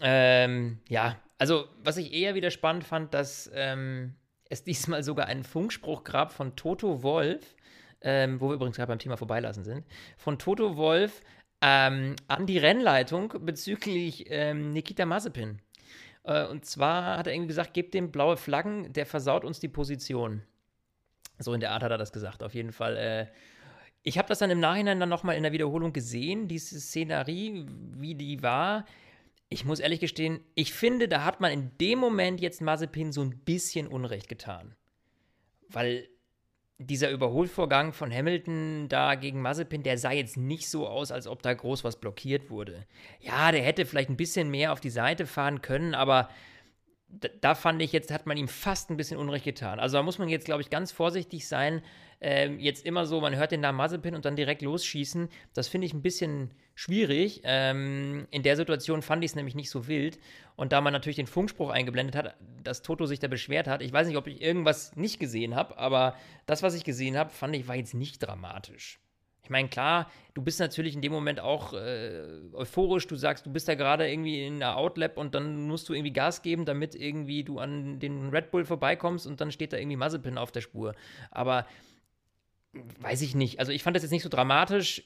Ähm, 0.00 0.80
ja, 0.88 1.16
also 1.38 1.66
was 1.82 1.96
ich 1.96 2.12
eher 2.12 2.34
wieder 2.34 2.50
spannend 2.50 2.84
fand, 2.84 3.14
dass 3.14 3.50
ähm, 3.54 4.14
es 4.48 4.64
diesmal 4.64 5.02
sogar 5.02 5.26
einen 5.26 5.44
Funkspruch 5.44 6.04
gab 6.04 6.32
von 6.32 6.56
Toto 6.56 7.02
Wolf, 7.02 7.56
ähm, 8.02 8.40
wo 8.40 8.48
wir 8.48 8.54
übrigens 8.54 8.76
gerade 8.76 8.88
beim 8.88 8.98
Thema 8.98 9.16
vorbeilassen 9.16 9.64
sind, 9.64 9.84
von 10.16 10.38
Toto 10.38 10.76
Wolf 10.76 11.22
ähm, 11.62 12.16
an 12.28 12.46
die 12.46 12.58
Rennleitung 12.58 13.32
bezüglich 13.40 14.26
ähm, 14.28 14.72
Nikita 14.72 15.06
Mazepin. 15.06 15.60
Äh, 16.24 16.46
und 16.46 16.64
zwar 16.64 17.18
hat 17.18 17.26
er 17.26 17.32
irgendwie 17.32 17.48
gesagt, 17.48 17.74
gebt 17.74 17.94
dem 17.94 18.12
blaue 18.12 18.36
Flaggen, 18.36 18.92
der 18.92 19.06
versaut 19.06 19.44
uns 19.44 19.60
die 19.60 19.68
Position. 19.68 20.42
So 21.38 21.52
in 21.54 21.60
der 21.60 21.72
Art 21.72 21.82
hat 21.82 21.90
er 21.90 21.98
das 21.98 22.12
gesagt, 22.12 22.42
auf 22.42 22.54
jeden 22.54 22.72
Fall. 22.72 22.96
Äh, 22.96 23.26
ich 24.02 24.18
habe 24.18 24.28
das 24.28 24.38
dann 24.38 24.50
im 24.50 24.60
Nachhinein 24.60 25.00
dann 25.00 25.08
nochmal 25.08 25.36
in 25.36 25.42
der 25.42 25.52
Wiederholung 25.52 25.92
gesehen, 25.92 26.46
diese 26.46 26.78
Szenerie, 26.80 27.66
wie 27.96 28.14
die 28.14 28.42
war. 28.42 28.84
Ich 29.48 29.64
muss 29.64 29.78
ehrlich 29.78 30.00
gestehen, 30.00 30.40
ich 30.54 30.72
finde, 30.72 31.08
da 31.08 31.24
hat 31.24 31.40
man 31.40 31.52
in 31.52 31.70
dem 31.78 31.98
Moment 31.98 32.40
jetzt 32.40 32.60
Mazepin 32.60 33.12
so 33.12 33.22
ein 33.22 33.38
bisschen 33.44 33.86
Unrecht 33.86 34.28
getan. 34.28 34.74
Weil 35.68 36.08
dieser 36.78 37.10
Überholvorgang 37.10 37.92
von 37.92 38.12
Hamilton 38.12 38.88
da 38.88 39.14
gegen 39.14 39.40
Mazepin, 39.40 39.82
der 39.82 39.98
sah 39.98 40.12
jetzt 40.12 40.36
nicht 40.36 40.68
so 40.68 40.86
aus, 40.86 41.10
als 41.10 41.26
ob 41.26 41.42
da 41.42 41.54
groß 41.54 41.84
was 41.84 42.00
blockiert 42.00 42.50
wurde. 42.50 42.86
Ja, 43.20 43.50
der 43.50 43.62
hätte 43.62 43.86
vielleicht 43.86 44.10
ein 44.10 44.16
bisschen 44.16 44.50
mehr 44.50 44.72
auf 44.72 44.80
die 44.80 44.90
Seite 44.90 45.26
fahren 45.26 45.62
können, 45.62 45.94
aber 45.94 46.28
da, 47.08 47.54
fand 47.54 47.80
ich 47.82 47.92
jetzt, 47.92 48.10
hat 48.10 48.26
man 48.26 48.36
ihm 48.36 48.48
fast 48.48 48.90
ein 48.90 48.96
bisschen 48.96 49.18
Unrecht 49.18 49.44
getan. 49.44 49.78
Also 49.78 49.96
da 49.96 50.02
muss 50.02 50.18
man 50.18 50.28
jetzt, 50.28 50.44
glaube 50.44 50.62
ich, 50.62 50.70
ganz 50.70 50.92
vorsichtig 50.92 51.46
sein, 51.46 51.82
ähm, 52.20 52.58
jetzt 52.58 52.86
immer 52.86 53.06
so, 53.06 53.20
man 53.20 53.36
hört 53.36 53.52
den 53.52 53.60
Namen 53.60 53.76
Mazepin 53.76 54.14
und 54.14 54.24
dann 54.24 54.36
direkt 54.36 54.62
losschießen, 54.62 55.28
das 55.54 55.68
finde 55.68 55.86
ich 55.86 55.92
ein 55.92 56.02
bisschen 56.02 56.50
schwierig. 56.74 57.42
Ähm, 57.44 58.26
in 58.30 58.42
der 58.42 58.56
Situation 58.56 59.02
fand 59.02 59.22
ich 59.22 59.30
es 59.30 59.34
nämlich 59.36 59.54
nicht 59.54 59.70
so 59.70 59.86
wild. 59.86 60.18
Und 60.56 60.72
da 60.72 60.80
man 60.80 60.92
natürlich 60.92 61.16
den 61.16 61.26
Funkspruch 61.26 61.70
eingeblendet 61.70 62.16
hat, 62.16 62.36
dass 62.62 62.82
Toto 62.82 63.06
sich 63.06 63.18
da 63.18 63.28
beschwert 63.28 63.68
hat, 63.68 63.82
ich 63.82 63.92
weiß 63.92 64.06
nicht, 64.06 64.16
ob 64.16 64.26
ich 64.26 64.40
irgendwas 64.40 64.96
nicht 64.96 65.20
gesehen 65.20 65.54
habe, 65.54 65.76
aber 65.78 66.16
das, 66.46 66.62
was 66.62 66.74
ich 66.74 66.84
gesehen 66.84 67.16
habe, 67.16 67.30
fand 67.30 67.54
ich, 67.54 67.68
war 67.68 67.76
jetzt 67.76 67.94
nicht 67.94 68.18
dramatisch. 68.18 68.98
Ich 69.46 69.50
meine, 69.50 69.68
klar, 69.68 70.10
du 70.34 70.42
bist 70.42 70.58
natürlich 70.58 70.96
in 70.96 71.02
dem 71.02 71.12
Moment 71.12 71.38
auch 71.38 71.72
äh, 71.72 72.24
euphorisch. 72.52 73.06
Du 73.06 73.14
sagst, 73.14 73.46
du 73.46 73.52
bist 73.52 73.68
da 73.68 73.76
gerade 73.76 74.10
irgendwie 74.10 74.44
in 74.44 74.56
einer 74.56 74.76
Outlap 74.76 75.18
und 75.18 75.36
dann 75.36 75.68
musst 75.68 75.88
du 75.88 75.94
irgendwie 75.94 76.12
Gas 76.12 76.42
geben, 76.42 76.64
damit 76.64 76.96
irgendwie 76.96 77.44
du 77.44 77.60
an 77.60 78.00
den 78.00 78.30
Red 78.30 78.50
Bull 78.50 78.64
vorbeikommst 78.64 79.24
und 79.24 79.40
dann 79.40 79.52
steht 79.52 79.72
da 79.72 79.76
irgendwie 79.76 79.96
Mazepin 79.96 80.36
auf 80.36 80.50
der 80.50 80.62
Spur. 80.62 80.96
Aber 81.30 81.64
weiß 82.98 83.22
ich 83.22 83.36
nicht. 83.36 83.60
Also 83.60 83.70
ich 83.70 83.84
fand 83.84 83.94
das 83.94 84.02
jetzt 84.02 84.10
nicht 84.10 84.24
so 84.24 84.28
dramatisch, 84.28 85.04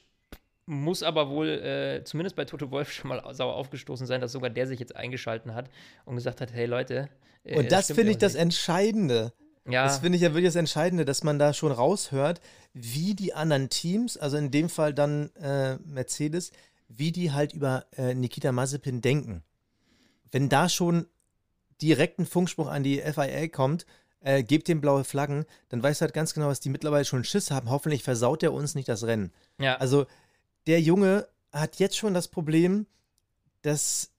muss 0.65 1.03
aber 1.03 1.29
wohl 1.29 1.49
äh, 1.49 2.03
zumindest 2.03 2.35
bei 2.35 2.45
Toto 2.45 2.71
Wolf 2.71 2.91
schon 2.91 3.09
mal 3.09 3.21
sauer 3.35 3.53
aufgestoßen 3.53 4.07
sein, 4.07 4.21
dass 4.21 4.31
sogar 4.31 4.49
der 4.49 4.65
sich 4.65 4.79
jetzt 4.79 4.95
eingeschalten 4.95 5.53
hat 5.53 5.69
und 6.05 6.15
gesagt 6.15 6.41
hat, 6.41 6.51
hey 6.51 6.65
Leute. 6.65 7.09
Äh, 7.43 7.59
und 7.59 7.71
das, 7.71 7.89
das 7.89 7.95
finde 7.95 8.11
ich 8.11 8.17
das 8.17 8.33
Entscheidende. 8.33 9.33
Ja. 9.67 9.83
Das 9.83 9.99
finde 9.99 10.15
ich 10.15 10.23
ja 10.23 10.29
wirklich 10.29 10.47
das 10.47 10.55
Entscheidende, 10.55 11.05
dass 11.05 11.23
man 11.23 11.37
da 11.37 11.53
schon 11.53 11.71
raushört, 11.71 12.41
wie 12.73 13.13
die 13.13 13.33
anderen 13.33 13.69
Teams, 13.69 14.17
also 14.17 14.37
in 14.37 14.51
dem 14.51 14.69
Fall 14.69 14.93
dann 14.93 15.29
äh, 15.35 15.77
Mercedes, 15.85 16.51
wie 16.87 17.11
die 17.11 17.31
halt 17.31 17.53
über 17.53 17.85
äh, 17.97 18.13
Nikita 18.13 18.51
Mazepin 18.51 19.01
denken. 19.01 19.43
Wenn 20.31 20.49
da 20.49 20.69
schon 20.69 21.05
direkt 21.81 22.19
ein 22.19 22.25
Funkspruch 22.25 22.67
an 22.67 22.83
die 22.83 23.01
FIA 23.01 23.47
kommt, 23.47 23.85
äh, 24.21 24.43
gebt 24.43 24.67
dem 24.67 24.81
blaue 24.81 25.03
Flaggen, 25.03 25.45
dann 25.69 25.81
weißt 25.81 26.01
du 26.01 26.03
halt 26.03 26.13
ganz 26.13 26.33
genau, 26.33 26.49
dass 26.49 26.59
die 26.59 26.69
mittlerweile 26.69 27.05
schon 27.05 27.23
Schiss 27.23 27.51
haben. 27.51 27.69
Hoffentlich 27.69 28.03
versaut 28.03 28.43
er 28.43 28.53
uns 28.53 28.75
nicht 28.75 28.87
das 28.87 29.03
Rennen. 29.03 29.31
Ja. 29.59 29.75
Also 29.77 30.05
der 30.67 30.81
Junge 30.81 31.27
hat 31.51 31.77
jetzt 31.77 31.97
schon 31.97 32.13
das 32.13 32.27
Problem, 32.27 32.85
dass 33.61 34.11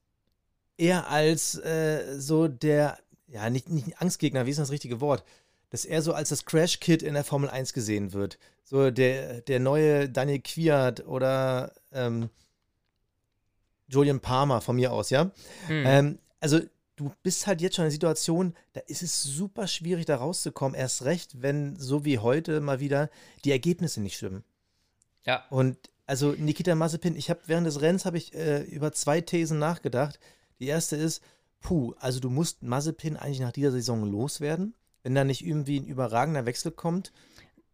er 0.77 1.09
als 1.09 1.55
äh, 1.55 2.19
so 2.19 2.47
der, 2.47 2.97
ja, 3.33 3.49
nicht, 3.49 3.67
nicht 3.69 3.99
Angstgegner, 3.99 4.45
wie 4.45 4.51
ist 4.51 4.59
das 4.59 4.71
richtige 4.71 5.01
Wort? 5.01 5.23
Dass 5.71 5.85
er 5.85 6.03
so 6.03 6.13
als 6.13 6.29
das 6.29 6.45
Crash-Kid 6.45 7.01
in 7.01 7.15
der 7.15 7.23
Formel 7.23 7.49
1 7.49 7.73
gesehen 7.73 8.13
wird. 8.13 8.37
So 8.63 8.91
der, 8.91 9.41
der 9.41 9.59
neue 9.59 10.07
Daniel 10.07 10.39
Quiert 10.39 11.05
oder 11.07 11.73
ähm, 11.91 12.29
Julian 13.87 14.19
Palmer 14.19 14.61
von 14.61 14.75
mir 14.75 14.93
aus, 14.93 15.09
ja. 15.09 15.31
Hm. 15.67 15.83
Ähm, 15.85 16.19
also 16.39 16.59
du 16.95 17.11
bist 17.23 17.47
halt 17.47 17.59
jetzt 17.59 17.75
schon 17.75 17.83
in 17.83 17.87
einer 17.87 17.91
Situation, 17.91 18.53
da 18.73 18.81
ist 18.81 19.01
es 19.01 19.23
super 19.23 19.67
schwierig, 19.67 20.05
da 20.05 20.17
rauszukommen. 20.17 20.75
Erst 20.79 21.03
recht, 21.03 21.41
wenn 21.41 21.75
so 21.79 22.05
wie 22.05 22.19
heute 22.19 22.61
mal 22.61 22.79
wieder 22.79 23.09
die 23.45 23.51
Ergebnisse 23.51 23.99
nicht 23.99 24.15
stimmen. 24.15 24.43
Ja. 25.25 25.43
Und 25.49 25.77
also 26.05 26.33
Nikita 26.37 26.75
Mazepin, 26.75 27.15
ich 27.15 27.31
habe 27.31 27.41
während 27.47 27.65
des 27.65 27.81
Rennens 27.81 28.05
habe 28.05 28.17
ich 28.17 28.35
äh, 28.35 28.61
über 28.61 28.91
zwei 28.91 29.21
Thesen 29.21 29.57
nachgedacht. 29.57 30.19
Die 30.59 30.67
erste 30.67 30.95
ist, 30.97 31.23
puh, 31.63 31.95
also 31.99 32.19
du 32.19 32.29
musst 32.29 32.61
Mazepin 32.61 33.17
eigentlich 33.17 33.39
nach 33.39 33.51
dieser 33.51 33.71
Saison 33.71 34.03
loswerden, 34.03 34.75
wenn 35.01 35.15
da 35.15 35.23
nicht 35.23 35.43
irgendwie 35.43 35.79
ein 35.79 35.87
überragender 35.87 36.45
Wechsel 36.45 36.71
kommt. 36.71 37.11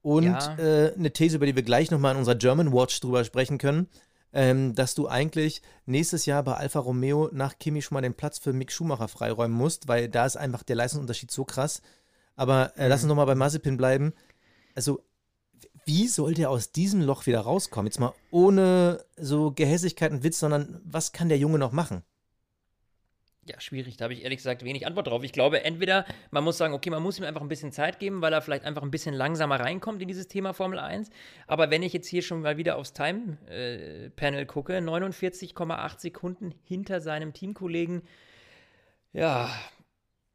Und 0.02 0.24
ja. 0.24 0.58
äh, 0.58 0.94
eine 0.96 1.12
These, 1.12 1.36
über 1.36 1.46
die 1.46 1.58
wir 1.58 1.64
gleich 1.64 1.92
nochmal 1.92 2.14
in 2.14 2.20
unserer 2.20 2.36
German 2.36 2.72
Watch 2.72 3.02
drüber 3.02 3.26
sprechen 3.26 3.58
können 3.58 3.90
ähm, 4.34 4.76
dass 4.76 4.96
du 4.96 5.08
eigentlich 5.08 5.62
nächstes 5.86 6.26
Jahr 6.26 6.44
bei 6.44 6.54
Alfa 6.54 6.80
Romeo 6.80 7.30
nach 7.32 7.58
Kimi 7.58 7.82
schon 7.82 7.96
mal 7.96 8.02
den 8.02 8.14
Platz 8.14 8.38
für 8.38 8.54
Mick 8.54 8.72
Schumacher 8.72 9.08
freiräumen 9.08 9.58
musst, 9.58 9.88
weil 9.88 10.10
da 10.10 10.26
ist 10.26 10.38
einfach 10.38 10.64
der 10.64 10.76
Leistungsunterschied 10.76 11.32
so 11.32 11.46
krass. 11.46 11.82
Aber 12.36 12.78
äh, 12.78 12.84
mhm. 12.84 12.90
lass 12.90 13.04
uns 13.04 13.10
nochmal 13.10 13.26
bei 13.26 13.36
Mazepin 13.36 13.78
bleiben. 13.78 14.14
Also, 14.76 15.04
wie 15.86 16.08
soll 16.08 16.36
der 16.36 16.52
aus 16.52 16.72
diesem 16.72 17.02
Loch 17.02 17.26
wieder 17.26 17.42
rauskommen? 17.42 17.88
Jetzt 17.88 18.00
mal 18.00 18.14
ohne 18.30 19.04
so 19.18 19.52
Gehässigkeit 19.52 20.12
und 20.12 20.24
Witz, 20.24 20.40
sondern 20.40 20.80
was 20.84 21.12
kann 21.12 21.30
der 21.30 21.40
Junge 21.40 21.58
noch 21.58 21.72
machen? 21.72 22.04
Ja, 23.50 23.60
schwierig. 23.60 23.98
Da 23.98 24.04
habe 24.04 24.14
ich 24.14 24.24
ehrlich 24.24 24.38
gesagt 24.38 24.64
wenig 24.64 24.86
Antwort 24.86 25.08
drauf. 25.08 25.24
Ich 25.24 25.32
glaube, 25.32 25.64
entweder 25.64 26.06
man 26.30 26.44
muss 26.44 26.60
sagen, 26.60 26.76
okay, 26.76 26.92
man 26.92 27.02
muss 27.02 27.18
ihm 27.18 27.26
einfach 27.26 27.42
ein 27.42 27.48
bisschen 27.48 27.72
Zeit 27.72 27.98
geben, 27.98 28.22
weil 28.22 28.32
er 28.32 28.44
vielleicht 28.44 28.64
einfach 28.64 28.84
ein 28.84 28.92
bisschen 28.92 29.16
langsamer 29.16 29.60
reinkommt 29.60 30.04
in 30.04 30.08
dieses 30.08 30.28
Thema 30.28 30.54
Formel 30.54 30.78
1. 30.78 31.10
Aber 31.48 31.72
wenn 31.72 31.82
ich 31.82 31.92
jetzt 31.92 32.08
hier 32.08 32.22
schon 32.22 32.44
mal 32.44 32.58
wieder 32.58 32.78
aufs 32.78 32.94
Time-Panel 32.94 34.42
äh, 34.42 34.46
gucke, 34.46 34.78
49,8 34.78 36.00
Sekunden 36.00 36.54
hinter 36.64 37.02
seinem 37.02 37.34
Teamkollegen, 37.34 38.04
ja, 39.14 39.50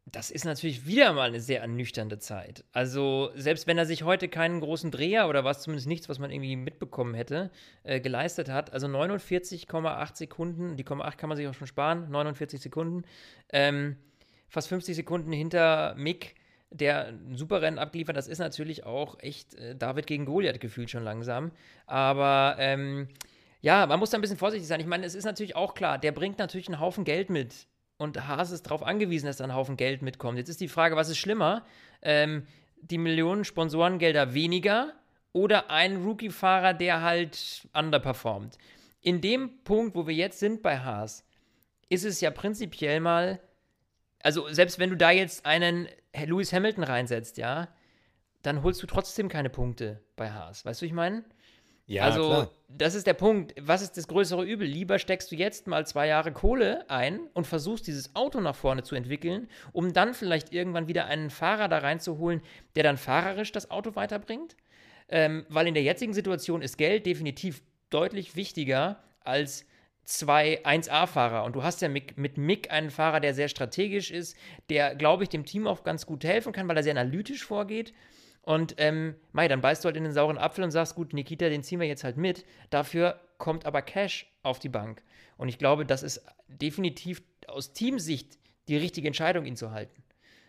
das 0.07 0.31
ist 0.31 0.45
natürlich 0.45 0.87
wieder 0.87 1.13
mal 1.13 1.29
eine 1.29 1.41
sehr 1.41 1.63
ernüchternde 1.63 2.19
Zeit. 2.19 2.65
Also, 2.73 3.31
selbst 3.35 3.67
wenn 3.67 3.79
er 3.79 3.87
sich 3.87 4.03
heute 4.03 4.29
keinen 4.29 4.61
großen 4.61 4.91
Dreher 4.91 5.29
oder 5.29 5.45
was, 5.45 5.63
zumindest 5.63 5.89
nichts, 5.89 6.09
was 6.09 6.19
man 6.19 6.31
irgendwie 6.31 6.57
mitbekommen 6.57 7.15
hätte, 7.15 7.51
äh, 7.85 8.01
geleistet 8.01 8.51
hat, 8.51 8.73
also 8.73 8.87
49,8 8.87 10.17
Sekunden, 10.17 10.77
die 10.77 10.87
8 10.87 11.19
kann 11.19 11.29
man 11.29 11.37
sich 11.37 11.49
auch 11.49 11.55
schon 11.55 11.67
sparen, 11.67 12.11
49 12.11 12.61
Sekunden, 12.61 13.05
ähm, 13.51 13.97
fast 14.49 14.69
50 14.69 14.95
Sekunden 14.95 15.33
hinter 15.33 15.95
Mick, 15.97 16.35
der 16.71 17.07
ein 17.09 17.37
super 17.37 17.63
Rennen 17.63 17.79
abgeliefert, 17.79 18.17
das 18.17 18.29
ist 18.29 18.39
natürlich 18.39 18.85
auch 18.85 19.19
echt 19.21 19.55
äh, 19.55 19.75
David 19.75 20.07
gegen 20.07 20.27
Goliath 20.27 20.61
gefühlt 20.61 20.91
schon 20.91 21.05
langsam. 21.05 21.51
Aber 21.87 22.57
ähm, 22.59 23.09
ja, 23.63 23.87
man 23.87 23.99
muss 23.99 24.11
da 24.11 24.19
ein 24.19 24.21
bisschen 24.21 24.37
vorsichtig 24.37 24.69
sein. 24.69 24.81
Ich 24.81 24.87
meine, 24.87 25.07
es 25.07 25.15
ist 25.15 25.25
natürlich 25.25 25.57
auch 25.57 25.75
klar, 25.75 25.99
der 25.99 26.13
bringt 26.13 26.39
natürlich 26.39 26.69
einen 26.69 26.81
Haufen 26.81 27.05
Geld 27.05 27.31
mit 27.31 27.67
und 27.97 28.27
Haas 28.27 28.51
ist 28.51 28.67
darauf 28.67 28.83
angewiesen, 28.83 29.27
dass 29.27 29.37
da 29.37 29.45
ein 29.45 29.55
Haufen 29.55 29.77
Geld 29.77 30.03
mitkommt. 30.03 30.39
Jetzt 30.39 30.49
ist 30.49 30.61
die 30.61 30.69
Frage, 30.69 30.97
was 30.97 31.09
ist 31.09 31.19
schlimmer? 31.19 31.65
Ähm, 32.03 32.47
die 32.77 32.99
Millionen 32.99 33.45
Sponsorengelder 33.45 34.35
weniger 34.35 34.93
oder 35.33 35.71
ein 35.71 36.05
Rookie-Fahrer, 36.05 36.75
der 36.75 37.03
halt 37.03 37.69
underperformt? 37.73 38.59
In 39.01 39.21
dem 39.21 39.63
Punkt, 39.65 39.95
wo 39.95 40.07
wir 40.07 40.15
jetzt 40.15 40.39
sind 40.39 40.63
bei 40.63 40.79
Haas, 40.79 41.25
ist 41.89 42.05
es 42.05 42.21
ja 42.21 42.31
prinzipiell 42.31 43.01
mal, 43.01 43.41
also 44.23 44.49
selbst 44.49 44.79
wenn 44.79 44.91
du 44.91 44.97
da 44.97 45.11
jetzt 45.11 45.45
einen 45.47 45.89
Lewis 46.15 46.53
Hamilton 46.53 46.85
reinsetzt, 46.85 47.37
ja, 47.37 47.69
dann 48.43 48.63
holst 48.63 48.83
du 48.83 48.87
trotzdem 48.87 49.29
keine 49.29 49.51
Punkte 49.51 50.03
bei 50.17 50.31
Haas. 50.31 50.65
Weißt 50.65 50.83
du, 50.83 50.87
ich 50.87 50.93
meine? 50.93 51.25
Ja, 51.87 52.05
also, 52.05 52.29
klar. 52.29 52.51
das 52.69 52.95
ist 52.95 53.07
der 53.07 53.15
Punkt. 53.15 53.55
Was 53.61 53.83
ist 53.83 53.97
das 53.97 54.09
größere 54.09 54.45
Übel? 54.45 54.67
Lieber 54.67 54.99
steckst 54.99 55.31
du 55.31 55.37
jetzt 55.37 55.67
mal 55.67 55.87
zwei 55.87 56.07
Jahre 56.07 56.33
Kohle 56.33 56.89
ein 56.89 57.21
und 57.35 57.47
versuchst, 57.47 57.87
dieses 57.87 58.15
Auto 58.17 58.41
nach 58.41 58.55
vorne 58.55 58.83
zu 58.83 58.95
entwickeln, 58.95 59.49
um 59.73 59.93
dann 59.93 60.15
vielleicht 60.15 60.53
irgendwann 60.53 60.89
wieder 60.89 61.07
einen 61.07 61.31
Fahrer 61.31 61.69
da 61.69 61.79
reinzuholen, 61.79 62.41
der 62.75 62.85
dann 62.85 62.97
fahrerisch 62.97 63.53
das 63.53 63.71
Auto 63.71 63.97
weiterbringt. 63.97 64.57
Ähm, 65.09 65.45
weil 65.51 65.67
in 65.67 65.75
der 65.75 65.83
jetzigen 65.83 66.15
Situation 66.15 66.63
ist 66.63 66.79
Geld 66.79 67.05
definitiv 67.05 67.61
deutlich 67.91 68.35
wichtiger 68.37 69.03
als 69.21 69.67
zwei 70.05 70.65
1A-Fahrer. 70.65 71.45
Und 71.45 71.55
du 71.55 71.63
hast 71.63 71.83
ja 71.83 71.89
mit, 71.89 72.17
mit 72.17 72.39
Mick 72.39 72.71
einen 72.71 72.91
Fahrer, 72.91 73.21
der 73.21 73.35
sehr 73.35 73.49
strategisch 73.49 74.11
ist, 74.11 74.37
der, 74.71 74.95
glaube 74.95 75.23
ich, 75.23 75.29
dem 75.29 75.45
Team 75.45 75.67
auch 75.67 75.85
ganz 75.85 76.07
gut 76.07 76.25
helfen 76.25 76.53
kann, 76.53 76.69
weil 76.69 76.77
er 76.77 76.83
sehr 76.83 76.97
analytisch 76.97 77.45
vorgeht. 77.45 77.93
Und 78.45 78.75
ähm, 78.77 79.15
Mai, 79.33 79.49
dann 79.49 79.61
beißt 79.63 79.83
du 79.83 79.87
halt 79.87 79.97
in 79.97 80.05
den 80.05 80.13
sauren 80.13 80.37
Apfel 80.39 80.65
und 80.65 80.71
sagst, 80.71 80.95
gut, 80.95 81.13
Nikita, 81.15 81.49
den 81.49 81.63
ziehen 81.63 81.81
wir 81.81 81.87
jetzt 81.87 82.05
halt 82.05 82.17
mit. 82.19 82.45
Dafür 82.71 83.19
kommt 83.39 83.65
aber 83.67 83.81
Cash 83.83 84.31
auf 84.43 84.59
die 84.59 84.69
Bank. 84.69 85.03
Und 85.39 85.49
ich 85.49 85.59
glaube, 85.59 85.87
das 85.87 86.03
ist 86.03 86.25
definitiv 86.49 87.23
aus 87.47 87.73
Teamsicht 87.73 88.39
die 88.69 88.77
richtige 88.77 89.07
Entscheidung, 89.07 89.47
ihn 89.47 89.57
zu 89.57 89.71
halten. 89.71 90.03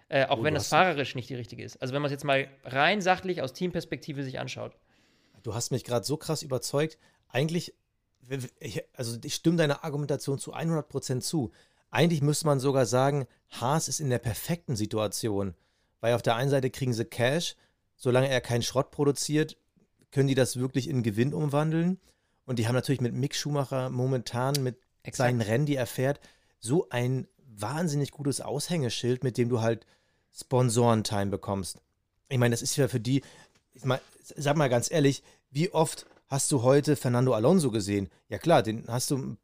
Äh, 0.10 0.25
auch 0.25 0.39
Oh, 0.39 0.43
wenn 0.43 0.53
du 0.53 0.58
das 0.60 0.65
hast- 0.65 0.69
fahrerisch 0.69 1.15
nicht 1.15 1.29
die 1.29 1.36
richtige 1.36 1.63
ist. 1.63 1.81
Also 1.81 1.93
wenn 1.93 2.01
man 2.01 2.08
es 2.08 2.12
jetzt 2.13 2.25
mal 2.25 2.47
rein 2.65 3.01
sachlich 3.01 3.41
aus 3.41 3.53
Teamperspektive 3.53 4.23
sich 4.23 4.39
anschaut. 4.39 4.75
Du 5.43 5.53
hast 5.53 5.71
mich 5.71 5.84
gerade 5.84 6.05
so 6.05 6.17
krass 6.17 6.43
überzeugt. 6.43 6.97
Eigentlich, 7.29 7.73
ich, 8.60 8.84
also 8.93 9.17
ich 9.23 9.36
stimme 9.36 9.58
deiner 9.58 9.84
Argumentation 9.84 10.38
zu 10.38 10.53
100% 10.53 11.21
zu. 11.21 11.51
Eigentlich 11.91 12.21
müsste 12.21 12.45
man 12.45 12.60
sogar 12.60 12.86
sagen, 12.86 13.25
Haas 13.51 13.88
ist 13.88 13.99
in 14.01 14.10
der 14.10 14.19
perfekten 14.19 14.75
Situation. 14.75 15.55
Weil 16.01 16.13
auf 16.13 16.21
der 16.21 16.36
einen 16.36 16.49
Seite 16.49 16.69
kriegen 16.69 16.93
sie 16.93 17.05
Cash, 17.05 17.55
solange 17.95 18.29
er 18.29 18.41
keinen 18.41 18.63
Schrott 18.63 18.91
produziert, 18.91 19.58
können 20.12 20.27
die 20.27 20.36
das 20.36 20.58
wirklich 20.58 20.89
in 20.89 21.03
Gewinn 21.03 21.34
umwandeln. 21.34 21.99
Und 22.45 22.60
die 22.60 22.67
haben 22.67 22.75
natürlich 22.75 23.01
mit 23.01 23.13
Mick 23.13 23.36
Schumacher 23.36 23.89
momentan 23.89 24.55
mit 24.62 24.77
Exakt. 25.03 25.17
seinen 25.17 25.41
Rennen, 25.41 25.65
die 25.65 25.75
er 25.75 25.88
fährt, 25.88 26.19
so 26.60 26.88
ein 26.89 27.27
wahnsinnig 27.38 28.12
gutes 28.12 28.41
Aushängeschild, 28.41 29.23
mit 29.23 29.38
dem 29.38 29.49
du 29.49 29.62
halt 29.62 29.86
Sponsorentime 30.34 31.31
bekommst. 31.31 31.81
Ich 32.29 32.38
meine, 32.38 32.53
das 32.53 32.62
ist 32.62 32.75
ja 32.75 32.88
für 32.88 32.99
die, 32.99 33.21
ich 33.73 33.86
mein, 33.86 33.99
sag 34.36 34.58
mal 34.58 34.69
ganz 34.69 34.91
ehrlich, 34.91 35.23
wie 35.51 35.71
oft 35.71 36.05
hast 36.27 36.51
du 36.51 36.63
heute 36.63 36.95
Fernando 36.95 37.34
Alonso 37.34 37.71
gesehen? 37.71 38.10
Ja 38.29 38.38
klar, 38.38 38.63
den 38.63 38.86
hast 38.88 39.12
du 39.12 39.38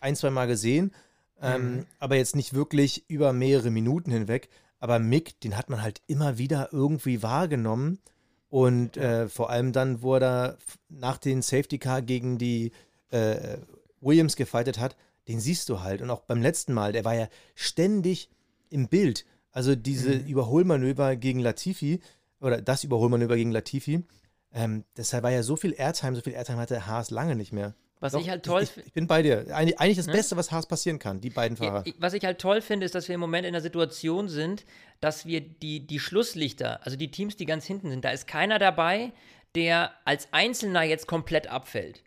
ein, 0.00 0.16
zwei 0.16 0.30
Mal 0.30 0.46
gesehen, 0.46 0.92
ähm, 1.40 1.86
aber 1.98 2.16
jetzt 2.16 2.36
nicht 2.36 2.54
wirklich 2.54 3.08
über 3.08 3.32
mehrere 3.32 3.70
Minuten 3.70 4.10
hinweg. 4.10 4.48
Aber 4.82 4.98
Mick, 4.98 5.38
den 5.40 5.56
hat 5.56 5.70
man 5.70 5.80
halt 5.80 6.02
immer 6.08 6.38
wieder 6.38 6.70
irgendwie 6.72 7.22
wahrgenommen. 7.22 8.00
Und 8.48 8.96
äh, 8.96 9.28
vor 9.28 9.48
allem 9.48 9.72
dann, 9.72 10.02
wo 10.02 10.14
er 10.14 10.20
da 10.20 10.56
nach 10.88 11.18
den 11.18 11.40
Safety 11.40 11.78
Car 11.78 12.02
gegen 12.02 12.36
die 12.36 12.72
äh, 13.10 13.58
Williams 14.00 14.34
gefightet 14.34 14.80
hat, 14.80 14.96
den 15.28 15.38
siehst 15.38 15.68
du 15.68 15.82
halt. 15.82 16.02
Und 16.02 16.10
auch 16.10 16.22
beim 16.22 16.42
letzten 16.42 16.72
Mal, 16.72 16.92
der 16.92 17.04
war 17.04 17.14
ja 17.14 17.28
ständig 17.54 18.28
im 18.70 18.88
Bild. 18.88 19.24
Also 19.52 19.76
diese 19.76 20.14
Überholmanöver 20.14 21.14
gegen 21.14 21.38
Latifi, 21.38 22.00
oder 22.40 22.60
das 22.60 22.82
Überholmanöver 22.82 23.36
gegen 23.36 23.52
Latifi, 23.52 24.04
ähm, 24.52 24.82
deshalb 24.96 25.22
war 25.22 25.30
ja 25.30 25.44
so 25.44 25.54
viel 25.54 25.76
Airtime, 25.78 26.16
so 26.16 26.22
viel 26.22 26.32
Airtime 26.32 26.58
hatte 26.58 26.88
Haas 26.88 27.10
lange 27.12 27.36
nicht 27.36 27.52
mehr. 27.52 27.76
Was 28.02 28.12
Doch, 28.12 28.20
ich 28.20 28.28
halt 28.28 28.44
toll 28.44 28.62
ich, 28.64 28.70
fi- 28.70 28.80
ich, 28.80 28.86
ich 28.88 28.92
bin 28.92 29.06
bei 29.06 29.22
dir. 29.22 29.46
Eigentlich, 29.54 29.78
eigentlich 29.78 29.96
das 29.96 30.08
Ne? 30.08 30.12
Beste, 30.12 30.36
was 30.36 30.50
Haas 30.50 30.66
passieren 30.66 30.98
kann, 30.98 31.20
die 31.20 31.30
beiden 31.30 31.56
Fahrer. 31.56 31.82
ich- 31.86 31.94
was 31.98 32.12
ich 32.14 32.24
halt 32.24 32.40
toll 32.40 32.60
finde, 32.60 32.84
ist, 32.84 32.94
dass 32.96 33.06
wir 33.08 33.14
im 33.14 33.20
Moment 33.20 33.46
in 33.46 33.52
der 33.52 33.62
Situation 33.62 34.28
sind, 34.28 34.64
dass 35.00 35.24
wir 35.24 35.40
die, 35.40 35.86
die 35.86 36.00
Schlusslichter, 36.00 36.84
also 36.84 36.96
die 36.96 37.10
Teams, 37.12 37.36
die 37.36 37.46
ganz 37.46 37.64
hinten 37.64 37.90
sind, 37.90 38.04
da 38.04 38.10
ist 38.10 38.26
keiner 38.26 38.58
dabei, 38.58 39.12
der 39.54 39.92
als 40.04 40.28
Einzelner 40.32 40.82
jetzt 40.82 41.06
komplett 41.06 41.46
abfällt. 41.46 42.02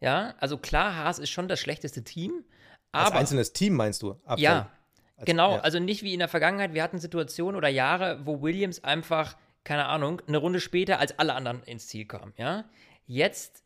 Ja, 0.00 0.34
also 0.38 0.56
klar, 0.56 0.94
Haas 0.96 1.18
ist 1.18 1.30
schon 1.30 1.48
das 1.48 1.58
schlechteste 1.60 2.04
Team, 2.04 2.44
Als 2.92 3.08
aber 3.08 3.18
einzelnes 3.18 3.52
Team 3.52 3.74
meinst 3.74 4.02
du? 4.02 4.12
Abfall. 4.24 4.38
ja, 4.38 4.70
Als- 5.16 5.26
genau, 5.26 5.54
ja. 5.56 5.60
also 5.60 5.78
nicht 5.80 6.02
wie 6.04 6.12
in 6.14 6.20
der 6.20 6.28
Vergangenheit, 6.28 6.74
wir 6.74 6.82
hatten 6.82 6.98
Situationen 7.00 7.56
oder 7.56 7.68
Jahre, 7.68 8.20
wo 8.24 8.40
Williams 8.40 8.84
einfach, 8.84 9.36
keine 9.64 9.86
Ahnung, 9.86 10.22
eine 10.28 10.38
Runde 10.38 10.60
später 10.60 11.00
als 11.00 11.18
alle 11.18 11.34
anderen 11.34 11.62
ins 11.64 11.88
Ziel 11.88 12.06
kam, 12.06 12.32
ja. 12.36 12.64
Jetzt 13.06 13.64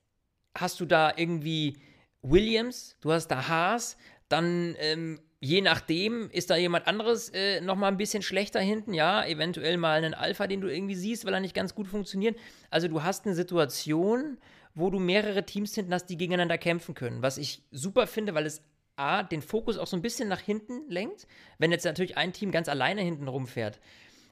hast 0.54 0.80
du 0.80 0.86
da 0.86 1.12
irgendwie 1.16 1.78
Williams, 2.22 2.96
du 3.00 3.12
hast 3.12 3.28
da 3.28 3.48
Haas, 3.48 3.96
dann 4.28 4.74
ähm, 4.78 5.20
je 5.40 5.60
nachdem 5.60 6.30
ist 6.30 6.48
da 6.48 6.56
jemand 6.56 6.86
anderes 6.86 7.28
äh, 7.28 7.60
nochmal 7.60 7.90
ein 7.92 7.98
bisschen 7.98 8.22
schlechter 8.22 8.60
hinten, 8.60 8.94
ja, 8.94 9.24
eventuell 9.26 9.76
mal 9.76 9.98
einen 9.98 10.14
Alpha, 10.14 10.46
den 10.46 10.62
du 10.62 10.68
irgendwie 10.68 10.94
siehst, 10.94 11.26
weil 11.26 11.34
er 11.34 11.40
nicht 11.40 11.54
ganz 11.54 11.74
gut 11.74 11.86
funktioniert. 11.86 12.38
Also 12.70 12.88
du 12.88 13.02
hast 13.02 13.26
eine 13.26 13.34
Situation, 13.34 14.38
wo 14.74 14.90
du 14.90 14.98
mehrere 14.98 15.44
Teams 15.44 15.74
hinten 15.74 15.92
hast, 15.92 16.06
die 16.06 16.16
gegeneinander 16.16 16.56
kämpfen 16.56 16.94
können, 16.94 17.22
was 17.22 17.36
ich 17.36 17.62
super 17.70 18.06
finde, 18.06 18.34
weil 18.34 18.46
es 18.46 18.62
A, 18.96 19.22
den 19.22 19.42
Fokus 19.42 19.76
auch 19.76 19.86
so 19.86 19.96
ein 19.96 20.02
bisschen 20.02 20.28
nach 20.28 20.40
hinten 20.40 20.88
lenkt. 20.88 21.26
Wenn 21.58 21.72
jetzt 21.72 21.84
natürlich 21.84 22.16
ein 22.16 22.32
Team 22.32 22.50
ganz 22.50 22.68
alleine 22.68 23.02
hinten 23.02 23.28
rumfährt, 23.28 23.80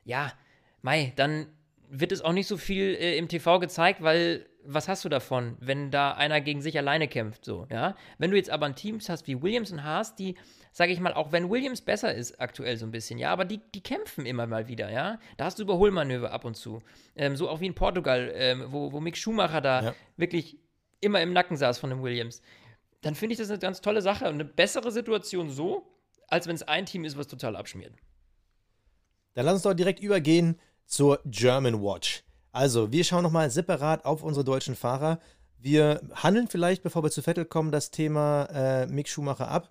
ja, 0.05 0.33
Mai, 0.81 1.13
dann 1.17 1.47
wird 1.95 2.11
es 2.11 2.23
auch 2.23 2.33
nicht 2.33 2.47
so 2.47 2.57
viel 2.57 2.95
äh, 2.95 3.19
im 3.19 3.29
TV 3.29 3.59
gezeigt, 3.59 4.03
weil 4.03 4.47
was 4.65 4.89
hast 4.89 5.05
du 5.05 5.09
davon, 5.11 5.57
wenn 5.61 5.91
da 5.91 6.13
einer 6.13 6.41
gegen 6.41 6.63
sich 6.63 6.79
alleine 6.79 7.07
kämpft, 7.07 7.45
so, 7.45 7.67
ja? 7.69 7.97
Wenn 8.17 8.31
du 8.31 8.37
jetzt 8.37 8.49
aber 8.49 8.65
ein 8.65 8.75
Team 8.77 8.99
hast 9.07 9.27
wie 9.27 9.43
Williams 9.43 9.73
und 9.73 9.85
Haas, 9.85 10.15
die, 10.15 10.37
sage 10.73 10.93
ich 10.93 11.01
mal, 11.01 11.13
auch 11.13 11.33
wenn 11.33 11.51
Williams 11.51 11.83
besser 11.83 12.15
ist 12.15 12.41
aktuell 12.41 12.79
so 12.79 12.87
ein 12.87 12.93
bisschen, 12.93 13.19
ja, 13.19 13.31
aber 13.31 13.45
die, 13.45 13.61
die 13.75 13.83
kämpfen 13.83 14.25
immer 14.25 14.47
mal 14.47 14.69
wieder, 14.69 14.91
ja? 14.91 15.19
Da 15.37 15.45
hast 15.45 15.59
du 15.59 15.65
Überholmanöver 15.65 16.33
ab 16.33 16.47
und 16.47 16.57
zu. 16.57 16.81
Ähm, 17.15 17.37
so 17.37 17.51
auch 17.51 17.61
wie 17.61 17.67
in 17.67 17.75
Portugal, 17.75 18.33
ähm, 18.35 18.65
wo, 18.69 18.93
wo 18.93 19.01
Mick 19.01 19.19
Schumacher 19.19 19.61
da 19.61 19.83
Ja. 19.83 19.95
wirklich 20.17 20.57
immer 21.01 21.21
im 21.21 21.35
Nacken 21.35 21.57
saß 21.59 21.79
von 21.79 21.91
dem 21.91 22.03
Williams. 22.03 22.41
Dann 23.03 23.15
finde 23.15 23.35
ich 23.35 23.39
das 23.39 23.51
eine 23.51 23.59
ganz 23.59 23.83
tolle 23.83 24.01
Sache 24.01 24.27
und 24.29 24.35
eine 24.35 24.45
bessere 24.47 24.93
Situation 24.93 25.51
so, 25.51 25.87
als 26.29 26.47
wenn 26.47 26.55
es 26.55 26.63
ein 26.63 26.87
Team 26.87 27.05
ist, 27.05 27.19
was 27.19 27.27
total 27.27 27.55
abschmiert. 27.57 27.93
Dann 29.35 29.45
lass 29.45 29.55
uns 29.55 29.63
doch 29.65 29.75
direkt 29.75 30.01
übergehen 30.01 30.59
zur 30.87 31.21
German 31.25 31.83
Watch. 31.83 32.25
Also, 32.53 32.93
wir 32.93 33.05
schauen 33.05 33.23
nochmal 33.23 33.51
separat 33.51 34.05
auf 34.05 34.23
unsere 34.23 34.45
deutschen 34.45 34.77
Fahrer. 34.77 35.19
Wir 35.59 36.03
handeln 36.15 36.49
vielleicht, 36.49 36.83
bevor 36.83 37.03
wir 37.03 37.11
zu 37.11 37.23
Vettel 37.23 37.45
kommen, 37.45 37.73
das 37.73 37.91
Thema 37.91 38.45
äh, 38.53 38.87
Mick 38.87 39.09
Schumacher 39.09 39.49
ab. 39.49 39.71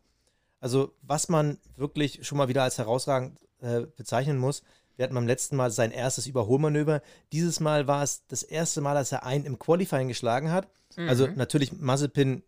Also, 0.60 0.94
was 1.02 1.30
man 1.30 1.58
wirklich 1.76 2.26
schon 2.26 2.38
mal 2.38 2.48
wieder 2.48 2.64
als 2.64 2.78
herausragend 2.78 3.40
äh, 3.62 3.82
bezeichnen 3.96 4.38
muss. 4.38 4.64
Wir 4.96 5.04
hatten 5.04 5.16
beim 5.16 5.28
letzten 5.28 5.56
Mal 5.56 5.72
sein 5.72 5.92
erstes 5.92 6.28
Überholmanöver. 6.28 7.02
Dieses 7.32 7.60
Mal 7.60 7.88
war 7.88 8.04
es 8.04 8.26
das 8.28 8.44
erste 8.44 8.82
Mal, 8.82 8.94
dass 8.94 9.12
er 9.12 9.26
einen 9.26 9.46
im 9.46 9.58
Qualifying 9.58 10.08
geschlagen 10.08 10.52
hat. 10.52 10.68
Also 11.08 11.28
natürlich 11.28 11.72
Mazepin 11.74 12.44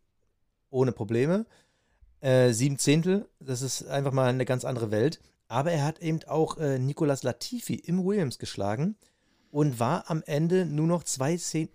ohne 0.69 0.91
Probleme. 0.91 1.45
Äh, 2.19 2.51
sieben 2.51 2.77
Zehntel, 2.77 3.27
das 3.39 3.61
ist 3.61 3.87
einfach 3.87 4.11
mal 4.11 4.29
eine 4.29 4.45
ganz 4.45 4.65
andere 4.65 4.91
Welt. 4.91 5.19
Aber 5.53 5.71
er 5.71 5.85
hat 5.85 5.99
eben 5.99 6.23
auch 6.23 6.57
äh, 6.57 6.79
Nicolas 6.79 7.21
Latifi 7.21 7.75
im 7.75 8.03
Williams 8.03 8.39
geschlagen 8.39 8.95
und 9.51 9.79
war 9.79 10.09
am 10.09 10.23
Ende 10.25 10.65
nur 10.65 10.87
noch 10.87 11.03
zwei, 11.03 11.37
Zehn 11.37 11.69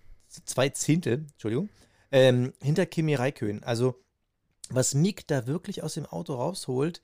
zwei 0.44 0.70
Zehntel, 0.70 1.26
Entschuldigung, 1.30 1.68
ähm, 2.10 2.52
hinter 2.60 2.86
Kimi 2.86 3.14
Räikkönen. 3.14 3.62
Also 3.62 3.94
was 4.68 4.94
Mick 4.94 5.28
da 5.28 5.46
wirklich 5.46 5.84
aus 5.84 5.94
dem 5.94 6.06
Auto 6.06 6.34
rausholt, 6.34 7.02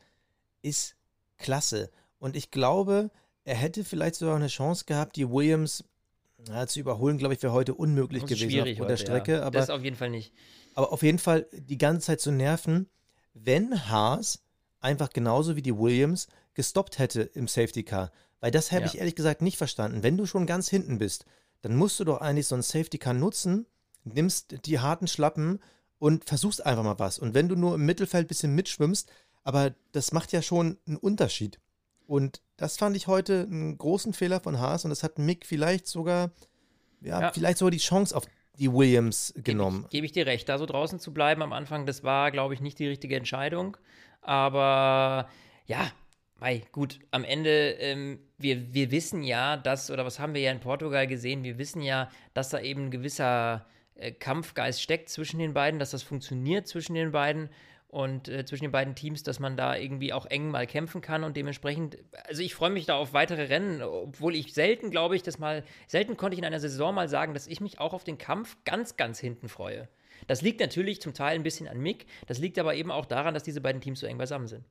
ist 0.63 0.97
klasse. 1.39 1.93
Und 2.19 2.35
ich 2.35 2.51
glaube, 2.51 3.13
er 3.45 3.55
hätte 3.55 3.85
vielleicht 3.85 4.17
sogar 4.17 4.35
eine 4.35 4.49
Chance 4.49 4.85
gehabt, 4.85 5.15
die 5.15 5.31
Williams 5.31 5.85
ja, 6.49 6.67
zu 6.67 6.81
überholen, 6.81 7.19
glaube 7.19 7.35
ich, 7.35 7.43
wäre 7.45 7.53
heute 7.53 7.75
unmöglich 7.75 8.23
Das 8.23 8.31
gewesen 8.31 8.51
schwierig 8.51 8.81
auf 8.81 8.89
der 8.89 8.97
heute, 8.97 9.07
Strecke. 9.07 9.33
ja. 9.35 9.43
Aber 9.43 9.61
das 9.61 9.71
auf 9.71 9.85
jeden 9.85 9.95
Fall 9.95 10.11
nicht. 10.11 10.33
aber 10.75 10.93
auf 10.93 11.05
jeden 11.05 11.21
Fall 11.21 11.47
die 11.53 11.79
ganze 11.79 12.07
Zeit 12.09 12.21
zu 12.21 12.33
nerven, 12.33 12.89
wenn 13.33 13.89
Haas 13.89 14.43
einfach 14.81 15.11
genauso 15.11 15.55
wie 15.55 15.63
die 15.63 15.79
Williams 15.79 16.27
gestoppt 16.55 16.99
hätte 16.99 17.23
im 17.23 17.49
Safety 17.49 17.83
Car. 17.83 18.11
Weil 18.41 18.51
das 18.51 18.73
habe 18.73 18.83
Ja. 18.83 18.87
ich 18.89 18.99
ehrlich 18.99 19.17
gesagt 19.17 19.43
nicht 19.43 19.57
verstanden. 19.57 20.03
Wenn 20.03 20.17
du 20.17 20.27
schon 20.27 20.47
ganz 20.47 20.69
hinten 20.69 20.99
bist, 20.99 21.25
dann 21.63 21.77
musst 21.77 21.99
du 22.01 22.05
doch 22.05 22.21
eigentlich 22.21 22.47
so 22.47 22.55
ein 22.55 22.63
Safety 22.63 22.99
Car 22.99 23.15
nutzen, 23.15 23.67
nimmst 24.05 24.67
die 24.67 24.79
harten 24.81 25.07
Schlappen 25.07 25.61
und 25.99 26.25
versuchst 26.25 26.65
einfach 26.67 26.83
mal 26.85 26.99
was. 26.99 27.19
Und 27.19 27.33
wenn 27.35 27.49
du 27.49 27.57
nur 27.57 27.75
im 27.77 27.87
Mittelfeld 27.87 28.27
ein 28.27 28.29
bisschen 28.29 28.55
mitschwimmst, 28.55 29.11
aber 29.45 29.75
das 29.93 30.13
macht 30.13 30.33
ja 30.33 30.43
schon 30.43 30.79
einen 30.87 30.97
Unterschied. 30.97 31.59
Und 32.07 32.43
das 32.59 32.77
fand 32.77 32.97
ich 32.97 33.07
heute 33.07 33.43
einen 33.51 33.79
großen 33.79 34.13
Fehler 34.13 34.41
von 34.41 34.59
Haas 34.59 34.85
und 34.85 34.91
das 34.91 35.03
hat 35.03 35.19
Mick 35.19 35.47
vielleicht 35.47 35.87
sogar, 35.87 36.31
ja, 37.01 37.21
Ja. 37.23 37.33
vielleicht 37.33 37.59
sogar 37.59 37.71
die 37.71 37.79
Chance 37.79 38.15
auf 38.15 38.25
die 38.59 38.71
Williams 38.71 39.33
genommen. 39.39 39.79
Gebe 39.79 39.87
ich, 39.87 39.91
geb 39.91 40.05
ich 40.05 40.13
dir 40.13 40.27
recht. 40.27 40.49
Da 40.49 40.59
so 40.59 40.67
draußen 40.67 41.01
zu 41.01 41.13
bleiben 41.15 41.43
am 41.43 41.53
Anfang, 41.55 41.87
das 41.87 42.05
war, 42.05 42.31
glaube 42.31 42.53
ich, 42.55 42.61
nicht 42.61 42.79
die 42.79 42.87
richtige 42.87 43.17
Entscheidung. 43.17 43.77
Aber 44.21 45.29
ja, 45.67 45.91
mei, 46.45 46.61
gut, 46.73 46.99
am 47.11 47.25
Ende, 47.25 47.71
ähm, 47.79 48.19
wir, 48.37 48.75
wir 48.75 48.91
wissen 48.91 49.23
ja, 49.23 49.57
dass, 49.57 49.91
oder 49.91 50.05
was 50.05 50.19
haben 50.19 50.35
wir 50.35 50.43
ja 50.43 50.53
in 50.53 50.61
Portugal 50.61 51.07
gesehen, 51.07 51.43
wir 51.43 51.57
wissen 51.57 51.81
ja, 51.81 52.11
dass 52.35 52.51
da 52.51 52.61
eben 52.61 52.87
ein 52.87 52.91
gewisser 52.91 53.65
äh, 53.95 54.13
Kampfgeist 54.13 54.83
steckt 54.83 55.09
zwischen 55.09 55.39
den 55.39 55.55
beiden, 55.55 55.81
dass 55.81 55.93
das 55.93 56.03
funktioniert 56.03 56.69
zwischen 56.69 56.93
den 56.93 57.13
beiden 57.13 57.49
und 57.89 58.29
äh, 58.29 58.45
zwischen 58.45 58.65
den 58.65 58.73
beiden 58.73 58.95
Teams, 58.95 59.23
dass 59.23 59.41
man 59.41 59.57
da 59.57 59.75
irgendwie 59.75 60.13
auch 60.13 60.27
eng 60.27 60.51
mal 60.51 60.67
kämpfen 60.67 61.01
kann 61.01 61.25
und 61.25 61.35
dementsprechend, 61.35 61.97
also 62.29 62.43
ich 62.43 62.55
freue 62.55 62.69
mich 62.69 62.85
da 62.85 62.97
auf 62.97 63.15
weitere 63.15 63.45
Rennen, 63.45 63.81
obwohl 63.81 64.35
ich 64.35 64.53
selten, 64.53 64.91
glaube 64.91 65.17
ich, 65.17 65.23
das 65.23 65.39
mal, 65.39 65.65
selten 65.87 66.19
konnte 66.19 66.35
ich 66.35 66.41
in 66.41 66.45
einer 66.45 66.61
Saison 66.61 66.95
mal 66.95 67.09
sagen, 67.09 67.33
dass 67.33 67.47
ich 67.47 67.63
mich 67.63 67.81
auch 67.81 67.95
auf 67.95 68.05
den 68.05 68.19
Kampf 68.19 68.59
ganz, 68.67 68.99
ganz 68.99 69.19
hinten 69.19 69.49
freue. 69.49 69.89
Das 70.27 70.43
liegt 70.43 70.61
natürlich 70.61 71.01
zum 71.01 71.15
Teil 71.15 71.37
ein 71.37 71.43
bisschen 71.43 71.69
an 71.69 71.81
Mick, 71.81 72.05
das 72.27 72.39
liegt 72.39 72.59
aber 72.59 72.75
eben 72.75 72.91
auch 72.91 73.07
daran, 73.07 73.33
dass 73.33 73.45
diese 73.45 73.63
beiden 73.63 73.81
Teams 73.81 74.01
so 74.01 74.07
eng 74.07 74.19
beisammen 74.19 74.47
sind. 74.47 74.67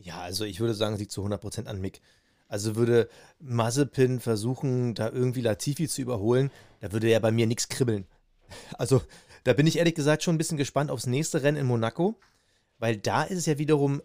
Ja, 0.00 0.20
also 0.20 0.44
ich 0.44 0.60
würde 0.60 0.74
sagen, 0.74 0.96
liegt 0.96 1.12
zu 1.12 1.24
100% 1.24 1.66
an 1.66 1.80
Mick. 1.80 2.00
Also 2.46 2.76
würde 2.76 3.08
Mazepin 3.40 4.20
versuchen, 4.20 4.94
da 4.94 5.10
irgendwie 5.10 5.40
Latifi 5.40 5.88
zu 5.88 6.00
überholen, 6.00 6.50
da 6.80 6.92
würde 6.92 7.10
ja 7.10 7.18
bei 7.18 7.32
mir 7.32 7.46
nichts 7.46 7.68
kribbeln. 7.68 8.06
Also 8.78 9.02
da 9.44 9.52
bin 9.52 9.66
ich 9.66 9.76
ehrlich 9.76 9.94
gesagt 9.94 10.22
schon 10.22 10.34
ein 10.34 10.38
bisschen 10.38 10.56
gespannt 10.56 10.90
aufs 10.90 11.06
nächste 11.06 11.42
Rennen 11.42 11.58
in 11.58 11.66
Monaco, 11.66 12.18
weil 12.78 12.96
da 12.96 13.22
ist 13.22 13.38
es 13.38 13.46
ja 13.46 13.58
wiederum 13.58 14.00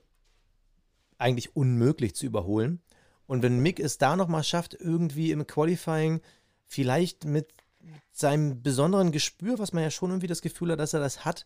eigentlich 1.17 1.55
unmöglich 1.55 2.13
zu 2.15 2.25
überholen. 2.25 2.81
Und 3.25 3.41
wenn 3.41 3.59
Mick 3.59 3.79
es 3.79 3.97
da 3.97 4.17
nochmal 4.17 4.43
schafft, 4.43 4.73
irgendwie 4.73 5.31
im 5.31 5.47
Qualifying 5.47 6.21
vielleicht 6.65 7.23
mit 7.23 7.53
seinem 8.11 8.61
besonderen 8.61 9.13
Gespür, 9.13 9.59
was 9.59 9.71
man 9.71 9.83
ja 9.83 9.91
schon 9.91 10.11
irgendwie 10.11 10.27
das 10.27 10.41
Gefühl 10.41 10.71
hat, 10.71 10.79
dass 10.79 10.93
er 10.93 10.99
das 10.99 11.23
hat, 11.23 11.45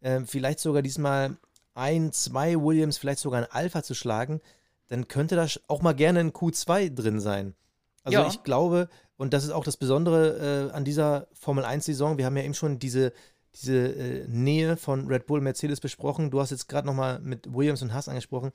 äh, 0.00 0.20
vielleicht 0.20 0.60
sogar 0.60 0.82
diesmal 0.82 1.36
ein, 1.76 2.12
zwei 2.12 2.56
Williams, 2.56 2.98
vielleicht 2.98 3.20
sogar 3.20 3.40
ein 3.40 3.50
Alpha 3.50 3.82
zu 3.82 3.94
schlagen, 3.94 4.40
dann 4.88 5.08
könnte 5.08 5.36
da 5.36 5.46
auch 5.68 5.82
mal 5.82 5.94
gerne 5.94 6.20
ein 6.20 6.32
Q2 6.32 6.94
drin 6.94 7.20
sein. 7.20 7.54
Also 8.02 8.18
Ja. 8.18 8.28
ich 8.28 8.42
glaube, 8.42 8.88
und 9.16 9.32
das 9.32 9.44
ist 9.44 9.50
auch 9.50 9.64
das 9.64 9.76
Besondere 9.76 10.68
äh, 10.70 10.72
an 10.72 10.84
dieser 10.84 11.28
Formel 11.32 11.64
1-Saison, 11.64 12.18
wir 12.18 12.26
haben 12.26 12.36
ja 12.36 12.44
eben 12.44 12.54
schon 12.54 12.78
diese, 12.78 13.12
diese 13.54 13.76
äh, 13.76 14.26
Nähe 14.28 14.76
von 14.76 15.06
Red 15.08 15.26
Bull, 15.26 15.40
Mercedes 15.40 15.80
besprochen. 15.80 16.30
Du 16.30 16.40
hast 16.40 16.50
jetzt 16.50 16.68
gerade 16.68 16.86
nochmal 16.86 17.18
mit 17.20 17.52
Williams 17.52 17.82
und 17.82 17.92
Haas 17.92 18.08
angesprochen. 18.08 18.52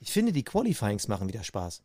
Ich 0.00 0.10
finde, 0.10 0.32
die 0.32 0.44
Qualifyings 0.44 1.08
machen 1.08 1.28
wieder 1.28 1.44
Spaß. 1.44 1.82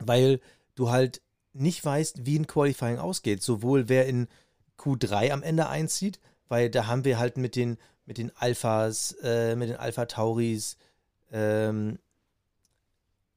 Weil 0.00 0.40
du 0.74 0.90
halt 0.90 1.22
nicht 1.52 1.84
weißt, 1.84 2.24
wie 2.24 2.38
ein 2.38 2.46
Qualifying 2.46 2.98
ausgeht. 2.98 3.42
Sowohl 3.42 3.88
wer 3.88 4.06
in 4.06 4.28
Q3 4.78 5.32
am 5.32 5.42
Ende 5.42 5.68
einzieht, 5.68 6.20
weil 6.48 6.70
da 6.70 6.86
haben 6.86 7.04
wir 7.04 7.18
halt 7.18 7.36
mit 7.36 7.56
den, 7.56 7.78
mit 8.08 8.16
den 8.16 8.32
Alphas, 8.36 9.14
äh, 9.22 9.54
mit 9.54 9.68
den 9.68 9.76
Alpha 9.76 10.06
Tauris, 10.06 10.78
ähm, 11.30 11.98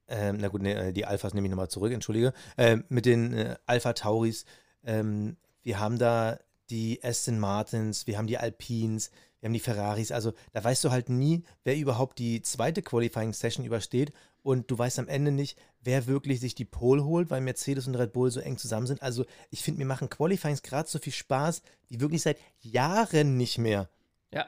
ähm, 0.07 0.37
na 0.39 0.47
gut, 0.47 0.61
nee, 0.61 0.93
die 0.93 1.05
Alphas 1.05 1.33
nehme 1.33 1.47
ich 1.47 1.51
nochmal 1.51 1.67
zurück, 1.67 1.91
entschuldige, 1.91 2.33
ähm, 2.57 2.85
mit 2.87 3.05
den 3.05 3.33
äh, 3.33 3.55
Alpha 3.65 3.91
Tauris, 3.91 4.45
ähm, 4.85 5.35
wir 5.61 5.77
haben 5.79 5.99
da 5.99 6.39
die 6.69 7.03
Aston 7.03 7.37
Martins, 7.37 8.07
wir 8.07 8.17
haben 8.17 8.27
die 8.27 8.37
Alpines, 8.37 9.11
wir 9.41 9.47
haben 9.47 9.53
die 9.53 9.59
Ferraris, 9.59 10.13
also 10.13 10.31
da 10.53 10.63
weißt 10.63 10.85
du 10.85 10.91
halt 10.91 11.09
nie, 11.09 11.43
wer 11.65 11.75
überhaupt 11.75 12.17
die 12.17 12.41
zweite 12.41 12.81
Qualifying-Session 12.81 13.65
übersteht 13.65 14.13
und 14.41 14.71
du 14.71 14.77
weißt 14.77 14.99
am 14.99 15.09
Ende 15.09 15.31
nicht, 15.31 15.57
wer 15.81 16.07
wirklich 16.07 16.39
sich 16.39 16.55
die 16.55 16.63
Pole 16.63 17.03
holt, 17.03 17.29
weil 17.29 17.41
Mercedes 17.41 17.87
und 17.87 17.95
Red 17.95 18.13
Bull 18.13 18.31
so 18.31 18.39
eng 18.39 18.57
zusammen 18.57 18.87
sind. 18.87 19.01
Also 19.01 19.25
ich 19.49 19.63
finde, 19.63 19.79
mir 19.79 19.85
machen 19.85 20.09
Qualifyings 20.09 20.61
gerade 20.61 20.87
so 20.87 20.97
viel 20.97 21.11
Spaß, 21.11 21.61
die 21.89 21.99
wirklich 21.99 22.21
seit 22.21 22.37
Jahren 22.61 23.35
nicht 23.35 23.57
mehr. 23.57 23.89
Ja. 24.33 24.45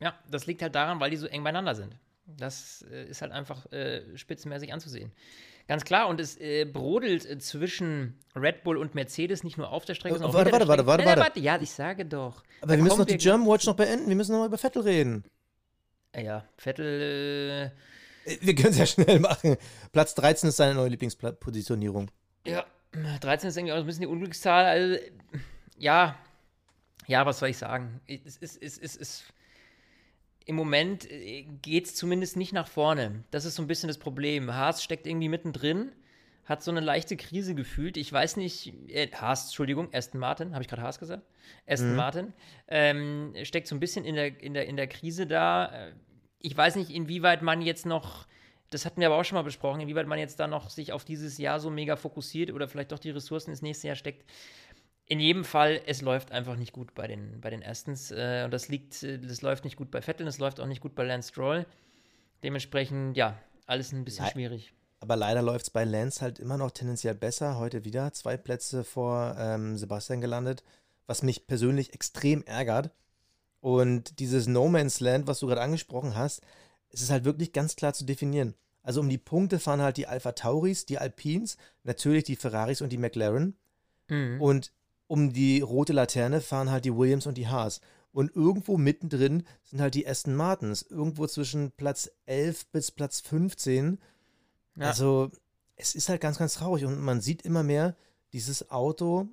Ja, 0.00 0.14
das 0.30 0.46
liegt 0.46 0.62
halt 0.62 0.74
daran, 0.74 1.00
weil 1.00 1.10
die 1.10 1.16
so 1.16 1.26
eng 1.26 1.42
beieinander 1.44 1.74
sind. 1.74 1.96
Das 2.26 2.84
äh, 2.90 3.04
ist 3.06 3.22
halt 3.22 3.32
einfach 3.32 3.70
äh, 3.72 4.16
spitzenmäßig 4.16 4.72
anzusehen. 4.72 5.12
Ganz 5.66 5.84
klar, 5.84 6.08
und 6.08 6.20
es 6.20 6.38
äh, 6.40 6.64
brodelt 6.66 7.24
äh, 7.24 7.38
zwischen 7.38 8.18
Red 8.36 8.64
Bull 8.64 8.76
und 8.76 8.94
Mercedes 8.94 9.44
nicht 9.44 9.56
nur 9.56 9.70
auf 9.70 9.84
der 9.84 9.94
Strecke, 9.94 10.16
Äh, 10.16 10.18
sondern 10.18 10.30
auch 10.30 10.34
warte, 10.34 10.52
warte, 10.52 10.64
Strecke. 10.64 10.86
warte, 10.86 11.04
Nein, 11.04 11.14
nein, 11.16 11.24
warte. 11.24 11.40
Ja, 11.40 11.58
ich 11.60 11.70
sage 11.70 12.04
doch. 12.04 12.42
Aber 12.60 12.76
wir 12.76 12.82
müssen 12.82 12.98
noch 12.98 13.06
die 13.06 13.16
German 13.18 13.46
Watch 13.46 13.66
noch 13.66 13.76
beenden, 13.76 14.08
wir 14.08 14.16
müssen 14.16 14.32
noch 14.32 14.40
mal 14.40 14.46
über 14.46 14.58
Vettel 14.58 14.82
reden. 14.82 15.24
Ja, 16.16 16.44
Vettel, 16.58 17.72
Äh, 18.24 18.36
Wir 18.40 18.54
können 18.54 18.70
es 18.70 18.78
ja 18.78 18.86
schnell 19.04 19.20
machen. 19.20 19.56
Platz 19.92 20.14
13 20.14 20.48
ist 20.48 20.56
seine 20.56 20.74
neue 20.74 20.88
Lieblingspositionierung. 20.88 22.10
äh, 22.44 22.52
ja, 22.52 22.66
13 23.20 23.48
ist 23.48 23.56
irgendwie 23.56 23.72
auch 23.72 23.78
ein 23.78 23.86
bisschen 23.86 24.02
die 24.02 24.06
Unglückszahl. 24.06 24.64
Also, 24.64 24.94
äh, 24.94 25.10
ja, 25.78 26.16
ja, 27.06 27.26
was 27.26 27.38
soll 27.38 27.48
ich 27.50 27.58
sagen? 27.58 28.00
Es 28.06 28.36
ist, 28.36 28.62
es 28.62 28.78
ist, 28.78 28.82
es 28.82 28.96
ist, 28.96 29.24
im 30.44 30.56
Moment 30.56 31.08
geht 31.62 31.86
es 31.86 31.94
zumindest 31.94 32.36
nicht 32.36 32.52
nach 32.52 32.68
vorne. 32.68 33.24
Das 33.30 33.44
ist 33.44 33.54
so 33.54 33.62
ein 33.62 33.66
bisschen 33.66 33.88
das 33.88 33.98
Problem. 33.98 34.52
Haas 34.54 34.82
steckt 34.84 35.06
irgendwie 35.06 35.28
mittendrin, 35.28 35.92
hat 36.44 36.62
so 36.62 36.70
eine 36.70 36.80
leichte 36.80 37.16
Krise 37.16 37.54
gefühlt. 37.54 37.96
Ich 37.96 38.12
weiß 38.12 38.36
nicht, 38.36 38.72
äh, 38.88 39.08
Haas, 39.12 39.46
Entschuldigung, 39.46 39.88
Aston 39.92 40.20
Martin, 40.20 40.52
habe 40.52 40.62
ich 40.62 40.68
gerade 40.68 40.82
Haas 40.82 40.98
gesagt? 40.98 41.22
Aston 41.66 41.96
Martin 41.96 42.32
ähm, 42.68 43.34
steckt 43.42 43.66
so 43.66 43.74
ein 43.74 43.80
bisschen 43.80 44.04
in 44.04 44.14
der, 44.14 44.40
in, 44.40 44.54
der, 44.54 44.66
in 44.66 44.76
der 44.76 44.86
Krise 44.86 45.26
da. 45.26 45.66
Äh, 45.66 45.92
Ich 46.40 46.54
weiß 46.54 46.76
nicht, 46.76 46.90
inwieweit 46.90 47.40
man 47.40 47.62
jetzt 47.62 47.86
noch, 47.86 48.26
das 48.68 48.84
hatten 48.84 49.00
wir 49.00 49.08
aber 49.08 49.16
auch 49.18 49.24
schon 49.24 49.36
mal 49.36 49.44
besprochen, 49.44 49.80
inwieweit 49.80 50.06
man 50.06 50.18
jetzt 50.18 50.38
da 50.38 50.46
noch 50.46 50.68
sich 50.68 50.92
auf 50.92 51.04
dieses 51.04 51.38
Jahr 51.38 51.58
so 51.58 51.70
mega 51.70 51.96
fokussiert 51.96 52.50
oder 52.50 52.68
vielleicht 52.68 52.92
doch 52.92 52.98
die 52.98 53.10
Ressourcen 53.10 53.50
ins 53.50 53.62
nächste 53.62 53.86
Jahr 53.86 53.96
steckt. 53.96 54.24
In 55.06 55.20
jedem 55.20 55.44
Fall, 55.44 55.82
es 55.86 56.00
läuft 56.00 56.32
einfach 56.32 56.56
nicht 56.56 56.72
gut 56.72 56.94
bei 56.94 57.06
den, 57.06 57.40
bei 57.40 57.50
den 57.50 57.62
Astons. 57.62 58.10
Äh, 58.10 58.42
und 58.44 58.52
das 58.52 58.68
liegt, 58.68 59.02
äh, 59.02 59.18
das 59.18 59.42
läuft 59.42 59.64
nicht 59.64 59.76
gut 59.76 59.90
bei 59.90 60.00
Vettel, 60.00 60.24
das 60.24 60.38
läuft 60.38 60.60
auch 60.60 60.66
nicht 60.66 60.80
gut 60.80 60.94
bei 60.94 61.04
Lance 61.04 61.28
Stroll. 61.28 61.66
Dementsprechend, 62.42 63.16
ja, 63.16 63.38
alles 63.66 63.92
ein 63.92 64.04
bisschen 64.04 64.24
Nein. 64.24 64.32
schwierig. 64.32 64.72
Aber 65.00 65.16
leider 65.16 65.42
läuft 65.42 65.64
es 65.64 65.70
bei 65.70 65.84
Lance 65.84 66.22
halt 66.22 66.38
immer 66.38 66.56
noch 66.56 66.70
tendenziell 66.70 67.14
besser. 67.14 67.58
Heute 67.58 67.84
wieder 67.84 68.12
zwei 68.14 68.38
Plätze 68.38 68.84
vor 68.84 69.36
ähm, 69.38 69.76
Sebastian 69.76 70.22
gelandet, 70.22 70.64
was 71.06 71.22
mich 71.22 71.46
persönlich 71.46 71.92
extrem 71.92 72.42
ärgert. 72.44 72.90
Und 73.60 74.18
dieses 74.18 74.46
No 74.46 74.68
Man's 74.68 75.00
Land, 75.00 75.26
was 75.26 75.40
du 75.40 75.46
gerade 75.46 75.60
angesprochen 75.60 76.16
hast, 76.16 76.40
es 76.88 77.02
ist 77.02 77.10
halt 77.10 77.24
wirklich 77.24 77.52
ganz 77.52 77.76
klar 77.76 77.92
zu 77.92 78.04
definieren. 78.04 78.54
Also 78.82 79.00
um 79.00 79.08
die 79.08 79.18
Punkte 79.18 79.58
fahren 79.58 79.82
halt 79.82 79.96
die 79.98 80.06
Alpha 80.06 80.32
Tauris, 80.32 80.86
die 80.86 80.98
Alpines, 80.98 81.56
natürlich 81.82 82.24
die 82.24 82.36
Ferraris 82.36 82.80
und 82.80 82.90
die 82.90 82.98
McLaren. 82.98 83.56
Mhm. 84.08 84.40
Und 84.40 84.72
um 85.06 85.32
die 85.32 85.60
rote 85.60 85.92
Laterne 85.92 86.40
fahren 86.40 86.70
halt 86.70 86.84
die 86.84 86.96
Williams 86.96 87.26
und 87.26 87.36
die 87.36 87.48
Haas. 87.48 87.80
Und 88.12 88.34
irgendwo 88.34 88.78
mittendrin 88.78 89.42
sind 89.64 89.80
halt 89.80 89.94
die 89.94 90.06
Aston 90.06 90.36
Martins. 90.36 90.82
Irgendwo 90.82 91.26
zwischen 91.26 91.72
Platz 91.72 92.10
11 92.26 92.66
bis 92.66 92.90
Platz 92.92 93.20
15. 93.20 93.98
Ja. 94.76 94.86
Also, 94.86 95.30
es 95.76 95.94
ist 95.94 96.08
halt 96.08 96.20
ganz, 96.20 96.38
ganz 96.38 96.54
traurig. 96.54 96.84
Und 96.84 97.00
man 97.00 97.20
sieht 97.20 97.42
immer 97.42 97.64
mehr, 97.64 97.96
dieses 98.32 98.70
Auto 98.70 99.28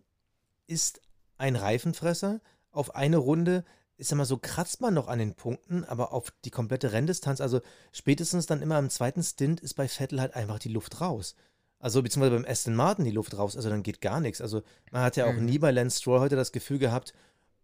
ist 0.66 1.02
ein 1.38 1.56
Reifenfresser. 1.56 2.42
Auf 2.72 2.96
eine 2.96 3.18
Runde, 3.18 3.66
ich 3.98 4.08
sag 4.08 4.18
mal, 4.18 4.26
so 4.26 4.38
kratzt 4.38 4.82
man 4.82 4.96
noch 4.96 5.08
an 5.08 5.20
den 5.20 5.36
Punkten, 5.36 5.84
aber 5.84 6.12
auf 6.12 6.34
die 6.44 6.50
komplette 6.50 6.92
Renndistanz, 6.92 7.40
also 7.40 7.62
spätestens 7.92 8.48
dann 8.48 8.64
immer 8.64 8.80
im 8.80 8.90
zweiten 8.90 9.22
Stint, 9.22 9.60
ist 9.60 9.76
bei 9.76 9.88
Vettel 9.88 10.20
halt 10.20 10.36
einfach 10.36 10.58
die 10.58 10.70
Luft 10.70 11.02
raus. 11.02 11.36
Also, 11.82 12.02
beziehungsweise 12.02 12.36
beim 12.36 12.50
Aston 12.50 12.76
Martin 12.76 13.06
die 13.06 13.12
Luft 13.12 13.38
raus, 13.38 13.56
also 13.56 13.70
dann 13.70 13.84
geht 13.84 14.00
gar 14.02 14.20
nichts. 14.22 14.40
Also, 14.40 14.62
man 14.92 15.02
hat 15.04 15.18
ja 15.18 15.26
auch 15.26 15.34
Mhm. 15.34 15.46
nie 15.46 15.60
bei 15.60 15.72
Lance 15.72 16.00
Stroll 16.00 16.20
heute 16.20 16.36
das 16.36 16.52
Gefühl 16.52 16.78
gehabt, 16.80 17.14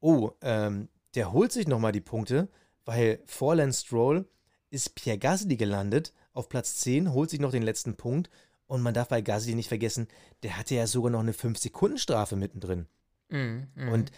oh, 0.02 0.32
ähm, 0.42 0.90
der 1.16 1.32
holt 1.32 1.52
sich 1.52 1.68
nochmal 1.68 1.92
die 1.92 2.02
Punkte, 2.02 2.50
weil 2.84 3.20
vor 3.26 3.56
Lance 3.56 3.86
Stroll 3.86 4.28
ist 4.70 4.96
Pierre 4.96 5.18
Gasly 5.18 5.56
gelandet 5.56 6.14
auf 6.34 6.50
Platz 6.50 6.78
10, 6.78 7.14
holt 7.14 7.30
sich 7.30 7.40
noch 7.40 7.52
den 7.52 7.64
letzten 7.64 7.96
Punkt 7.96 8.30
und 8.68 8.82
man 8.82 8.94
darf 8.94 9.08
bei 9.08 9.22
Gasly 9.22 9.56
nicht 9.56 9.70
vergessen, 9.70 10.08
der 10.44 10.58
hatte 10.58 10.76
ja 10.76 10.88
sogar 10.88 11.12
noch 11.12 11.22
eine 11.22 11.34
5-Sekunden-Strafe 11.34 12.36
mittendrin. 12.36 12.88
Mhm, 13.30 13.68
mhm. 13.76 13.90
Und 13.90 14.12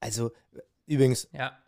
also, 0.00 0.32
übrigens, 0.86 1.28
ja, 1.32 1.58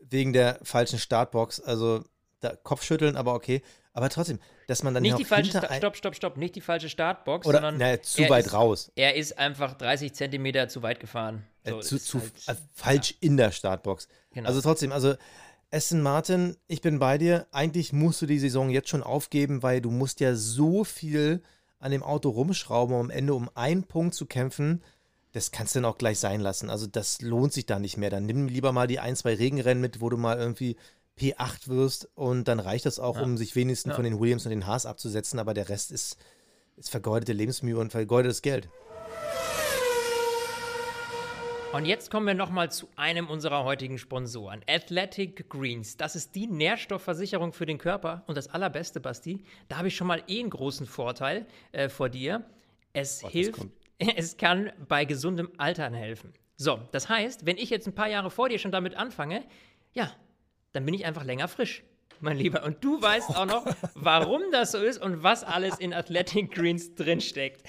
wegen 0.00 0.32
der 0.32 0.58
falschen 0.62 0.98
Startbox, 0.98 1.60
also 1.60 2.04
da, 2.40 2.54
Kopfschütteln, 2.56 3.16
aber 3.16 3.34
okay. 3.34 3.62
Aber 3.94 4.08
trotzdem, 4.08 4.38
dass 4.68 4.82
man 4.82 4.94
dann 4.94 5.02
nicht 5.02 5.18
die 5.18 5.24
falsche, 5.24 5.50
Sta 5.50 5.74
stopp, 5.74 5.96
stopp, 5.96 6.14
stopp, 6.14 6.36
nicht 6.38 6.54
die 6.54 6.60
falsche 6.62 6.88
Startbox, 6.88 7.46
oder 7.46 7.60
sondern 7.60 7.76
na, 7.78 8.00
zu 8.00 8.28
weit 8.30 8.46
ist, 8.46 8.52
raus. 8.54 8.90
Er 8.96 9.16
ist 9.16 9.38
einfach 9.38 9.74
30 9.74 10.14
Zentimeter 10.14 10.68
zu 10.68 10.82
weit 10.82 10.98
gefahren. 10.98 11.44
Äh, 11.64 11.72
So, 11.72 11.80
zu, 11.80 11.96
ist 11.96 12.06
zu, 12.06 12.20
halt- 12.20 12.32
äh, 12.48 12.54
falsch 12.72 13.14
in 13.20 13.36
der 13.36 13.50
Startbox. 13.50 14.08
Genau. 14.32 14.48
Also 14.48 14.62
trotzdem, 14.62 14.92
also 14.92 15.14
Aston 15.70 16.00
Martin, 16.02 16.56
ich 16.68 16.80
bin 16.80 16.98
bei 16.98 17.18
dir. 17.18 17.46
Eigentlich 17.52 17.92
musst 17.92 18.22
du 18.22 18.26
die 18.26 18.38
Saison 18.38 18.70
jetzt 18.70 18.88
schon 18.88 19.02
aufgeben, 19.02 19.62
weil 19.62 19.80
du 19.80 19.90
musst 19.90 20.20
ja 20.20 20.34
so 20.34 20.84
viel 20.84 21.42
an 21.78 21.90
dem 21.92 22.02
Auto 22.02 22.30
rumschrauben, 22.30 22.94
um 22.94 23.00
am 23.02 23.10
Ende 23.10 23.34
um 23.34 23.50
einen 23.54 23.84
Punkt 23.84 24.14
zu 24.14 24.24
kämpfen. 24.26 24.82
Das 25.32 25.50
kannst 25.50 25.74
du 25.74 25.80
dann 25.80 25.90
auch 25.90 25.98
gleich 25.98 26.18
sein 26.18 26.40
lassen. 26.40 26.68
Also 26.70 26.86
das 26.86 27.20
lohnt 27.22 27.52
sich 27.54 27.64
da 27.66 27.78
nicht 27.78 27.96
mehr. 27.96 28.10
Dann 28.10 28.24
nimm 28.26 28.48
lieber 28.48 28.72
mal 28.72 28.86
die 28.86 29.00
ein, 29.00 29.16
zwei 29.16 29.34
Regenrennen 29.34 29.80
mit, 29.80 30.00
wo 30.00 30.08
du 30.10 30.16
mal 30.18 30.38
irgendwie 30.38 30.76
P8 31.22 31.68
wirst 31.68 32.08
und 32.16 32.48
dann 32.48 32.58
reicht 32.58 32.84
das 32.86 32.98
auch, 32.98 33.16
Ja. 33.16 33.22
um 33.22 33.36
sich 33.36 33.54
wenigstens 33.54 33.90
Ja. 33.90 33.94
von 33.96 34.04
den 34.04 34.18
Williams 34.18 34.44
und 34.44 34.50
den 34.50 34.66
Haas 34.66 34.86
abzusetzen. 34.86 35.38
Aber 35.38 35.54
der 35.54 35.68
Rest 35.68 35.92
ist, 35.92 36.16
ist 36.76 36.90
vergeudete 36.90 37.32
Lebensmühe 37.32 37.78
und 37.78 37.92
vergeudetes 37.92 38.42
Geld. 38.42 38.68
Und 41.72 41.86
jetzt 41.86 42.10
kommen 42.10 42.26
wir 42.26 42.34
nochmal 42.34 42.70
zu 42.70 42.86
einem 42.96 43.28
unserer 43.28 43.64
heutigen 43.64 43.96
Sponsoren, 43.96 44.60
Athletic 44.68 45.48
Greens. 45.48 45.96
Das 45.96 46.14
ist 46.16 46.34
die 46.34 46.46
Nährstoffversicherung 46.46 47.54
für 47.54 47.64
den 47.64 47.78
Körper. 47.78 48.24
Und 48.26 48.36
das 48.36 48.48
Allerbeste, 48.48 49.00
Basti, 49.00 49.42
da 49.68 49.78
habe 49.78 49.88
ich 49.88 49.96
schon 49.96 50.06
mal 50.06 50.22
eh 50.28 50.40
einen 50.40 50.50
großen 50.50 50.86
Vorteil 50.86 51.46
äh, 51.72 51.88
vor 51.88 52.10
dir. 52.10 52.44
Es 52.92 53.22
hilft, 53.22 53.58
kommt. 53.58 53.72
es 54.16 54.36
kann 54.36 54.70
bei 54.86 55.06
gesundem 55.06 55.50
Altern 55.56 55.94
helfen. 55.94 56.34
So, 56.56 56.78
das 56.92 57.08
heißt, 57.08 57.46
wenn 57.46 57.56
ich 57.56 57.70
jetzt 57.70 57.86
ein 57.86 57.94
paar 57.94 58.08
Jahre 58.08 58.30
vor 58.30 58.50
dir 58.50 58.58
schon 58.58 58.70
damit 58.72 58.94
anfange, 58.94 59.42
ja, 59.94 60.12
dann 60.72 60.84
bin 60.84 60.94
ich 60.94 61.04
einfach 61.04 61.24
länger 61.24 61.48
frisch, 61.48 61.82
mein 62.20 62.36
Lieber. 62.36 62.62
Und 62.64 62.82
du 62.84 63.02
weißt 63.02 63.30
auch 63.36 63.46
noch, 63.46 63.66
warum 63.94 64.42
das 64.52 64.72
so 64.72 64.78
ist 64.78 65.02
und 65.02 65.22
was 65.22 65.42
alles 65.44 65.78
in 65.78 65.92
Athletic 65.92 66.52
Greens 66.52 66.94
drinsteckt. 66.94 67.62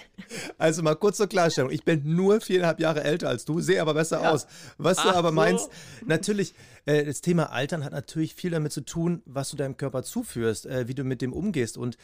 Also 0.57 0.83
mal 0.83 0.95
kurz 0.95 1.17
zur 1.17 1.27
Klarstellung. 1.27 1.71
Ich 1.71 1.83
bin 1.83 2.15
nur 2.15 2.39
viereinhalb 2.39 2.79
Jahre 2.79 3.03
älter 3.03 3.29
als 3.29 3.45
du, 3.45 3.59
sehe 3.61 3.81
aber 3.81 3.93
besser 3.95 4.21
Ja. 4.21 4.31
aus. 4.31 4.45
Was 4.77 4.97
du 4.97 5.09
Ach 5.09 5.15
aber 5.15 5.29
so. 5.29 5.35
meinst, 5.35 5.69
natürlich, 6.05 6.53
äh, 6.85 7.03
das 7.03 7.21
Thema 7.21 7.51
Altern 7.51 7.83
hat 7.83 7.93
natürlich 7.93 8.35
viel 8.35 8.51
damit 8.51 8.71
zu 8.73 8.81
tun, 8.81 9.21
was 9.25 9.49
du 9.49 9.57
deinem 9.57 9.75
Körper 9.77 10.03
zuführst, 10.03 10.65
äh, 10.67 10.87
wie 10.87 10.93
du 10.93 11.03
mit 11.03 11.21
dem 11.21 11.33
umgehst. 11.33 11.77
Und 11.77 11.97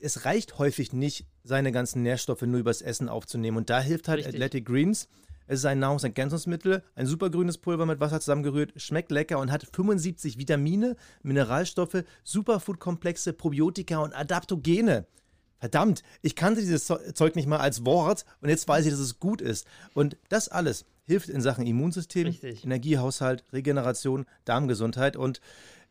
es 0.00 0.24
reicht 0.24 0.58
häufig 0.58 0.92
nicht, 0.92 1.26
seine 1.42 1.72
ganzen 1.72 2.04
Nährstoffe 2.04 2.42
nur 2.42 2.60
übers 2.60 2.80
Essen 2.82 3.08
aufzunehmen. 3.08 3.56
Und 3.56 3.70
da 3.70 3.80
hilft 3.80 4.06
halt 4.06 4.18
Richtig. 4.18 4.34
Athletic 4.36 4.66
Greens. 4.66 5.08
Es 5.48 5.60
ist 5.60 5.64
ein 5.64 5.78
Nahrungsergänzungsmittel, 5.78 6.82
ein 6.94 7.06
supergrünes 7.06 7.58
Pulver 7.58 7.86
mit 7.86 8.00
Wasser 8.00 8.20
zusammengerührt, 8.20 8.74
schmeckt 8.76 9.10
lecker 9.10 9.38
und 9.38 9.50
hat 9.50 9.66
75 9.72 10.38
Vitamine, 10.38 10.94
Mineralstoffe, 11.22 12.04
Superfood-Komplexe, 12.22 13.32
Probiotika 13.32 13.98
und 13.98 14.14
Adaptogene. 14.14 15.06
verdammt, 15.58 16.02
ich 16.22 16.36
kannte 16.36 16.60
dieses 16.60 16.84
Zeug 17.14 17.34
nicht 17.34 17.48
mal 17.48 17.58
als 17.58 17.84
Wort 17.84 18.26
und 18.42 18.50
jetzt 18.50 18.68
weiß 18.68 18.84
ich, 18.84 18.92
dass 18.92 19.00
es 19.00 19.18
gut 19.18 19.40
ist. 19.40 19.66
Und 19.94 20.18
das 20.28 20.48
alles 20.48 20.84
hilft 21.04 21.30
in 21.30 21.40
Sachen 21.40 21.66
Immunsystem, 21.66 22.26
Richtig. 22.26 22.64
Energiehaushalt, 22.64 23.42
Regeneration, 23.52 24.26
Darmgesundheit 24.44 25.16
und 25.16 25.40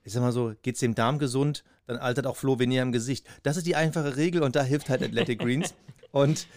ich 0.03 0.14
sag 0.14 0.22
mal 0.22 0.32
so, 0.32 0.53
geht's 0.62 0.80
dem 0.80 0.95
Darm 0.95 1.20
gesund, 1.20 1.66
dann 1.88 1.97
altert 1.97 2.28
auch 2.28 2.38
Flo 2.38 2.60
weniger 2.60 2.84
im 2.84 2.91
Gesicht. 2.93 3.26
Das 3.43 3.58
ist 3.58 3.66
die 3.66 3.76
einfache 3.76 4.16
Regel 4.16 4.43
und 4.43 4.55
da 4.55 4.64
hilft 4.64 4.89
halt 4.89 5.03
Athletic 5.03 5.39
Greens. 5.39 5.74
Und 6.12 6.47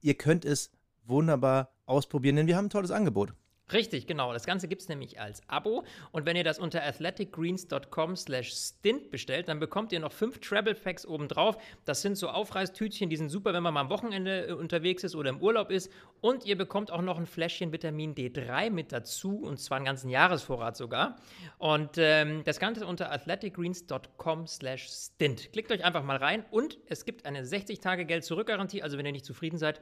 ihr 0.00 0.14
könnt 0.14 0.44
es 0.44 0.70
wunderbar 1.04 1.73
ausprobieren, 1.86 2.36
denn 2.36 2.46
wir 2.46 2.56
haben 2.56 2.66
ein 2.66 2.70
tolles 2.70 2.90
Angebot. 2.90 3.34
Richtig, 3.72 4.06
genau. 4.06 4.32
Das 4.32 4.44
Ganze 4.44 4.68
gibt 4.68 4.82
es 4.82 4.88
nämlich 4.88 5.20
als 5.20 5.42
Abo. 5.48 5.84
Und 6.12 6.26
wenn 6.26 6.36
ihr 6.36 6.44
das 6.44 6.58
unter 6.58 6.82
athleticgreens.com 6.82 8.14
slash 8.14 8.52
stint 8.52 9.10
bestellt, 9.10 9.48
dann 9.48 9.58
bekommt 9.58 9.90
ihr 9.92 10.00
noch 10.00 10.12
fünf 10.12 10.38
Travel 10.40 10.74
Packs 10.74 11.06
obendrauf. 11.06 11.56
Das 11.86 12.02
sind 12.02 12.16
so 12.16 12.28
Aufreißtütchen, 12.28 13.08
die 13.08 13.16
sind 13.16 13.30
super, 13.30 13.54
wenn 13.54 13.62
man 13.62 13.72
mal 13.72 13.80
am 13.80 13.88
Wochenende 13.88 14.48
äh, 14.48 14.52
unterwegs 14.52 15.02
ist 15.02 15.14
oder 15.14 15.30
im 15.30 15.40
Urlaub 15.40 15.70
ist. 15.70 15.90
Und 16.20 16.44
ihr 16.44 16.58
bekommt 16.58 16.90
auch 16.90 17.00
noch 17.00 17.18
ein 17.18 17.26
Fläschchen 17.26 17.72
Vitamin 17.72 18.14
D3 18.14 18.70
mit 18.70 18.92
dazu, 18.92 19.38
und 19.38 19.58
zwar 19.58 19.76
einen 19.76 19.86
ganzen 19.86 20.10
Jahresvorrat 20.10 20.76
sogar. 20.76 21.16
Und 21.56 21.96
ähm, 21.96 22.42
das 22.44 22.60
Ganze 22.60 22.86
unter 22.86 23.10
athleticgreens.com 23.12 24.46
slash 24.46 24.88
stint. 24.90 25.52
Klickt 25.52 25.72
euch 25.72 25.84
einfach 25.84 26.04
mal 26.04 26.18
rein 26.18 26.44
und 26.50 26.78
es 26.86 27.06
gibt 27.06 27.24
eine 27.24 27.44
60-Tage-Geld-Zurück-Garantie. 27.44 28.82
Also 28.82 28.98
wenn 28.98 29.06
ihr 29.06 29.12
nicht 29.12 29.24
zufrieden 29.24 29.56
seid, 29.56 29.80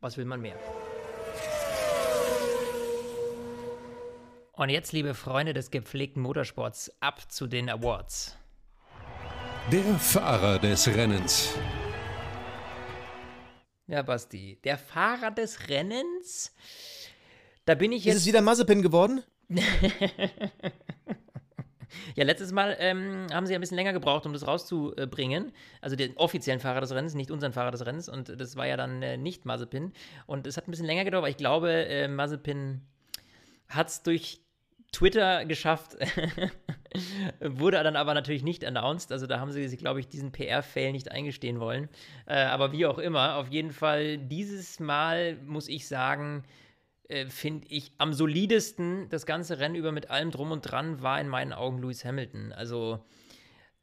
was 0.00 0.16
will 0.16 0.24
man 0.24 0.40
mehr? 0.40 0.56
Und 4.56 4.68
jetzt, 4.68 4.92
liebe 4.92 5.14
Freunde 5.14 5.52
des 5.52 5.70
gepflegten 5.70 6.22
Motorsports, 6.22 6.92
ab 7.00 7.30
zu 7.30 7.46
den 7.48 7.68
Awards. 7.68 8.36
Der 9.72 9.82
Fahrer 9.98 10.58
des 10.58 10.86
Rennens. 10.86 11.54
Ja, 13.86 14.02
Basti, 14.02 14.58
der 14.62 14.78
Fahrer 14.78 15.30
des 15.30 15.68
Rennens. 15.68 16.54
Da 17.64 17.74
bin 17.74 17.90
ich 17.92 18.06
Ist 18.06 18.14
es 18.14 18.20
jetzt. 18.24 18.26
wieder 18.26 18.42
Mazepin 18.42 18.82
geworden? 18.82 19.22
Ja, 22.16 22.24
letztes 22.24 22.50
Mal 22.50 22.76
ähm, 22.80 23.26
haben 23.32 23.46
sie 23.46 23.54
ein 23.54 23.60
bisschen 23.60 23.76
länger 23.76 23.92
gebraucht, 23.92 24.26
um 24.26 24.32
das 24.32 24.46
rauszubringen. 24.46 25.52
Also 25.80 25.94
den 25.94 26.16
offiziellen 26.16 26.60
Fahrer 26.60 26.80
des 26.80 26.92
Rennens, 26.92 27.14
nicht 27.14 27.30
unseren 27.30 27.52
Fahrer 27.52 27.70
des 27.70 27.86
Rennens. 27.86 28.08
Und 28.08 28.40
das 28.40 28.56
war 28.56 28.66
ja 28.66 28.76
dann 28.76 29.00
äh, 29.02 29.16
nicht 29.16 29.44
Mazepin. 29.44 29.92
Und 30.26 30.46
es 30.48 30.56
hat 30.56 30.66
ein 30.66 30.72
bisschen 30.72 30.86
länger 30.86 31.04
gedauert, 31.04 31.22
aber 31.22 31.28
ich 31.30 31.36
glaube, 31.36 31.70
äh, 31.86 32.08
Mazepin 32.08 32.80
hat 33.68 33.88
es 33.88 34.02
durch 34.02 34.40
Twitter 34.94 35.44
geschafft, 35.44 35.96
wurde 37.40 37.82
dann 37.82 37.96
aber 37.96 38.14
natürlich 38.14 38.44
nicht 38.44 38.64
announced. 38.64 39.10
Also 39.12 39.26
da 39.26 39.40
haben 39.40 39.50
sie 39.50 39.66
sich, 39.68 39.78
glaube 39.78 40.00
ich, 40.00 40.08
diesen 40.08 40.32
PR-Fail 40.32 40.92
nicht 40.92 41.10
eingestehen 41.10 41.60
wollen. 41.60 41.88
Äh, 42.26 42.44
aber 42.44 42.72
wie 42.72 42.86
auch 42.86 42.98
immer, 42.98 43.36
auf 43.36 43.48
jeden 43.48 43.72
Fall 43.72 44.18
dieses 44.18 44.78
Mal 44.78 45.36
muss 45.44 45.68
ich 45.68 45.88
sagen, 45.88 46.44
äh, 47.08 47.26
finde 47.26 47.66
ich 47.68 47.92
am 47.98 48.12
solidesten 48.12 49.08
das 49.10 49.26
ganze 49.26 49.58
Rennen 49.58 49.74
über 49.74 49.92
mit 49.92 50.10
allem 50.10 50.30
drum 50.30 50.52
und 50.52 50.62
dran 50.62 51.02
war 51.02 51.20
in 51.20 51.28
meinen 51.28 51.52
Augen 51.52 51.82
Lewis 51.82 52.04
Hamilton. 52.04 52.52
Also 52.52 53.04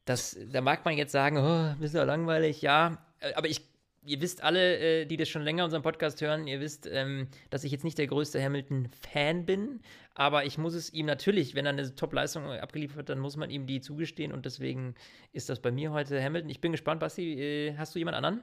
das, 0.06 0.36
da 0.50 0.62
mag 0.62 0.84
man 0.84 0.96
jetzt 0.96 1.12
sagen, 1.12 1.36
oh, 1.36 1.78
bisschen 1.80 1.98
ja 1.98 2.04
langweilig, 2.04 2.62
ja, 2.62 2.98
äh, 3.20 3.34
aber 3.34 3.48
ich 3.48 3.71
ihr 4.04 4.20
wisst 4.20 4.42
alle, 4.42 4.78
äh, 4.78 5.06
die 5.06 5.16
das 5.16 5.28
schon 5.28 5.42
länger 5.42 5.64
unseren 5.64 5.82
Podcast 5.82 6.20
hören, 6.20 6.46
ihr 6.46 6.60
wisst, 6.60 6.88
ähm, 6.90 7.28
dass 7.50 7.64
ich 7.64 7.72
jetzt 7.72 7.84
nicht 7.84 7.98
der 7.98 8.06
größte 8.06 8.42
Hamilton-Fan 8.42 9.46
bin, 9.46 9.80
aber 10.14 10.44
ich 10.44 10.58
muss 10.58 10.74
es 10.74 10.92
ihm 10.92 11.06
natürlich, 11.06 11.54
wenn 11.54 11.66
er 11.66 11.72
eine 11.72 11.94
Top-Leistung 11.94 12.44
abgeliefert 12.46 12.98
hat, 12.98 13.08
dann 13.08 13.20
muss 13.20 13.36
man 13.36 13.50
ihm 13.50 13.66
die 13.66 13.80
zugestehen 13.80 14.32
und 14.32 14.44
deswegen 14.44 14.94
ist 15.32 15.48
das 15.48 15.60
bei 15.60 15.70
mir 15.70 15.92
heute 15.92 16.22
Hamilton. 16.22 16.50
Ich 16.50 16.60
bin 16.60 16.72
gespannt, 16.72 17.00
Basti, 17.00 17.40
äh, 17.40 17.76
hast 17.76 17.94
du 17.94 17.98
jemand 17.98 18.16
anderen? 18.16 18.42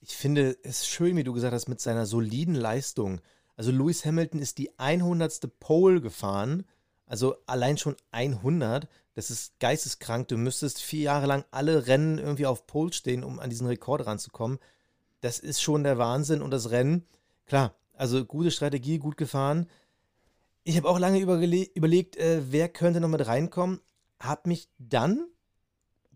Ich 0.00 0.16
finde 0.16 0.56
es 0.64 0.86
schön, 0.86 1.16
wie 1.16 1.24
du 1.24 1.32
gesagt 1.32 1.54
hast, 1.54 1.68
mit 1.68 1.80
seiner 1.80 2.06
soliden 2.06 2.56
Leistung. 2.56 3.20
Also 3.56 3.70
Lewis 3.70 4.04
Hamilton 4.04 4.40
ist 4.40 4.58
die 4.58 4.76
100. 4.78 5.60
Pole 5.60 6.00
gefahren, 6.00 6.64
also 7.06 7.36
allein 7.46 7.78
schon 7.78 7.96
100. 8.10 8.88
Das 9.14 9.30
ist 9.30 9.58
geisteskrank. 9.60 10.28
Du 10.28 10.36
müsstest 10.36 10.80
vier 10.80 11.02
Jahre 11.02 11.26
lang 11.26 11.44
alle 11.50 11.86
Rennen 11.86 12.18
irgendwie 12.18 12.46
auf 12.46 12.66
Pole 12.66 12.92
stehen, 12.92 13.24
um 13.24 13.40
an 13.40 13.50
diesen 13.50 13.66
Rekord 13.66 14.06
ranzukommen. 14.06 14.58
Das 15.20 15.38
ist 15.38 15.60
schon 15.60 15.84
der 15.84 15.98
Wahnsinn. 15.98 16.42
Und 16.42 16.50
das 16.50 16.70
Rennen, 16.70 17.06
klar, 17.46 17.74
also 17.94 18.24
gute 18.24 18.50
Strategie, 18.50 18.98
gut 18.98 19.16
gefahren. 19.16 19.68
Ich 20.64 20.76
habe 20.76 20.88
auch 20.88 20.98
lange 20.98 21.18
überlegt, 21.20 22.16
äh, 22.16 22.42
wer 22.50 22.68
könnte 22.68 23.00
noch 23.00 23.08
mit 23.08 23.26
reinkommen. 23.26 23.80
Habe 24.20 24.48
mich 24.48 24.68
dann 24.78 25.26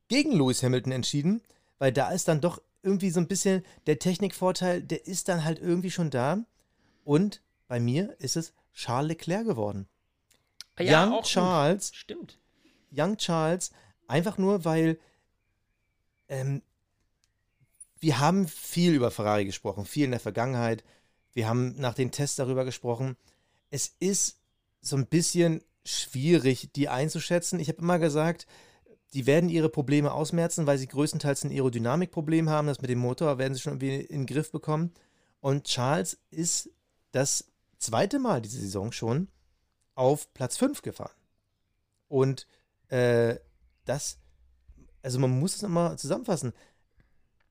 gegen 0.08 0.32
Lewis 0.32 0.62
Hamilton 0.62 0.92
entschieden, 0.92 1.42
weil 1.78 1.92
da 1.92 2.10
ist 2.10 2.28
dann 2.28 2.40
doch 2.40 2.62
irgendwie 2.82 3.10
so 3.10 3.20
ein 3.20 3.26
bisschen 3.26 3.64
der 3.86 3.98
Technikvorteil, 3.98 4.80
der 4.80 5.06
ist 5.06 5.28
dann 5.28 5.44
halt 5.44 5.58
irgendwie 5.58 5.90
schon 5.90 6.10
da. 6.10 6.44
Und 7.04 7.42
bei 7.68 7.80
mir 7.80 8.14
ist 8.20 8.36
es 8.36 8.52
Charles 8.72 9.08
Leclerc 9.08 9.44
geworden. 9.44 9.88
Ja, 10.78 11.04
Young 11.04 11.12
auch 11.12 11.22
gut. 11.22 11.30
Charles 11.30 11.90
Stimmt. 11.94 12.38
Young 12.96 13.16
Charles, 13.16 13.70
einfach 14.06 14.38
nur, 14.38 14.64
weil 14.64 14.98
ähm, 16.28 16.62
wir 17.98 18.18
haben 18.18 18.46
viel 18.46 18.94
über 18.94 19.10
Ferrari 19.10 19.44
gesprochen, 19.44 19.84
viel 19.84 20.04
in 20.04 20.10
der 20.10 20.20
Vergangenheit. 20.20 20.84
Wir 21.32 21.48
haben 21.48 21.74
nach 21.78 21.94
den 21.94 22.10
Tests 22.10 22.36
darüber 22.36 22.64
gesprochen. 22.64 23.16
Es 23.70 23.94
ist 24.00 24.38
so 24.80 24.96
ein 24.96 25.06
bisschen 25.06 25.62
schwierig, 25.84 26.70
die 26.74 26.88
einzuschätzen. 26.88 27.60
Ich 27.60 27.68
habe 27.68 27.80
immer 27.80 27.98
gesagt, 27.98 28.46
die 29.14 29.26
werden 29.26 29.48
ihre 29.48 29.68
Probleme 29.68 30.12
ausmerzen, 30.12 30.66
weil 30.66 30.78
sie 30.78 30.88
größtenteils 30.88 31.44
ein 31.44 31.50
Aerodynamikproblem 31.50 32.50
haben. 32.50 32.66
Das 32.66 32.80
mit 32.80 32.90
dem 32.90 32.98
Motor 32.98 33.38
werden 33.38 33.54
sie 33.54 33.60
schon 33.60 33.74
irgendwie 33.74 34.00
in 34.00 34.22
den 34.22 34.26
Griff 34.26 34.50
bekommen. 34.50 34.92
Und 35.40 35.64
Charles 35.64 36.18
ist 36.30 36.70
das 37.12 37.46
zweite 37.78 38.18
Mal 38.18 38.42
diese 38.42 38.60
Saison 38.60 38.92
schon 38.92 39.28
auf 39.94 40.32
Platz 40.34 40.56
5 40.56 40.82
gefahren. 40.82 41.14
Und 42.08 42.46
äh, 42.88 43.36
das, 43.84 44.18
also 45.02 45.18
man 45.18 45.30
muss 45.38 45.56
es 45.56 45.62
nochmal 45.62 45.98
zusammenfassen. 45.98 46.52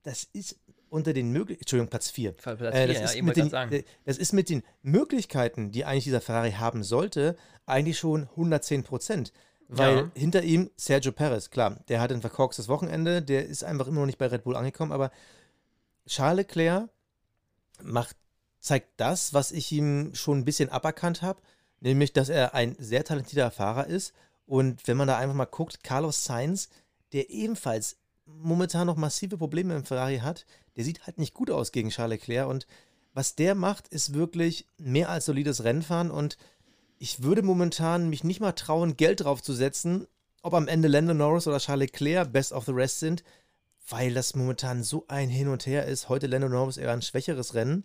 Das 0.02 0.24
ist 0.32 0.58
unter 0.88 1.12
den 1.12 1.30
Möglichkeiten, 1.32 1.62
Entschuldigung, 1.62 1.90
Platz 1.90 2.10
4. 2.10 2.32
Platz 2.32 2.60
Äh, 2.60 2.62
das, 2.62 2.74
vier, 2.74 2.92
ja, 2.92 3.04
ist 3.04 3.14
ich 3.16 3.22
mit 3.22 3.36
den, 3.36 3.42
grad 3.44 3.50
sagen. 3.50 3.72
äh, 3.72 3.84
das 4.04 4.18
ist 4.18 4.32
mit 4.32 4.48
den 4.48 4.62
Möglichkeiten, 4.82 5.70
die 5.72 5.84
eigentlich 5.84 6.04
dieser 6.04 6.20
Ferrari 6.20 6.52
haben 6.52 6.82
sollte, 6.84 7.36
eigentlich 7.66 7.98
schon 7.98 8.22
110 8.30 8.84
Prozent. 8.84 9.32
Weil 9.68 9.96
Ja. 9.96 10.10
hinter 10.14 10.42
ihm 10.44 10.70
Sergio 10.76 11.10
Perez, 11.10 11.50
klar, 11.50 11.80
der 11.88 12.00
hat 12.00 12.12
ein 12.12 12.20
verkorkstes 12.20 12.68
Wochenende, 12.68 13.20
der 13.20 13.46
ist 13.46 13.64
einfach 13.64 13.88
immer 13.88 14.00
noch 14.00 14.06
nicht 14.06 14.18
bei 14.18 14.26
Red 14.26 14.44
Bull 14.44 14.54
angekommen, 14.54 14.92
aber 14.92 15.10
Charles 16.06 16.46
Leclerc 16.46 16.88
macht, 17.82 18.16
zeigt 18.60 18.88
das, 19.00 19.34
was 19.34 19.50
ich 19.50 19.72
ihm 19.72 20.14
schon 20.14 20.38
ein 20.38 20.44
bisschen 20.44 20.68
aberkannt 20.68 21.22
habe, 21.22 21.40
nämlich, 21.80 22.12
dass 22.12 22.28
er 22.28 22.54
ein 22.54 22.76
sehr 22.78 23.04
talentierter 23.04 23.50
Fahrer 23.50 23.88
ist. 23.88 24.14
Und 24.46 24.86
wenn 24.86 24.96
man 24.96 25.08
da 25.08 25.18
einfach 25.18 25.34
mal 25.34 25.44
guckt, 25.44 25.82
Carlos 25.82 26.24
Sainz, 26.24 26.68
der 27.12 27.30
ebenfalls 27.30 27.96
momentan 28.26 28.86
noch 28.86 28.96
massive 28.96 29.36
Probleme 29.36 29.74
im 29.74 29.84
Ferrari 29.84 30.18
hat, 30.18 30.46
der 30.76 30.84
sieht 30.84 31.06
halt 31.06 31.18
nicht 31.18 31.34
gut 31.34 31.50
aus 31.50 31.72
gegen 31.72 31.90
Charles 31.90 32.20
Leclerc. 32.20 32.48
Und 32.48 32.66
was 33.12 33.34
der 33.34 33.54
macht, 33.54 33.88
ist 33.88 34.14
wirklich 34.14 34.66
mehr 34.78 35.08
als 35.08 35.26
solides 35.26 35.64
Rennfahren. 35.64 36.10
Und 36.10 36.36
ich 36.98 37.22
würde 37.22 37.42
momentan 37.42 38.08
mich 38.08 38.24
nicht 38.24 38.40
mal 38.40 38.52
trauen, 38.52 38.96
Geld 38.96 39.22
drauf 39.22 39.42
zu 39.42 39.52
setzen, 39.52 40.06
ob 40.42 40.54
am 40.54 40.68
Ende 40.68 40.88
Lando 40.88 41.14
Norris 41.14 41.46
oder 41.46 41.58
Charles 41.58 41.90
Leclerc 41.90 42.32
best 42.32 42.52
of 42.52 42.66
the 42.66 42.72
rest 42.72 43.00
sind, 43.00 43.24
weil 43.88 44.14
das 44.14 44.34
momentan 44.34 44.82
so 44.82 45.04
ein 45.08 45.28
Hin 45.28 45.48
und 45.48 45.66
Her 45.66 45.86
ist. 45.86 46.08
Heute 46.08 46.26
Lando 46.26 46.48
Norris 46.48 46.76
eher 46.76 46.92
ein 46.92 47.02
schwächeres 47.02 47.54
Rennen. 47.54 47.84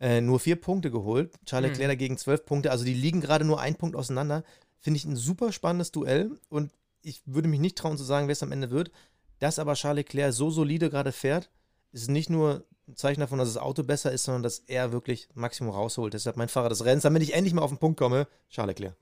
Äh, 0.00 0.20
nur 0.20 0.40
vier 0.40 0.56
Punkte 0.56 0.90
geholt. 0.90 1.32
Charles 1.44 1.70
Hm. 1.70 1.72
Leclerc 1.72 1.90
dagegen 1.90 2.18
zwölf 2.18 2.44
Punkte. 2.44 2.70
Also 2.70 2.84
die 2.84 2.94
liegen 2.94 3.20
gerade 3.20 3.44
nur 3.44 3.60
ein 3.60 3.76
Punkt 3.76 3.94
auseinander. 3.96 4.42
Finde 4.82 4.98
ich 4.98 5.04
ein 5.04 5.16
super 5.16 5.52
spannendes 5.52 5.92
Duell 5.92 6.38
und 6.48 6.72
ich 7.02 7.22
würde 7.24 7.48
mich 7.48 7.60
nicht 7.60 7.78
trauen 7.78 7.96
zu 7.96 8.04
sagen, 8.04 8.26
wer 8.28 8.32
es 8.32 8.42
am 8.42 8.52
Ende 8.52 8.70
wird. 8.70 8.90
Dass 9.38 9.58
aber 9.58 9.74
Charles 9.74 10.04
Leclerc 10.04 10.32
so 10.32 10.50
solide 10.50 10.90
gerade 10.90 11.12
fährt, 11.12 11.50
ist 11.92 12.10
nicht 12.10 12.28
nur 12.30 12.64
ein 12.88 12.96
Zeichen 12.96 13.20
davon, 13.20 13.38
dass 13.38 13.52
das 13.52 13.62
Auto 13.62 13.82
besser 13.84 14.12
ist, 14.12 14.24
sondern 14.24 14.42
dass 14.42 14.58
er 14.58 14.92
wirklich 14.92 15.28
Maximum 15.34 15.72
rausholt. 15.74 16.14
Deshalb 16.14 16.36
mein 16.36 16.48
Fahrer 16.48 16.68
des 16.68 16.84
Rennens, 16.84 17.04
damit 17.04 17.22
ich 17.22 17.32
endlich 17.34 17.54
mal 17.54 17.62
auf 17.62 17.70
den 17.70 17.78
Punkt 17.78 17.98
komme, 17.98 18.26
Charles 18.50 18.76
Leclerc. 18.76 18.96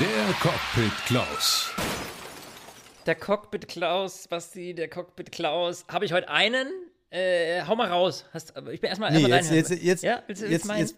Der 0.00 0.34
Cockpit 0.40 0.92
Klaus. 1.06 1.70
Der 3.06 3.14
Cockpit 3.14 3.68
Klaus, 3.68 4.28
Basti, 4.28 4.74
der 4.74 4.88
Cockpit 4.88 5.32
Klaus. 5.32 5.84
Habe 5.88 6.04
ich 6.04 6.12
heute 6.12 6.28
einen? 6.28 6.68
Äh, 7.10 7.62
hau 7.66 7.76
mal 7.76 7.88
raus. 7.88 8.24
Hast, 8.32 8.56
aber 8.56 8.72
ich 8.72 8.80
bin 8.80 8.88
erstmal 8.88 9.10
Nee, 9.12 9.28
erstmal 9.28 9.56
jetzt, 9.58 9.70
jetzt, 9.70 9.82
jetzt, 9.82 10.02
Ja, 10.04 10.22
willst 10.26 10.42
du 10.42 10.46
jetzt, 10.46 10.52
jetzt 10.52 10.64
meinen? 10.66 10.80
jetzt, 10.80 10.96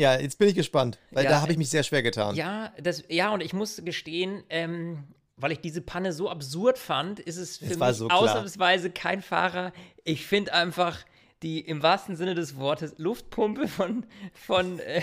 ja, 0.00 0.18
jetzt 0.18 0.38
bin 0.38 0.48
ich 0.48 0.54
gespannt, 0.54 0.98
weil 1.10 1.24
Ja, 1.24 1.30
da 1.30 1.40
habe 1.42 1.52
ich 1.52 1.56
äh, 1.56 1.58
mich 1.58 1.70
sehr 1.70 1.82
schwer 1.82 2.02
getan. 2.02 2.34
Ja, 2.34 2.72
das, 2.82 3.04
ja, 3.08 3.30
und 3.30 3.42
ich 3.42 3.52
muss 3.52 3.82
gestehen, 3.84 4.42
ähm, 4.48 5.04
weil 5.36 5.52
ich 5.52 5.60
diese 5.60 5.82
Panne 5.82 6.12
so 6.12 6.30
absurd 6.30 6.78
fand, 6.78 7.20
ist 7.20 7.36
es 7.36 7.58
für 7.58 7.66
Es 7.66 7.78
war 7.78 7.88
mich 7.88 7.98
so 7.98 8.08
ausnahmsweise 8.08 8.90
kein 8.90 9.20
Fahrer. 9.22 9.72
Ich 10.04 10.26
finde 10.26 10.54
einfach 10.54 10.98
die 11.42 11.60
im 11.60 11.82
wahrsten 11.82 12.16
Sinne 12.16 12.34
des 12.34 12.56
Wortes 12.56 12.94
Luftpumpe 12.98 13.68
von 13.68 14.06
von 14.32 14.78
äh, 14.78 15.02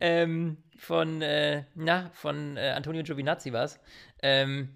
ähm, 0.00 0.56
von 0.76 1.22
äh, 1.22 1.64
na 1.74 2.10
von 2.12 2.56
äh, 2.56 2.70
Antonio 2.70 3.02
Giovinazzi 3.02 3.52
war's. 3.52 3.78
Ähm, 4.22 4.70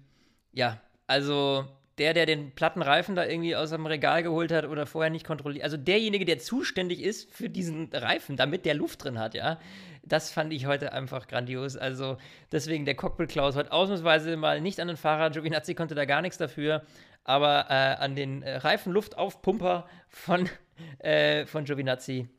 ja, 0.53 0.81
also 1.07 1.65
der, 1.97 2.13
der 2.13 2.25
den 2.25 2.51
platten 2.51 2.81
Reifen 2.81 3.15
da 3.15 3.25
irgendwie 3.25 3.55
aus 3.55 3.71
dem 3.71 3.85
Regal 3.85 4.23
geholt 4.23 4.51
hat 4.51 4.65
oder 4.65 4.85
vorher 4.85 5.09
nicht 5.09 5.25
kontrolliert, 5.25 5.63
also 5.63 5.77
derjenige, 5.77 6.25
der 6.25 6.39
zuständig 6.39 7.01
ist 7.01 7.33
für 7.33 7.49
diesen 7.49 7.89
Reifen, 7.91 8.37
damit 8.37 8.65
der 8.65 8.75
Luft 8.75 9.03
drin 9.03 9.19
hat, 9.19 9.33
ja, 9.33 9.59
das 10.03 10.31
fand 10.31 10.53
ich 10.53 10.65
heute 10.65 10.93
einfach 10.93 11.27
grandios. 11.27 11.75
Also 11.75 12.17
deswegen 12.51 12.85
der 12.85 12.95
Cockpit 12.95 13.29
Klaus 13.29 13.55
heute 13.55 13.71
ausnahmsweise 13.71 14.37
mal 14.37 14.61
nicht 14.61 14.79
an 14.79 14.87
den 14.87 14.97
Fahrer. 14.97 15.29
Giovinazzi 15.29 15.75
konnte 15.75 15.95
da 15.95 16.05
gar 16.05 16.21
nichts 16.21 16.37
dafür, 16.37 16.83
aber 17.23 17.65
äh, 17.69 17.73
an 17.73 18.15
den 18.15 18.41
äh, 18.41 18.57
Reifenluftaufpumper 18.57 19.87
von, 20.07 20.49
äh, 20.99 21.45
von 21.45 21.65
Giovinazzi 21.65 22.29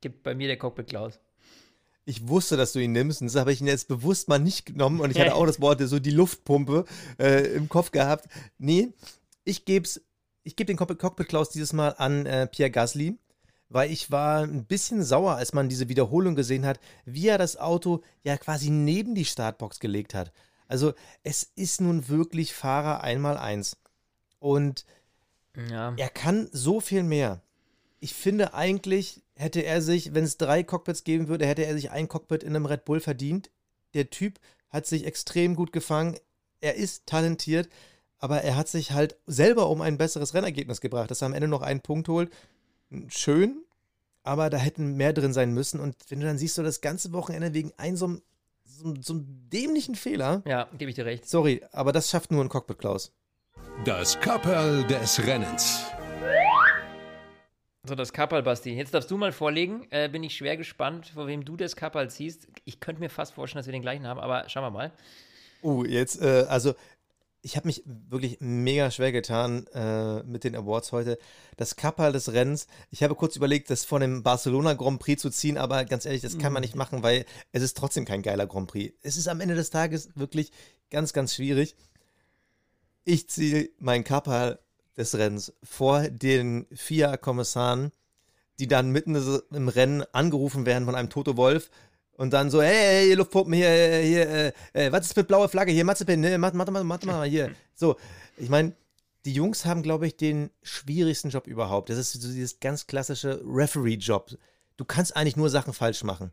gibt 0.00 0.22
bei 0.22 0.34
mir 0.34 0.48
der 0.48 0.56
Cockpit 0.56 0.88
Klaus. 0.88 1.20
Ich 2.04 2.28
wusste, 2.28 2.56
dass 2.56 2.72
du 2.72 2.80
ihn 2.80 2.92
nimmst, 2.92 3.20
und 3.20 3.28
das 3.28 3.36
habe 3.36 3.52
ich 3.52 3.60
ihn 3.60 3.66
jetzt 3.66 3.88
bewusst 3.88 4.28
mal 4.28 4.38
nicht 4.38 4.66
genommen 4.66 5.00
und 5.00 5.10
ich 5.10 5.20
hatte 5.20 5.34
auch 5.34 5.46
das 5.46 5.60
Wort 5.60 5.80
so 5.82 5.98
die 5.98 6.10
Luftpumpe 6.10 6.84
äh, 7.18 7.52
im 7.54 7.68
Kopf 7.68 7.90
gehabt. 7.92 8.26
Nee, 8.58 8.88
ich 9.44 9.64
gebe 9.64 9.88
ich 10.42 10.56
geb 10.56 10.66
den 10.66 10.76
Cockpit 10.76 11.28
Klaus 11.28 11.50
dieses 11.50 11.72
Mal 11.72 11.94
an 11.98 12.26
äh, 12.26 12.46
Pierre 12.46 12.70
Gasly 12.70 13.18
weil 13.70 13.90
ich 13.90 14.10
war 14.10 14.42
ein 14.42 14.66
bisschen 14.66 15.02
sauer, 15.02 15.36
als 15.36 15.54
man 15.54 15.68
diese 15.68 15.88
Wiederholung 15.88 16.34
gesehen 16.34 16.66
hat, 16.66 16.80
wie 17.04 17.28
er 17.28 17.38
das 17.38 17.56
Auto 17.56 18.02
ja 18.22 18.36
quasi 18.36 18.68
neben 18.68 19.14
die 19.14 19.24
Startbox 19.24 19.78
gelegt 19.78 20.12
hat. 20.12 20.32
Also 20.66 20.92
es 21.22 21.44
ist 21.54 21.80
nun 21.80 22.08
wirklich 22.08 22.52
Fahrer 22.52 23.02
einmal 23.02 23.38
eins. 23.38 23.76
Und 24.40 24.84
ja. 25.70 25.94
er 25.96 26.08
kann 26.08 26.48
so 26.52 26.80
viel 26.80 27.04
mehr. 27.04 27.42
Ich 28.00 28.12
finde 28.14 28.54
eigentlich 28.54 29.22
hätte 29.40 29.60
er 29.60 29.82
sich, 29.82 30.14
wenn 30.14 30.24
es 30.24 30.36
drei 30.36 30.62
Cockpits 30.62 31.04
geben 31.04 31.28
würde, 31.28 31.46
hätte 31.46 31.64
er 31.64 31.74
sich 31.74 31.90
ein 31.90 32.08
Cockpit 32.08 32.42
in 32.42 32.54
einem 32.54 32.66
Red 32.66 32.84
Bull 32.84 33.00
verdient. 33.00 33.50
Der 33.94 34.10
Typ 34.10 34.38
hat 34.68 34.86
sich 34.86 35.06
extrem 35.06 35.56
gut 35.56 35.72
gefangen. 35.72 36.16
Er 36.60 36.74
ist 36.74 37.06
talentiert, 37.06 37.68
aber 38.18 38.42
er 38.42 38.56
hat 38.56 38.68
sich 38.68 38.92
halt 38.92 39.16
selber 39.26 39.70
um 39.70 39.80
ein 39.80 39.98
besseres 39.98 40.34
Rennergebnis 40.34 40.80
gebracht, 40.80 41.10
dass 41.10 41.22
er 41.22 41.26
am 41.26 41.34
Ende 41.34 41.48
noch 41.48 41.62
einen 41.62 41.80
Punkt 41.80 42.08
holt 42.08 42.30
schön, 43.08 43.64
aber 44.22 44.50
da 44.50 44.58
hätten 44.58 44.96
mehr 44.96 45.12
drin 45.12 45.32
sein 45.32 45.52
müssen. 45.52 45.80
Und 45.80 45.96
wenn 46.08 46.20
du 46.20 46.26
dann 46.26 46.38
siehst, 46.38 46.54
so 46.54 46.62
das 46.62 46.80
ganze 46.80 47.12
Wochenende 47.12 47.54
wegen 47.54 47.72
einem 47.76 47.96
so, 47.96 48.18
so, 48.64 48.94
so 49.00 49.14
einem 49.14 49.48
dämlichen 49.50 49.94
Fehler. 49.94 50.42
Ja, 50.46 50.68
gebe 50.76 50.90
ich 50.90 50.96
dir 50.96 51.06
recht. 51.06 51.28
Sorry, 51.28 51.62
aber 51.72 51.92
das 51.92 52.10
schafft 52.10 52.30
nur 52.30 52.42
ein 52.42 52.48
Cockpit, 52.48 52.78
Klaus. 52.78 53.12
Das 53.84 54.18
Kapperl 54.20 54.84
des 54.84 55.24
Rennens. 55.26 55.84
So, 57.86 57.94
das 57.94 58.12
Kapperl, 58.12 58.42
Basti. 58.42 58.74
Jetzt 58.74 58.92
darfst 58.92 59.10
du 59.10 59.16
mal 59.16 59.32
vorlegen. 59.32 59.86
Äh, 59.90 60.10
bin 60.10 60.22
ich 60.22 60.36
schwer 60.36 60.58
gespannt, 60.58 61.06
vor 61.14 61.26
wem 61.26 61.44
du 61.44 61.56
das 61.56 61.76
Kapperl 61.76 62.10
ziehst. 62.10 62.46
Ich 62.64 62.78
könnte 62.78 63.00
mir 63.00 63.08
fast 63.08 63.32
vorstellen, 63.32 63.60
dass 63.60 63.66
wir 63.66 63.72
den 63.72 63.80
gleichen 63.80 64.06
haben, 64.06 64.20
aber 64.20 64.48
schauen 64.48 64.64
wir 64.64 64.70
mal. 64.70 64.92
Uh, 65.62 65.84
jetzt, 65.86 66.20
äh, 66.20 66.44
also 66.48 66.74
ich 67.40 67.56
habe 67.56 67.68
mich 67.68 67.82
wirklich 67.86 68.36
mega 68.40 68.90
schwer 68.90 69.12
getan 69.12 69.66
äh, 69.68 70.22
mit 70.24 70.44
den 70.44 70.56
Awards 70.56 70.92
heute. 70.92 71.18
Das 71.56 71.74
Kappa 71.74 72.12
des 72.12 72.34
Rennens, 72.34 72.66
ich 72.90 73.02
habe 73.02 73.14
kurz 73.14 73.36
überlegt, 73.36 73.70
das 73.70 73.86
von 73.86 74.02
dem 74.02 74.22
Barcelona 74.22 74.74
Grand 74.74 75.00
Prix 75.00 75.22
zu 75.22 75.30
ziehen, 75.30 75.56
aber 75.56 75.86
ganz 75.86 76.04
ehrlich, 76.04 76.20
das 76.20 76.36
kann 76.36 76.52
man 76.52 76.60
nicht 76.60 76.74
mhm. 76.74 76.80
machen, 76.80 77.02
weil 77.02 77.24
es 77.52 77.62
ist 77.62 77.78
trotzdem 77.78 78.04
kein 78.04 78.20
geiler 78.20 78.46
Grand 78.46 78.70
Prix. 78.70 78.94
Es 79.00 79.16
ist 79.16 79.26
am 79.26 79.40
Ende 79.40 79.54
des 79.54 79.70
Tages 79.70 80.10
wirklich 80.16 80.52
ganz, 80.90 81.14
ganz 81.14 81.34
schwierig. 81.34 81.76
Ich 83.04 83.30
ziehe 83.30 83.70
mein 83.78 84.04
Kappa 84.04 84.58
des 85.00 85.16
Rennens 85.18 85.52
vor 85.62 86.08
den 86.08 86.66
FIA-Kommissaren, 86.72 87.90
die 88.58 88.68
dann 88.68 88.90
mitten 88.90 89.16
im 89.52 89.68
Rennen 89.68 90.04
angerufen 90.12 90.66
werden 90.66 90.84
von 90.84 90.94
einem 90.94 91.10
Toto 91.10 91.36
Wolf 91.36 91.70
und 92.12 92.32
dann 92.34 92.50
so, 92.50 92.60
hey, 92.60 93.06
hey, 93.06 93.14
Luftpumpen 93.14 93.54
hier, 93.54 93.70
hier, 93.70 94.28
äh, 94.28 94.52
äh, 94.74 94.92
was 94.92 95.06
ist 95.06 95.16
mit 95.16 95.26
blauer 95.26 95.48
Flagge? 95.48 95.72
Hier, 95.72 95.86
Matzepin, 95.86 96.20
ne, 96.20 96.36
mach, 96.36 96.52
mach, 96.52 96.68
mach 96.68 97.02
mal 97.02 97.26
hier. 97.26 97.52
So, 97.74 97.96
ich 98.36 98.50
meine, 98.50 98.74
die 99.24 99.32
Jungs 99.32 99.64
haben, 99.64 99.82
glaube 99.82 100.06
ich, 100.06 100.18
den 100.18 100.50
schwierigsten 100.62 101.30
Job 101.30 101.46
überhaupt. 101.46 101.88
Das 101.88 101.96
ist 101.96 102.12
so 102.12 102.28
dieses 102.28 102.60
ganz 102.60 102.86
klassische 102.86 103.42
Referee-Job. 103.46 104.36
Du 104.76 104.84
kannst 104.84 105.16
eigentlich 105.16 105.36
nur 105.36 105.48
Sachen 105.48 105.72
falsch 105.72 106.04
machen. 106.04 106.32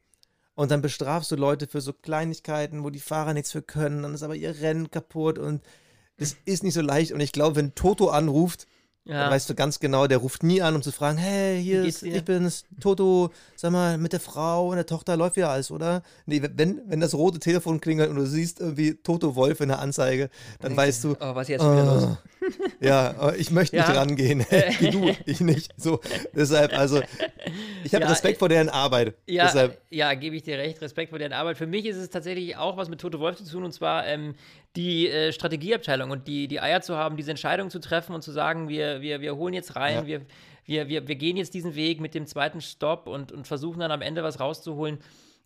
Und 0.56 0.72
dann 0.72 0.82
bestrafst 0.82 1.32
du 1.32 1.36
Leute 1.36 1.68
für 1.68 1.80
so 1.80 1.94
Kleinigkeiten, 1.94 2.84
wo 2.84 2.90
die 2.90 3.00
Fahrer 3.00 3.34
nichts 3.34 3.52
für 3.52 3.62
können. 3.62 4.04
Dann 4.04 4.14
ist 4.14 4.24
aber 4.24 4.36
ihr 4.36 4.60
Rennen 4.60 4.92
kaputt 4.92 5.38
und 5.38 5.62
das 6.18 6.36
ist 6.46 6.64
nicht 6.64 6.74
so 6.74 6.82
leicht. 6.82 7.12
Und 7.12 7.20
ich 7.20 7.32
glaube, 7.32 7.56
wenn 7.56 7.76
Toto 7.76 8.10
anruft, 8.10 8.68
ja. 9.08 9.22
Dann 9.22 9.32
weißt 9.32 9.50
du 9.50 9.56
ganz 9.56 9.80
genau, 9.80 10.06
der 10.06 10.18
ruft 10.18 10.44
nie 10.44 10.62
an, 10.62 10.76
um 10.76 10.82
zu 10.82 10.92
fragen, 10.92 11.18
hey, 11.18 11.64
hier 11.64 11.86
ist, 11.86 12.04
ich 12.04 12.26
bin's, 12.26 12.66
Toto, 12.82 13.32
sag 13.56 13.72
mal, 13.72 13.98
mit 13.98 14.12
der 14.12 14.20
Frau 14.20 14.68
und 14.68 14.76
der 14.76 14.86
Tochter 14.86 15.16
läuft 15.16 15.38
wieder 15.38 15.50
alles, 15.50 15.72
oder? 15.72 16.04
Nee, 16.26 16.42
wenn, 16.56 16.82
wenn 16.88 17.00
das 17.00 17.14
rote 17.14 17.40
Telefon 17.40 17.80
klingelt 17.80 18.10
und 18.10 18.18
du 18.18 18.28
siehst 18.28 18.60
irgendwie 18.60 18.96
Toto 18.96 19.36
Wolf 19.38 19.62
in 19.62 19.70
der 19.70 19.80
Anzeige, 19.80 20.30
dann 20.60 20.72
Denkst 20.72 20.78
weißt 20.78 21.04
du, 21.06 21.12
oh, 21.22 21.36
was 21.36 21.48
jetzt 21.48 21.62
wieder 21.62 21.86
los? 21.86 22.18
Ja, 22.80 23.34
ich 23.38 23.52
möchte 23.52 23.76
nicht 23.76 23.88
ja. 23.88 23.94
rangehen. 23.94 24.46
Geh 24.80 24.92
du, 24.92 25.16
ich 25.26 25.40
nicht. 25.42 25.72
So, 25.78 26.00
deshalb, 26.34 26.78
also, 26.78 27.02
ich 27.84 27.94
habe 27.94 28.04
ja, 28.04 28.10
Respekt 28.10 28.40
vor 28.40 28.50
deren 28.50 28.70
Arbeit. 28.70 29.16
Ja, 29.28 29.46
deshalb. 29.46 29.82
ja, 29.90 30.14
gebe 30.14 30.36
ich 30.36 30.44
dir 30.44 30.58
recht, 30.58 30.82
Respekt 30.82 31.10
vor 31.10 31.20
deren 31.20 31.34
Arbeit. 31.34 31.58
Für 31.58 31.68
mich 31.68 31.86
ist 31.86 31.98
es 31.98 32.10
tatsächlich 32.10 32.56
auch 32.58 32.78
was 32.78 32.90
mit 32.90 33.00
Toto 33.02 33.20
Wolf 33.20 33.38
zu 33.38 33.50
tun, 33.50 33.64
und 33.64 33.72
zwar 33.72 34.06
ähm, 34.08 34.36
die 34.76 35.10
äh, 35.10 35.32
Strategieabteilung 35.32 36.12
und 36.12 36.28
die, 36.28 36.48
die 36.48 36.60
Eier 36.60 36.82
zu 36.82 36.96
haben, 36.96 37.18
diese 37.18 37.32
Entscheidung 37.32 37.70
zu 37.70 37.80
treffen 37.80 38.14
und 38.14 38.22
zu 38.22 38.32
sagen, 38.32 38.70
wir, 38.70 39.02
wir, 39.02 39.22
wir 39.22 39.36
holen 39.36 39.54
jetzt 39.54 39.76
rein, 39.76 39.96
ja. 39.96 40.06
wir, 40.06 40.22
wir, 40.66 40.88
wir, 40.88 41.08
wir 41.08 41.16
gehen 41.16 41.38
jetzt 41.38 41.54
diesen 41.54 41.76
Weg 41.76 42.00
mit 42.00 42.14
dem 42.14 42.28
zweiten 42.28 42.62
Stopp 42.62 43.08
und, 43.08 43.32
und 43.32 43.48
versuchen 43.48 43.80
dann 43.80 43.92
am 43.92 44.02
Ende 44.02 44.24
was 44.24 44.40
rauszuholen. 44.40 45.00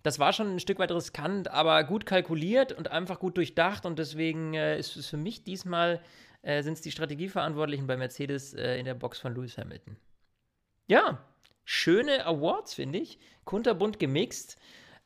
Das 0.04 0.18
war 0.18 0.34
schon 0.34 0.56
ein 0.56 0.60
Stück 0.60 0.80
weit 0.80 0.92
riskant, 0.92 1.50
aber 1.50 1.84
gut 1.84 2.06
kalkuliert 2.06 2.72
und 2.72 2.90
einfach 2.90 3.20
gut 3.20 3.38
durchdacht 3.38 3.86
und 3.86 4.00
deswegen 4.00 4.54
äh, 4.54 4.80
ist 4.80 4.96
es 4.98 5.08
für 5.08 5.18
mich 5.18 5.44
diesmal 5.44 6.02
äh, 6.42 6.64
sind 6.64 6.74
es 6.74 6.82
die 6.82 6.92
Strategieverantwortlichen 6.92 7.88
bei 7.88 7.98
Mercedes 7.98 8.54
äh, 8.54 8.78
in 8.78 8.86
der 8.86 8.94
Box 8.94 9.20
von 9.20 9.34
Lewis 9.36 9.58
Hamilton. 9.58 9.98
Ja, 10.88 11.24
schöne 11.64 12.26
Awards, 12.26 12.74
finde 12.74 13.00
ich. 13.00 13.20
Kunterbunt 13.46 14.00
gemixt. 14.00 14.58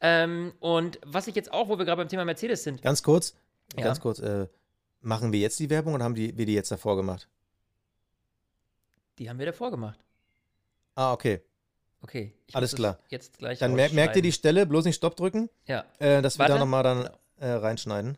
Ähm, 0.02 0.54
und 0.60 1.00
was 1.06 1.28
ich 1.28 1.36
jetzt 1.36 1.52
auch, 1.52 1.70
wo 1.70 1.78
wir 1.78 1.86
gerade 1.86 2.02
beim 2.02 2.10
Thema 2.10 2.26
Mercedes 2.26 2.64
sind. 2.64 2.82
Ganz 2.82 3.04
kurz, 3.04 3.36
ja. 3.78 3.84
Ganz 3.84 4.00
kurz, 4.00 4.20
äh, 4.20 4.48
machen 5.02 5.32
wir 5.32 5.40
jetzt 5.40 5.60
die 5.60 5.70
Werbung 5.70 5.94
oder 5.94 6.04
haben 6.04 6.16
die, 6.16 6.38
wir 6.38 6.46
die 6.46 6.54
jetzt 6.54 6.72
davor 6.72 6.96
gemacht? 6.96 7.28
Die 9.18 9.30
haben 9.30 9.40
wir 9.40 9.46
davor 9.46 9.72
gemacht. 9.72 10.00
Ah, 10.96 11.14
okay. 11.14 11.42
Okay. 12.02 12.34
Alles 12.54 12.76
klar. 12.76 13.00
Jetzt 13.10 13.40
gleich 13.40 13.60
dann 13.60 13.74
mer 13.74 13.92
merkt 13.92 14.16
ihr 14.16 14.22
die 14.22 14.32
Stelle, 14.32 14.66
bloß 14.66 14.86
nicht 14.86 14.96
Stopp 14.96 15.16
drücken. 15.16 15.50
Ja. 15.66 15.86
Äh, 16.00 16.22
dass 16.22 16.38
wir 16.38 16.48
da 16.48 16.60
nochmal 16.60 16.84
dann 16.84 17.10
äh, 17.40 17.48
reinschneiden. 17.48 18.18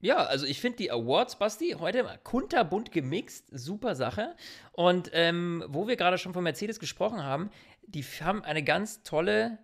Ja, 0.00 0.18
also 0.18 0.46
ich 0.46 0.60
finde 0.60 0.78
die 0.78 0.92
Awards, 0.92 1.36
Basti, 1.36 1.74
heute 1.78 2.06
kunterbunt 2.22 2.92
gemixt, 2.92 3.48
super 3.50 3.96
Sache. 3.96 4.36
Und 4.72 5.10
ähm, 5.12 5.64
wo 5.68 5.88
wir 5.88 5.96
gerade 5.96 6.18
schon 6.18 6.32
von 6.32 6.44
Mercedes 6.44 6.78
gesprochen 6.78 7.22
haben, 7.24 7.50
die 7.86 8.02
haben 8.02 8.44
eine 8.44 8.62
ganz 8.62 9.02
tolle 9.02 9.58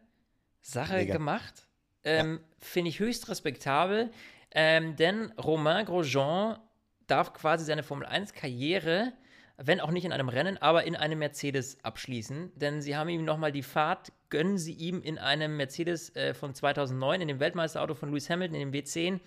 Sache 0.61 0.97
Mega. 0.97 1.13
gemacht. 1.13 1.69
Ähm, 2.03 2.41
ja. 2.41 2.57
Finde 2.59 2.89
ich 2.89 2.99
höchst 2.99 3.29
respektabel. 3.29 4.11
Ähm, 4.51 4.97
denn 4.97 5.31
Romain 5.33 5.85
Grosjean 5.85 6.59
darf 7.07 7.33
quasi 7.33 7.65
seine 7.65 7.83
Formel 7.83 8.07
1-Karriere, 8.07 9.13
wenn 9.57 9.81
auch 9.81 9.93
nicht 9.93 10.05
in 10.05 10.13
einem 10.13 10.29
Rennen, 10.29 10.59
aber 10.59 10.85
in 10.85 10.97
einem 10.97 11.21
Mercedes 11.21 11.79
abschließen. 11.85 12.53
Denn 12.57 12.83
sie 12.83 12.97
haben 12.97 13.09
ihm 13.09 13.25
nochmal 13.25 13.53
die 13.53 13.63
Fahrt, 13.63 14.11
gönnen 14.31 14.59
sie 14.59 14.73
ihm 14.73 15.01
in 15.01 15.19
einem 15.19 15.57
Mercedes 15.57 16.15
äh, 16.17 16.35
von 16.35 16.55
2009, 16.55 17.21
in 17.21 17.29
dem 17.29 17.39
Weltmeisterauto 17.41 17.95
von 17.95 18.09
Lewis 18.09 18.29
Hamilton, 18.29 18.61
in 18.61 18.73
dem 18.73 18.85
W10 18.85 19.21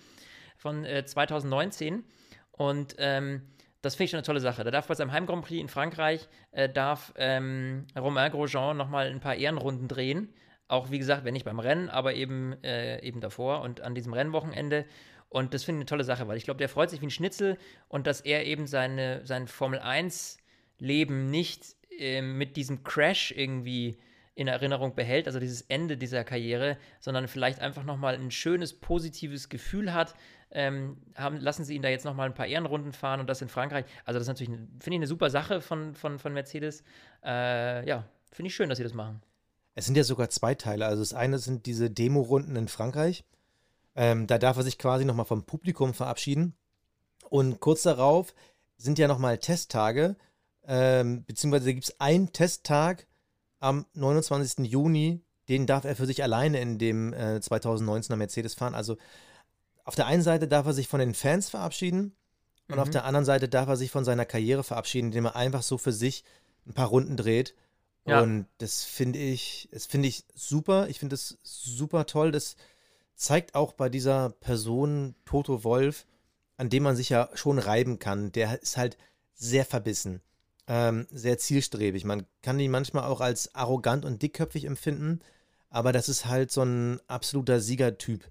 von 0.58 0.84
äh, 0.84 1.04
2019. 1.06 2.04
Und 2.52 2.96
ähm, 2.98 3.42
das 3.80 3.94
finde 3.94 4.04
ich 4.04 4.10
schon 4.10 4.18
eine 4.18 4.26
tolle 4.26 4.40
Sache. 4.40 4.64
Da 4.64 4.70
darf 4.70 4.88
bei 4.88 4.94
seinem 4.94 5.12
Heim 5.12 5.26
Grand 5.26 5.44
Prix 5.44 5.60
in 5.60 5.68
Frankreich, 5.68 6.28
äh, 6.50 6.68
darf 6.68 7.14
ähm, 7.16 7.86
Romain 7.96 8.30
Grosjean 8.30 8.76
nochmal 8.76 9.06
ein 9.06 9.20
paar 9.20 9.36
Ehrenrunden 9.36 9.88
drehen. 9.88 10.34
Auch 10.66 10.90
wie 10.90 10.98
gesagt, 10.98 11.24
wenn 11.24 11.32
nicht 11.32 11.46
beim 11.46 11.60
Rennen, 11.60 11.88
aber 11.88 12.14
eben, 12.14 12.52
äh, 12.62 13.00
eben 13.02 13.20
davor 13.20 13.62
und 13.62 13.80
an 13.80 13.94
diesem 13.94 14.12
Rennwochenende. 14.12 14.84
Und 15.30 15.54
das 15.54 15.64
finde 15.64 15.78
ich 15.78 15.82
eine 15.82 15.86
tolle 15.86 16.04
Sache, 16.04 16.26
weil 16.26 16.36
ich 16.36 16.44
glaube, 16.44 16.58
der 16.58 16.68
freut 16.68 16.90
sich 16.90 17.00
wie 17.00 17.06
ein 17.06 17.10
Schnitzel 17.10 17.56
und 17.88 18.06
dass 18.06 18.20
er 18.20 18.44
eben 18.44 18.66
seine, 18.66 19.24
sein 19.24 19.46
Formel 19.46 19.78
1-Leben 19.78 21.30
nicht 21.30 21.76
äh, 21.98 22.20
mit 22.20 22.56
diesem 22.56 22.82
Crash 22.82 23.32
irgendwie 23.32 23.98
in 24.38 24.48
Erinnerung 24.48 24.94
behält, 24.94 25.26
also 25.26 25.40
dieses 25.40 25.62
Ende 25.62 25.96
dieser 25.96 26.24
Karriere, 26.24 26.78
sondern 27.00 27.28
vielleicht 27.28 27.60
einfach 27.60 27.84
nochmal 27.84 28.14
ein 28.14 28.30
schönes, 28.30 28.72
positives 28.72 29.48
Gefühl 29.48 29.92
hat. 29.92 30.14
Ähm, 30.50 30.96
haben, 31.14 31.36
lassen 31.36 31.64
sie 31.64 31.74
ihn 31.74 31.82
da 31.82 31.88
jetzt 31.90 32.06
nochmal 32.06 32.26
ein 32.26 32.34
paar 32.34 32.46
Ehrenrunden 32.46 32.92
fahren 32.92 33.20
und 33.20 33.28
das 33.28 33.42
in 33.42 33.48
Frankreich. 33.48 33.84
Also 34.06 34.18
das 34.18 34.22
ist 34.22 34.28
natürlich, 34.28 34.50
finde 34.50 34.90
ich, 34.90 34.94
eine 34.94 35.06
super 35.06 35.28
Sache 35.28 35.60
von, 35.60 35.94
von, 35.94 36.18
von 36.18 36.32
Mercedes. 36.32 36.82
Äh, 37.22 37.86
ja, 37.86 38.04
finde 38.32 38.48
ich 38.48 38.54
schön, 38.54 38.70
dass 38.70 38.78
sie 38.78 38.84
das 38.84 38.94
machen. 38.94 39.20
Es 39.74 39.84
sind 39.84 39.96
ja 39.96 40.04
sogar 40.04 40.30
zwei 40.30 40.54
Teile. 40.54 40.86
Also 40.86 41.02
das 41.02 41.12
eine 41.12 41.38
sind 41.38 41.66
diese 41.66 41.90
Demo-Runden 41.90 42.56
in 42.56 42.68
Frankreich 42.68 43.24
ähm, 43.98 44.28
da 44.28 44.38
darf 44.38 44.56
er 44.56 44.62
sich 44.62 44.78
quasi 44.78 45.04
nochmal 45.04 45.26
vom 45.26 45.42
Publikum 45.42 45.92
verabschieden. 45.92 46.54
Und 47.30 47.58
kurz 47.58 47.82
darauf 47.82 48.32
sind 48.76 48.96
ja 48.96 49.08
nochmal 49.08 49.38
Testtage, 49.38 50.14
ähm, 50.68 51.24
beziehungsweise 51.24 51.74
gibt 51.74 51.88
es 51.88 52.00
einen 52.00 52.32
Testtag 52.32 53.08
am 53.60 53.86
29. 53.94 54.66
Juni, 54.66 55.20
den 55.48 55.66
darf 55.66 55.84
er 55.84 55.96
für 55.96 56.06
sich 56.06 56.22
alleine 56.22 56.60
in 56.60 56.78
dem 56.78 57.12
äh, 57.12 57.36
2019er 57.42 58.16
Mercedes 58.16 58.54
fahren. 58.54 58.74
Also 58.74 58.96
auf 59.84 59.94
der 59.94 60.06
einen 60.06 60.22
Seite 60.22 60.48
darf 60.48 60.66
er 60.66 60.72
sich 60.74 60.88
von 60.88 61.00
den 61.00 61.14
Fans 61.14 61.48
verabschieden 61.50 62.14
Und 62.68 62.76
Mhm. 62.76 62.82
auf 62.82 62.90
der 62.90 63.04
anderen 63.06 63.24
Seite 63.24 63.48
darf 63.48 63.68
er 63.68 63.76
sich 63.78 63.90
von 63.90 64.04
seiner 64.04 64.26
Karriere 64.26 64.62
verabschieden, 64.62 65.06
indem 65.06 65.24
er 65.26 65.36
einfach 65.36 65.62
so 65.62 65.78
für 65.78 65.92
sich 65.92 66.22
ein 66.66 66.74
paar 66.74 66.88
Runden 66.88 67.16
dreht. 67.16 67.54
Ja. 68.06 68.20
Und 68.22 68.46
das 68.58 68.84
finde 68.84 69.18
ich, 69.18 69.68
das 69.72 69.86
finde 69.86 70.08
ich 70.08 70.24
super. 70.34 70.88
Ich 70.88 70.98
finde 70.98 71.14
es 71.14 71.38
super 71.42 72.04
toll. 72.06 72.30
Das 72.30 72.56
zeigt 73.14 73.54
auch 73.54 73.72
bei 73.72 73.88
dieser 73.88 74.30
Person 74.30 75.14
Toto 75.24 75.64
Wolf, 75.64 76.06
an 76.58 76.68
dem 76.70 76.82
man 76.82 76.94
sich 76.96 77.08
ja 77.08 77.30
schon 77.34 77.58
reiben 77.58 77.98
kann. 77.98 78.32
Der 78.32 78.60
ist 78.62 78.76
halt 78.76 78.98
sehr 79.34 79.64
verbissen, 79.64 80.20
ähm, 80.68 81.06
sehr 81.10 81.38
zielstrebig. 81.38 82.04
Man 82.04 82.26
kann 82.42 82.60
ihn 82.60 82.70
manchmal 82.70 83.04
auch 83.04 83.20
als 83.20 83.54
arrogant 83.54 84.04
und 84.04 84.22
dickköpfig 84.22 84.66
empfinden, 84.66 85.20
aber 85.70 85.92
das 85.92 86.08
ist 86.08 86.26
halt 86.26 86.52
so 86.52 86.62
ein 86.62 87.00
absoluter 87.08 87.60
Siegertyp. 87.60 88.30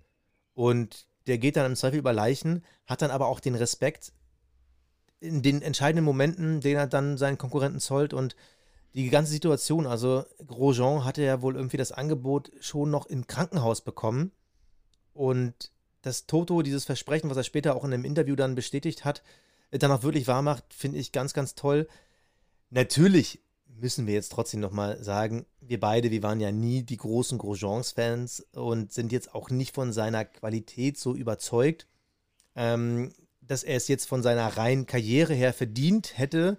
Und 0.53 1.07
der 1.25 1.39
geht 1.39 1.57
dann 1.57 1.65
im 1.65 1.75
Zweifel 1.75 1.99
über 1.99 2.13
Leichen, 2.13 2.63
hat 2.85 3.01
dann 3.01 3.11
aber 3.11 3.27
auch 3.27 3.39
den 3.39 3.55
Respekt 3.55 4.13
in 5.19 5.41
den 5.41 5.63
entscheidenden 5.63 6.05
Momenten, 6.05 6.61
den 6.61 6.77
er 6.77 6.87
dann 6.87 7.17
seinen 7.17 7.39
Konkurrenten 7.39 7.79
zollt 7.79 8.13
und 8.13 8.35
die 8.93 9.09
ganze 9.09 9.31
Situation, 9.31 9.85
also 9.85 10.25
Grosjean 10.45 11.05
hatte 11.05 11.23
ja 11.23 11.41
wohl 11.41 11.55
irgendwie 11.55 11.77
das 11.77 11.91
Angebot 11.91 12.51
schon 12.59 12.89
noch 12.89 13.07
im 13.07 13.27
Krankenhaus 13.27 13.81
bekommen 13.81 14.31
und 15.13 15.71
dass 16.03 16.27
Toto 16.27 16.61
dieses 16.61 16.85
Versprechen, 16.85 17.29
was 17.29 17.37
er 17.37 17.43
später 17.43 17.75
auch 17.75 17.83
in 17.83 17.93
einem 17.93 18.05
Interview 18.05 18.35
dann 18.35 18.55
bestätigt 18.55 19.05
hat, 19.05 19.23
dann 19.71 19.91
auch 19.91 20.03
wirklich 20.03 20.27
wahr 20.27 20.41
macht, 20.41 20.73
finde 20.73 20.99
ich 20.99 21.11
ganz, 21.11 21.33
ganz 21.33 21.55
toll. 21.55 21.87
Natürlich 22.69 23.39
müssen 23.67 24.07
wir 24.07 24.13
jetzt 24.13 24.31
trotzdem 24.31 24.59
nochmal 24.59 25.01
sagen, 25.03 25.45
wir 25.61 25.79
beide, 25.79 26.11
wir 26.11 26.23
waren 26.23 26.39
ja 26.39 26.51
nie 26.51 26.83
die 26.83 26.97
großen 26.97 27.37
Grosjeans-Fans 27.37 28.47
und 28.53 28.91
sind 28.91 29.11
jetzt 29.11 29.35
auch 29.35 29.49
nicht 29.49 29.75
von 29.75 29.93
seiner 29.93 30.25
Qualität 30.25 30.97
so 30.97 31.15
überzeugt, 31.15 31.87
ähm, 32.55 33.13
dass 33.41 33.63
er 33.63 33.77
es 33.77 33.87
jetzt 33.87 34.07
von 34.07 34.23
seiner 34.23 34.57
reinen 34.57 34.85
Karriere 34.85 35.33
her 35.33 35.53
verdient 35.53 36.17
hätte, 36.17 36.57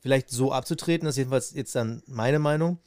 vielleicht 0.00 0.30
so 0.30 0.52
abzutreten. 0.52 1.06
Das 1.06 1.14
ist 1.14 1.18
jedenfalls 1.18 1.54
jetzt 1.54 1.74
dann 1.74 2.02
meine 2.06 2.38
Meinung. 2.38 2.78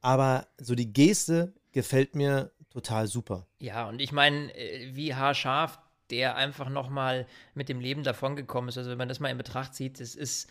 Aber 0.00 0.46
so 0.58 0.74
die 0.74 0.92
Geste 0.92 1.52
gefällt 1.72 2.14
mir 2.14 2.50
total 2.70 3.06
super. 3.06 3.46
Ja, 3.58 3.88
und 3.88 4.00
ich 4.00 4.12
meine, 4.12 4.54
äh, 4.56 4.94
wie 4.94 5.14
haarscharf 5.14 5.78
der 6.10 6.36
einfach 6.36 6.68
nochmal 6.68 7.26
mit 7.54 7.68
dem 7.68 7.80
Leben 7.80 8.02
davongekommen 8.02 8.68
ist. 8.68 8.78
Also 8.78 8.90
wenn 8.90 8.98
man 8.98 9.08
das 9.08 9.20
mal 9.20 9.30
in 9.30 9.38
Betracht 9.38 9.74
zieht, 9.74 10.00
das 10.00 10.14
ist, 10.14 10.48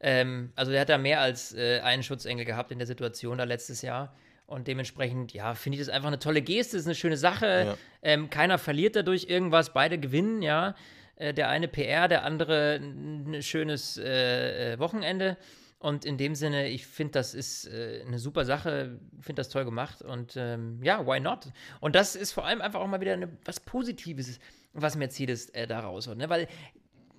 ähm, 0.00 0.52
also 0.56 0.72
der 0.72 0.82
hat 0.82 0.88
da 0.88 0.98
mehr 0.98 1.20
als 1.20 1.54
äh, 1.54 1.80
einen 1.80 2.02
Schutzengel 2.02 2.44
gehabt 2.44 2.70
in 2.70 2.78
der 2.78 2.86
Situation 2.86 3.38
da 3.38 3.44
letztes 3.44 3.82
Jahr. 3.82 4.14
Und 4.46 4.68
dementsprechend, 4.68 5.32
ja, 5.32 5.54
finde 5.54 5.78
ich 5.78 5.84
das 5.84 5.92
einfach 5.92 6.06
eine 6.06 6.20
tolle 6.20 6.40
Geste, 6.40 6.76
ist 6.76 6.86
eine 6.86 6.94
schöne 6.94 7.16
Sache. 7.16 7.64
Ja. 7.66 7.78
Ähm, 8.02 8.30
keiner 8.30 8.58
verliert 8.58 8.94
dadurch 8.94 9.24
irgendwas, 9.28 9.72
beide 9.72 9.98
gewinnen, 9.98 10.42
ja. 10.42 10.76
Äh, 11.16 11.34
der 11.34 11.48
eine 11.48 11.66
PR, 11.66 12.08
der 12.08 12.24
andere 12.24 12.76
ein 12.76 13.42
schönes 13.42 13.98
äh, 13.98 14.74
äh, 14.74 14.78
Wochenende. 14.78 15.36
Und 15.78 16.04
in 16.04 16.16
dem 16.16 16.34
Sinne, 16.34 16.68
ich 16.68 16.86
finde, 16.86 17.12
das 17.12 17.34
ist 17.34 17.66
äh, 17.66 18.02
eine 18.06 18.18
super 18.18 18.44
Sache, 18.44 18.98
finde 19.20 19.40
das 19.40 19.50
toll 19.50 19.64
gemacht 19.64 20.00
und 20.00 20.34
ähm, 20.36 20.82
ja, 20.82 21.06
why 21.06 21.20
not? 21.20 21.52
Und 21.80 21.94
das 21.94 22.16
ist 22.16 22.32
vor 22.32 22.46
allem 22.46 22.62
einfach 22.62 22.80
auch 22.80 22.86
mal 22.86 23.00
wieder 23.00 23.12
eine, 23.12 23.28
was 23.44 23.60
Positives, 23.60 24.38
was 24.72 24.96
Mercedes 24.96 25.50
äh, 25.50 25.66
da 25.66 25.80
rausholt, 25.80 26.16
ne? 26.16 26.30
weil 26.30 26.48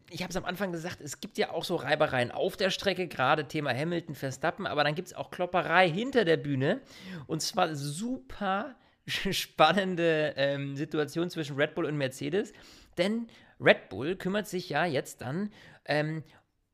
ich 0.10 0.22
habe 0.22 0.30
es 0.30 0.38
am 0.38 0.46
Anfang 0.46 0.72
gesagt, 0.72 1.02
es 1.02 1.20
gibt 1.20 1.38
ja 1.38 1.52
auch 1.52 1.64
so 1.64 1.76
Reibereien 1.76 2.32
auf 2.32 2.56
der 2.56 2.70
Strecke, 2.70 3.08
gerade 3.08 3.48
Thema 3.48 3.74
Hamilton, 3.74 4.16
Verstappen, 4.16 4.66
aber 4.66 4.84
dann 4.84 4.96
gibt 4.96 5.10
es 5.10 5.14
auch 5.14 5.32
Klopperei 5.32 5.90
hinter 5.90 6.26
der 6.26 6.38
Bühne 6.38 6.82
und 7.28 7.42
zwar 7.42 7.76
super 7.76 8.76
spannende 9.06 10.34
ähm, 10.38 10.76
Situation 10.76 11.30
zwischen 11.30 11.56
Red 11.56 11.76
Bull 11.76 11.86
und 11.86 11.98
Mercedes, 11.98 12.54
denn 12.98 13.28
Red 13.60 13.90
Bull 13.90 14.16
kümmert 14.16 14.48
sich 14.48 14.70
ja 14.70 14.86
jetzt 14.86 15.22
dann 15.22 15.50
ähm, 15.86 16.24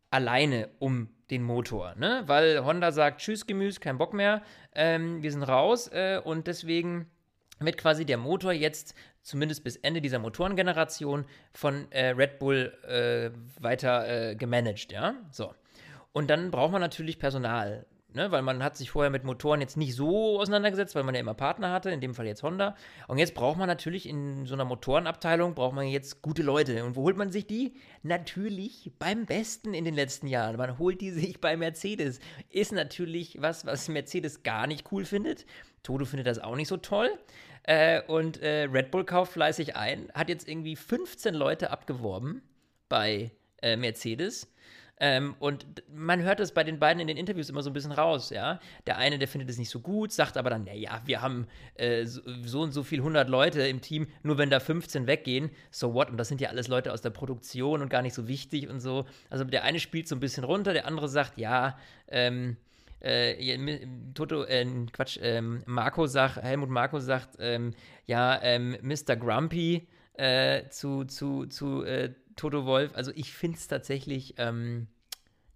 alleine 0.09 0.69
um 0.79 1.09
den 1.29 1.43
Motor, 1.43 1.95
ne? 1.95 2.23
Weil 2.27 2.63
Honda 2.63 2.91
sagt, 2.91 3.21
tschüss 3.21 3.47
Gemüse, 3.47 3.79
kein 3.79 3.97
Bock 3.97 4.13
mehr, 4.13 4.43
ähm, 4.75 5.23
wir 5.23 5.31
sind 5.31 5.43
raus 5.43 5.88
äh, 5.88 6.21
und 6.23 6.47
deswegen 6.47 7.09
wird 7.59 7.77
quasi 7.77 8.05
der 8.05 8.17
Motor 8.17 8.51
jetzt 8.51 8.93
zumindest 9.24 9.63
bis 9.63 9.78
Ende 9.78 10.01
dieser 10.01 10.19
Motorengeneration 10.19 11.26
von 11.53 11.91
äh, 11.91 12.09
Red 12.09 12.39
Bull 12.39 12.74
äh, 12.88 13.32
weiter 13.59 14.32
äh, 14.32 14.36
gemanagt, 14.36 14.91
ja? 14.91 15.15
So. 15.32 15.53
Und 16.11 16.30
dann 16.30 16.51
braucht 16.51 16.71
man 16.71 16.82
natürlich 16.82 17.17
Personal, 17.17 17.88
ne? 18.13 18.30
Weil 18.32 18.41
man 18.43 18.61
hat 18.63 18.78
sich 18.78 18.91
vorher 18.91 19.09
mit 19.09 19.24
Motoren 19.24 19.61
jetzt 19.61 19.78
nicht 19.78 19.95
so 19.95 20.39
auseinandergesetzt, 20.39 20.93
weil 20.93 21.03
man 21.03 21.15
ja 21.15 21.21
immer 21.21 21.34
Partner 21.34 21.71
hatte, 21.71 21.89
in 21.89 22.01
dem 22.01 22.13
Fall 22.13 22.28
jetzt 22.28 22.43
Honda. 22.43 22.76
Und 23.07 23.17
jetzt 23.17 23.34
braucht 23.34 23.57
man 23.57 23.67
natürlich 23.67 24.07
in 24.07 24.45
so 24.45 24.53
einer 24.53 24.65
Motorenabteilung, 24.65 25.55
braucht 25.55 25.74
man 25.74 25.88
jetzt 25.88 26.21
gute 26.21 26.43
Leute. 26.43 26.84
Und 26.84 26.95
wo 26.95 27.03
holt 27.03 27.17
man 27.17 27.32
sich 27.32 27.47
die? 27.47 27.74
Natürlich 28.03 28.91
beim 28.99 29.26
Besten 29.26 29.74
in 29.74 29.86
den 29.86 29.95
letzten 29.95 30.28
Jahren. 30.28 30.57
Man 30.57 30.78
holt 30.78 31.01
die 31.01 31.11
sich 31.11 31.39
bei 31.39 31.55
Mercedes. 31.55 32.19
Ist 32.49 32.74
natürlich 32.74 33.41
was, 33.41 33.65
was 33.65 33.88
Mercedes 33.88 34.43
gar 34.43 34.67
nicht 34.67 34.91
cool 34.91 35.05
findet. 35.05 35.45
Toto 35.82 36.05
findet 36.05 36.28
das 36.28 36.39
auch 36.39 36.55
nicht 36.55 36.67
so 36.67 36.78
toll. 36.78 37.09
Äh, 37.64 38.01
und 38.03 38.41
äh, 38.41 38.64
Red 38.64 38.91
Bull 38.91 39.05
kauft 39.05 39.34
fleißig 39.34 39.76
ein, 39.76 40.09
hat 40.14 40.30
jetzt 40.30 40.47
irgendwie 40.47 40.76
15 40.76 41.34
Leute 41.34 41.72
abgeworben 41.72 42.41
bei 42.89 43.32
äh, 43.61 43.78
Mercedes. 43.78 44.53
Ähm, 44.99 45.36
und 45.39 45.66
man 45.91 46.22
hört 46.22 46.39
es 46.39 46.53
bei 46.53 46.64
den 46.64 46.80
beiden 46.80 47.01
in 47.01 47.07
den 47.07 47.18
Interviews 47.18 47.49
immer 47.49 47.64
so 47.64 47.70
ein 47.70 47.74
bisschen 47.74 47.91
raus, 47.91 48.30
ja. 48.30 48.59
Der 48.86 48.97
eine, 48.97 49.18
der 49.18 49.28
findet 49.28 49.49
es 49.49 49.57
nicht 49.57 49.70
so 49.70 49.80
gut, 49.80 50.11
sagt 50.11 50.38
aber 50.38 50.49
dann, 50.49 50.66
naja, 50.66 51.01
wir 51.05 51.22
haben 51.22 51.47
äh, 51.76 52.05
so, 52.05 52.22
so 52.43 52.61
und 52.61 52.72
so 52.72 52.84
viel 52.84 52.99
100 52.99 53.28
Leute 53.28 53.68
im 53.68 53.82
Team, 53.82 54.07
nur 54.22 54.38
wenn 54.38 54.49
da 54.49 54.59
15 54.59 55.07
weggehen, 55.07 55.49
so 55.72 55.93
what? 55.93 56.09
Und 56.09 56.18
das 56.18 56.28
sind 56.28 56.41
ja 56.41 56.49
alles 56.49 56.68
Leute 56.68 56.93
aus 56.93 57.01
der 57.01 57.09
Produktion 57.09 57.82
und 57.82 57.89
gar 57.89 58.01
nicht 58.01 58.14
so 58.14 58.28
wichtig 58.28 58.70
und 58.70 58.80
so. 58.80 59.05
Also 59.30 59.43
der 59.45 59.64
eine 59.64 59.80
spielt 59.80 60.07
so 60.07 60.16
ein 60.16 60.20
bisschen 60.20 60.43
runter, 60.43 60.74
der 60.74 60.86
andere 60.86 61.09
sagt, 61.09 61.38
ja, 61.38 61.78
ähm, 62.07 62.57
äh, 63.04 63.80
Toto, 64.14 64.43
äh, 64.45 64.66
Quatsch, 64.91 65.20
ähm, 65.22 65.64
Marco 65.66 66.08
sagt, 66.08 66.38
Helmut 66.38 66.70
Marco 66.70 66.99
sagt, 66.99 67.36
ähm, 67.39 67.74
ja, 68.06 68.41
ähm, 68.41 68.78
Mr. 68.82 69.16
Grumpy 69.16 69.88
äh, 70.14 70.68
zu, 70.70 71.06
zu, 71.06 71.45
zu 71.47 71.84
äh, 71.84 72.14
Toto 72.36 72.66
Wolf. 72.66 72.95
Also 72.95 73.12
ich 73.16 73.34
finde 73.34 73.58
es 73.58 73.68
tatsächlich, 73.68 74.36
ähm, 74.38 74.88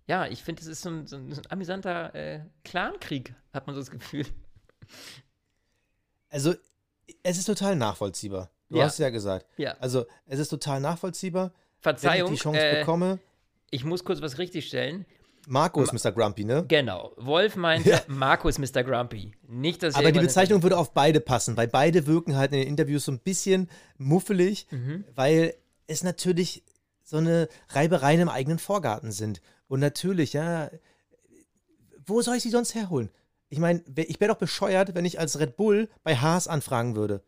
ja, 0.07 0.27
ich 0.27 0.43
finde, 0.43 0.61
es 0.61 0.67
ist 0.67 0.81
so 0.81 0.89
ein, 0.89 1.07
so 1.07 1.15
ein, 1.17 1.31
so 1.33 1.41
ein 1.41 1.51
amüsanter 1.51 2.13
äh, 2.15 2.41
Clankrieg, 2.63 3.33
hat 3.53 3.67
man 3.67 3.75
so 3.75 3.81
das 3.81 3.91
Gefühl. 3.91 4.25
Also, 6.29 6.55
es 7.23 7.37
ist 7.37 7.45
total 7.45 7.75
nachvollziehbar. 7.75 8.51
Du 8.69 8.77
Ja. 8.77 8.85
hast 8.85 8.93
es 8.93 8.99
ja 8.99 9.09
gesagt. 9.09 9.45
Ja. 9.57 9.75
Also, 9.79 10.05
es 10.25 10.39
ist 10.39 10.49
total 10.49 10.79
nachvollziehbar. 10.81 11.53
Verzeihung, 11.79 12.27
wenn 12.27 12.33
ich 12.33 12.39
die 12.39 12.43
Chance 12.43 12.59
äh, 12.67 12.79
bekomme. 12.79 13.19
ich 13.69 13.85
muss 13.85 14.03
kurz 14.03 14.21
was 14.21 14.37
richtigstellen. 14.37 15.05
Marco 15.49 15.81
ist 15.81 15.93
Mr. 15.93 16.11
Grumpy, 16.11 16.43
ne? 16.43 16.65
Genau, 16.67 17.13
Wolf 17.17 17.55
meinte, 17.55 18.01
Marco 18.07 18.49
ist 18.49 18.59
Mr. 18.59 18.83
Grumpy. 18.83 19.31
Nicht, 19.47 19.81
dass 19.81 19.95
Aber 19.95 20.11
die 20.11 20.19
Bezeichnung 20.19 20.61
würde 20.61 20.77
auf 20.77 20.93
beide 20.93 21.21
passen, 21.21 21.55
weil 21.55 21.67
beide 21.69 22.05
wirken 22.05 22.35
halt 22.35 22.51
in 22.51 22.59
den 22.59 22.67
Interviews 22.67 23.05
so 23.05 23.11
ein 23.13 23.19
bisschen 23.19 23.69
muffelig, 23.97 24.67
Mhm. 24.71 25.05
weil 25.15 25.53
es 25.87 26.03
natürlich 26.03 26.63
so 27.03 27.17
eine 27.17 27.47
Reibereien 27.69 28.19
im 28.19 28.29
eigenen 28.29 28.59
Vorgarten 28.59 29.11
sind. 29.13 29.41
Und 29.69 29.79
natürlich, 29.79 30.33
ja, 30.33 30.69
wo 32.05 32.21
soll 32.21 32.35
ich 32.35 32.43
sie 32.43 32.49
sonst 32.49 32.75
herholen? 32.75 33.09
Ich 33.49 33.59
meine, 33.59 33.81
ich 33.95 34.19
wäre 34.19 34.31
doch 34.33 34.39
bescheuert, 34.39 34.95
wenn 34.95 35.05
ich 35.05 35.19
als 35.19 35.39
Red 35.39 35.55
Bull 35.55 35.89
bei 36.03 36.17
Haas 36.17 36.47
anfragen 36.49 36.95
würde. 36.97 37.21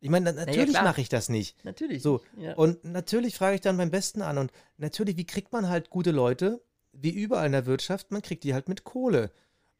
Ich 0.00 0.10
meine, 0.10 0.32
na- 0.32 0.44
natürlich 0.44 0.70
klar. 0.70 0.84
mache 0.84 1.00
ich 1.00 1.08
das 1.08 1.28
nicht. 1.28 1.56
Natürlich. 1.64 2.02
So, 2.02 2.20
Ja. 2.38 2.54
und 2.54 2.84
natürlich 2.84 3.34
frage 3.36 3.56
ich 3.56 3.60
dann 3.60 3.76
beim 3.76 3.90
Besten 3.90 4.22
an. 4.22 4.38
Und 4.38 4.52
natürlich, 4.78 5.16
wie 5.16 5.24
kriegt 5.26 5.52
man 5.52 5.68
halt 5.68 5.90
gute 5.90 6.12
Leute? 6.12 6.60
Wie 7.00 7.10
überall 7.10 7.46
in 7.46 7.52
der 7.52 7.66
Wirtschaft, 7.66 8.10
man 8.10 8.22
kriegt 8.22 8.44
die 8.44 8.54
halt 8.54 8.68
mit 8.68 8.84
Kohle. 8.84 9.30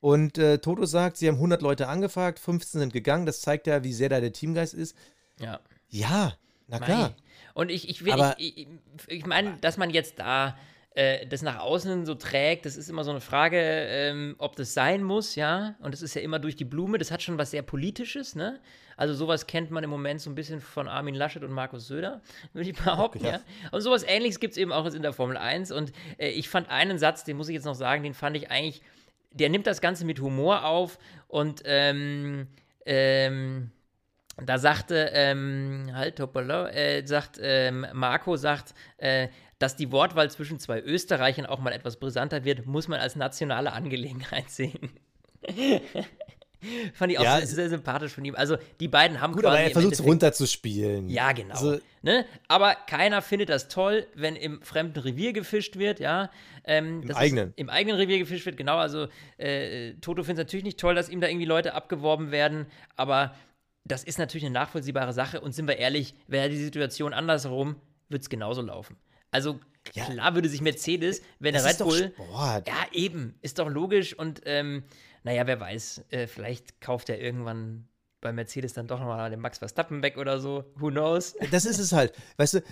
Und 0.01 0.39
äh, 0.39 0.59
Toto 0.59 0.85
sagt, 0.85 1.17
sie 1.17 1.27
haben 1.29 1.37
100 1.37 1.63
Leute 1.63 1.89
angefragt, 1.89 2.39
15 2.39 2.81
sind 2.81 2.93
gegangen. 2.93 3.27
Das 3.27 3.41
zeigt 3.41 3.67
ja, 3.67 3.83
wie 3.83 3.93
sehr 3.93 4.09
da 4.09 4.21
der 4.21 4.33
Teamgeist 4.33 4.75
ist. 4.75 4.97
ja. 5.41 5.61
Ja, 5.89 6.35
na 6.67 6.81
klar. 6.81 7.11
Mei. 7.11 7.15
Und 7.55 7.71
ich, 7.71 7.89
ich 7.89 8.05
will, 8.05 8.13
Aber- 8.13 8.35
ich, 8.39 8.59
ich, 8.59 8.69
ich 9.07 9.25
meine, 9.25 9.57
dass 9.61 9.77
man 9.77 9.91
jetzt 9.91 10.19
da 10.19 10.59
äh, 10.97 11.27
das 11.27 11.43
nach 11.43 11.59
außen 11.59 12.07
so 12.07 12.15
trägt, 12.15 12.65
das 12.65 12.77
ist 12.77 12.89
immer 12.89 13.05
so 13.05 13.11
eine 13.11 13.21
Frage, 13.21 13.59
ähm, 13.61 14.35
ob 14.39 14.57
das 14.57 14.73
sein 14.73 15.03
muss, 15.03 15.35
ja. 15.35 15.77
Und 15.81 15.93
das 15.93 16.01
ist 16.01 16.15
ja 16.15 16.23
immer 16.23 16.39
durch 16.39 16.57
die 16.57 16.65
Blume, 16.65 16.97
das 16.97 17.11
hat 17.11 17.23
schon 17.23 17.37
was 17.37 17.51
sehr 17.51 17.61
Politisches, 17.61 18.35
ne? 18.35 18.61
Also 18.97 19.13
sowas 19.13 19.47
kennt 19.47 19.71
man 19.71 19.85
im 19.85 19.91
Moment 19.91 20.23
so 20.23 20.31
ein 20.31 20.35
bisschen 20.35 20.63
von 20.63 20.89
Armin 20.89 21.15
Laschet 21.15 21.45
und 21.45 21.53
Markus 21.53 21.87
Söder, 21.87 22.23
würde 22.55 22.71
ich 22.71 22.77
behaupten, 22.77 23.23
Ja. 23.25 23.33
ja. 23.33 23.41
Und 23.73 23.83
sowas 23.83 24.05
ähnliches 24.09 24.41
gibt 24.41 24.53
es 24.53 24.57
eben 24.57 24.73
auch 24.73 24.87
jetzt 24.87 24.95
in 24.95 25.03
der 25.03 25.13
Formel 25.13 25.37
1. 25.37 25.71
Und 25.71 25.93
äh, 26.17 26.31
ich 26.31 26.49
fand 26.49 26.71
einen 26.71 26.99
Satz, 26.99 27.25
den 27.25 27.37
muss 27.37 27.51
ich 27.51 27.55
jetzt 27.55 27.67
noch 27.67 27.75
sagen, 27.75 28.03
den 28.03 28.15
fand 28.15 28.35
ich 28.35 28.51
eigentlich, 28.51 28.81
der 29.33 29.51
nimmt 29.51 29.67
das 29.67 29.83
Ganze 29.83 30.07
mit 30.07 30.19
Humor 30.21 30.65
auf 30.65 30.99
und 31.29 31.61
ähm, 31.67 32.47
ähm, 32.87 33.71
da 34.43 34.59
sagte, 34.59 35.11
ähm, 35.13 35.91
halt, 35.95 36.21
hoppala, 36.21 36.69
äh, 36.71 37.07
sagt, 37.07 37.39
ähm, 37.41 37.87
Marco 37.93 38.37
sagt, 38.37 38.75
äh, 38.99 39.29
dass 39.59 39.77
die 39.77 39.91
Wortwahl 39.93 40.31
zwischen 40.31 40.59
zwei 40.59 40.81
Österreichern 40.81 41.47
auch 41.47 41.59
mal 41.59 41.73
etwas 41.73 41.97
brisanter 41.97 42.45
wird, 42.45 42.67
muss 42.67 42.89
man 42.89 43.01
als 43.01 43.17
nationale 43.17 43.73
Angelegenheit 43.73 44.51
sehen. 44.51 44.91
Fand 46.95 47.13
ich 47.13 47.19
auch 47.19 47.25
Ja, 47.25 47.39
sehr, 47.39 47.47
sehr 47.47 47.69
sympathisch 47.69 48.13
von 48.13 48.25
ihm. 48.25 48.35
Also, 48.35 48.57
die 48.81 48.89
beiden 48.89 49.21
haben 49.21 49.33
Gut, 49.35 49.43
quasi 49.43 49.57
aber 49.57 49.67
er 49.67 49.71
versucht 49.71 49.93
es 49.93 50.03
runterzuspielen. 50.03 51.09
Ja, 51.09 51.33
genau. 51.33 51.55
Also, 51.55 51.79
ne? 52.03 52.25
Aber 52.49 52.75
keiner 52.75 53.23
findet 53.23 53.51
das 53.51 53.69
toll, 53.69 54.07
wenn 54.15 54.37
im 54.37 54.63
fremden 54.63 54.99
Revier 54.99 55.33
gefischt 55.33 55.77
wird, 55.77 56.01
ja. 56.01 56.31
Ähm, 56.65 57.03
Im 57.03 57.15
eigenen. 57.15 57.49
Ist, 57.51 57.59
Im 57.59 57.71
eigenen 57.71 57.97
Revier 57.97 58.19
gefischt 58.19 58.47
wird, 58.47 58.57
genau. 58.57 58.79
Also 58.79 59.09
äh, 59.37 59.95
Toto 60.01 60.25
findet 60.25 60.47
es 60.47 60.49
natürlich 60.49 60.65
nicht 60.65 60.81
toll, 60.81 60.95
dass 60.95 61.09
ihm 61.09 61.21
da 61.21 61.29
irgendwie 61.29 61.47
Leute 61.47 61.75
abgeworben 61.75 62.31
werden, 62.31 62.67
aber 62.97 63.35
das 63.85 64.03
ist 64.03 64.19
natürlich 64.19 64.45
eine 64.45 64.55
nachvollziehbare 64.55 65.13
Sache 65.13 65.41
und 65.41 65.53
sind 65.53 65.69
wir 65.69 65.77
ehrlich, 65.77 66.15
wäre 66.27 66.49
die 66.49 66.57
Situation 66.57 67.13
andersherum, 67.13 67.77
wird 68.09 68.23
es 68.23 68.29
genauso 68.29 68.63
laufen. 68.63 68.97
Also 69.37 69.61
Ja. 69.95 70.07
klar 70.07 70.35
würde 70.35 70.49
sich 70.49 70.63
Mercedes, 70.63 71.21
wenn 71.39 71.53
der 71.53 71.63
das 71.63 71.65
Red 71.65 71.73
ist 71.73 71.81
doch 71.83 71.87
Bull. 71.89 72.13
Sport. 72.15 72.67
Ja, 72.69 72.75
eben, 72.93 73.35
ist 73.43 73.59
doch 73.59 73.69
logisch 73.69 74.19
und 74.19 74.41
ähm, 74.47 74.83
naja, 75.25 75.47
wer 75.47 75.61
weiß, 75.61 76.05
äh, 76.09 76.27
vielleicht 76.27 76.81
kauft 76.81 77.11
er 77.11 77.21
irgendwann 77.21 77.87
bei 78.23 78.33
Mercedes 78.33 78.73
dann 78.73 78.87
doch 78.87 78.99
nochmal 78.99 79.29
den 79.31 79.41
Max 79.41 79.59
Verstappen 79.59 80.03
weg 80.03 80.17
oder 80.17 80.41
so. 80.41 80.65
Who 80.77 80.89
knows? 80.89 81.35
Das 81.51 81.67
ist 81.67 81.79
es 81.79 81.93
halt. 81.93 82.15
Weißt 82.39 82.55
du, 82.55 82.59
äh, 82.59 82.63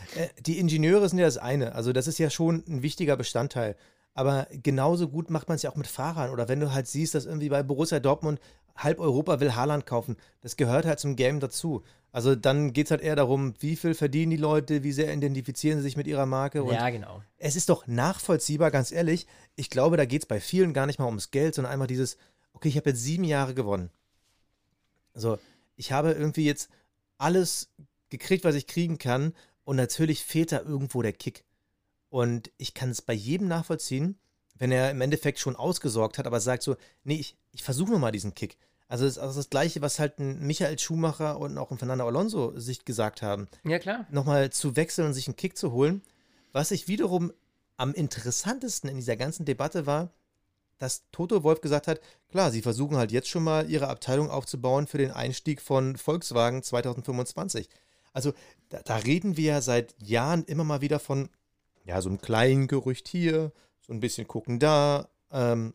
die 0.40 0.58
Ingenieure 0.58 1.06
sind 1.08 1.18
ja 1.18 1.26
das 1.26 1.36
eine. 1.38 1.74
Also, 1.74 1.92
das 1.92 2.06
ist 2.06 2.18
ja 2.18 2.30
schon 2.30 2.64
ein 2.66 2.82
wichtiger 2.82 3.16
Bestandteil. 3.16 3.76
Aber 4.14 4.46
genauso 4.50 5.08
gut 5.08 5.28
macht 5.30 5.48
man 5.48 5.56
es 5.56 5.62
ja 5.62 5.70
auch 5.70 5.76
mit 5.76 5.86
Fahrern. 5.86 6.30
Oder 6.30 6.48
wenn 6.48 6.60
du 6.60 6.72
halt 6.72 6.86
siehst, 6.86 7.14
dass 7.14 7.26
irgendwie 7.26 7.50
bei 7.50 7.62
Borussia 7.62 8.00
Dortmund 8.00 8.40
halb 8.76 8.98
Europa 8.98 9.40
will 9.40 9.54
Haaland 9.54 9.86
kaufen. 9.86 10.16
Das 10.40 10.56
gehört 10.56 10.84
halt 10.84 10.98
zum 10.98 11.16
Game 11.16 11.40
dazu. 11.40 11.82
Also 12.12 12.36
dann 12.36 12.72
geht 12.72 12.86
es 12.86 12.90
halt 12.90 13.00
eher 13.00 13.16
darum, 13.16 13.54
wie 13.58 13.74
viel 13.76 13.94
verdienen 13.94 14.30
die 14.30 14.36
Leute, 14.36 14.84
wie 14.84 14.92
sehr 14.92 15.12
identifizieren 15.12 15.78
sie 15.78 15.84
sich 15.84 15.96
mit 15.96 16.06
ihrer 16.06 16.26
Marke. 16.26 16.62
Und 16.62 16.72
Ja, 16.72 16.88
genau. 16.90 17.22
es 17.38 17.56
ist 17.56 17.68
doch 17.68 17.86
nachvollziehbar, 17.86 18.70
ganz 18.70 18.92
ehrlich. 18.92 19.26
Ich 19.56 19.68
glaube, 19.68 19.96
da 19.96 20.04
geht 20.04 20.22
es 20.22 20.26
bei 20.26 20.40
vielen 20.40 20.72
gar 20.72 20.86
nicht 20.86 20.98
mal 20.98 21.06
ums 21.06 21.32
Geld, 21.32 21.54
sondern 21.54 21.72
einfach 21.72 21.88
dieses, 21.88 22.16
okay, 22.52 22.68
ich 22.68 22.76
habe 22.76 22.90
jetzt 22.90 23.02
sieben 23.02 23.24
Jahre 23.24 23.54
gewonnen. 23.54 23.90
Also, 25.12 25.38
ich 25.76 25.90
habe 25.90 26.12
irgendwie 26.12 26.44
jetzt 26.44 26.68
alles 27.18 27.68
gekriegt, 28.10 28.44
was 28.44 28.54
ich 28.54 28.66
kriegen 28.66 28.98
kann. 28.98 29.34
Und 29.64 29.76
natürlich 29.76 30.22
fehlt 30.22 30.52
da 30.52 30.60
irgendwo 30.60 31.02
der 31.02 31.12
Kick. 31.12 31.44
Und 32.10 32.52
ich 32.58 32.74
kann 32.74 32.90
es 32.90 33.02
bei 33.02 33.12
jedem 33.12 33.48
nachvollziehen, 33.48 34.18
wenn 34.54 34.72
er 34.72 34.90
im 34.90 35.00
Endeffekt 35.00 35.38
schon 35.38 35.56
ausgesorgt 35.56 36.18
hat, 36.18 36.26
aber 36.26 36.40
sagt 36.40 36.62
so, 36.62 36.76
nee, 37.02 37.16
ich, 37.16 37.36
ich 37.52 37.62
versuche 37.62 37.92
nochmal 37.92 38.12
diesen 38.12 38.34
Kick. 38.34 38.56
Also 38.86 39.04
das 39.04 39.16
ist 39.16 39.22
also 39.22 39.38
das 39.40 39.50
Gleiche, 39.50 39.80
was 39.82 39.98
halt 39.98 40.18
ein 40.18 40.46
Michael 40.46 40.78
Schumacher 40.78 41.38
und 41.40 41.56
auch 41.58 41.70
ein 41.70 41.78
Fernando 41.78 42.06
Alonso 42.06 42.58
sich 42.58 42.84
gesagt 42.84 43.22
haben 43.22 43.48
Ja, 43.64 43.78
klar. 43.78 44.06
nochmal 44.10 44.50
zu 44.50 44.76
wechseln 44.76 45.06
und 45.06 45.14
sich 45.14 45.26
einen 45.26 45.36
Kick 45.36 45.56
zu 45.56 45.72
holen. 45.72 46.02
Was 46.52 46.70
ich 46.70 46.86
wiederum 46.86 47.32
am 47.76 47.94
interessantesten 47.94 48.88
in 48.88 48.96
dieser 48.96 49.16
ganzen 49.16 49.44
Debatte 49.44 49.86
war, 49.86 50.10
dass 50.78 51.04
Toto 51.12 51.42
Wolf 51.42 51.60
gesagt 51.60 51.86
hat, 51.88 52.00
klar, 52.28 52.50
sie 52.50 52.62
versuchen 52.62 52.96
halt 52.96 53.10
jetzt 53.10 53.28
schon 53.28 53.42
mal 53.42 53.68
ihre 53.70 53.88
Abteilung 53.88 54.30
aufzubauen 54.30 54.86
für 54.86 54.98
den 54.98 55.10
Einstieg 55.12 55.60
von 55.60 55.96
Volkswagen 55.96 56.62
2025. 56.62 57.68
Also 58.12 58.32
da, 58.68 58.80
da 58.84 58.96
reden 58.96 59.36
wir 59.36 59.52
ja 59.54 59.60
seit 59.60 59.94
Jahren 60.00 60.44
immer 60.44 60.64
mal 60.64 60.80
wieder 60.80 60.98
von, 61.00 61.30
ja, 61.84 62.00
so 62.00 62.08
einem 62.08 62.20
kleinen 62.20 62.68
Gerücht 62.68 63.08
hier, 63.08 63.52
so 63.86 63.92
ein 63.92 64.00
bisschen 64.00 64.26
gucken 64.26 64.58
da. 64.58 65.08
Ähm, 65.30 65.74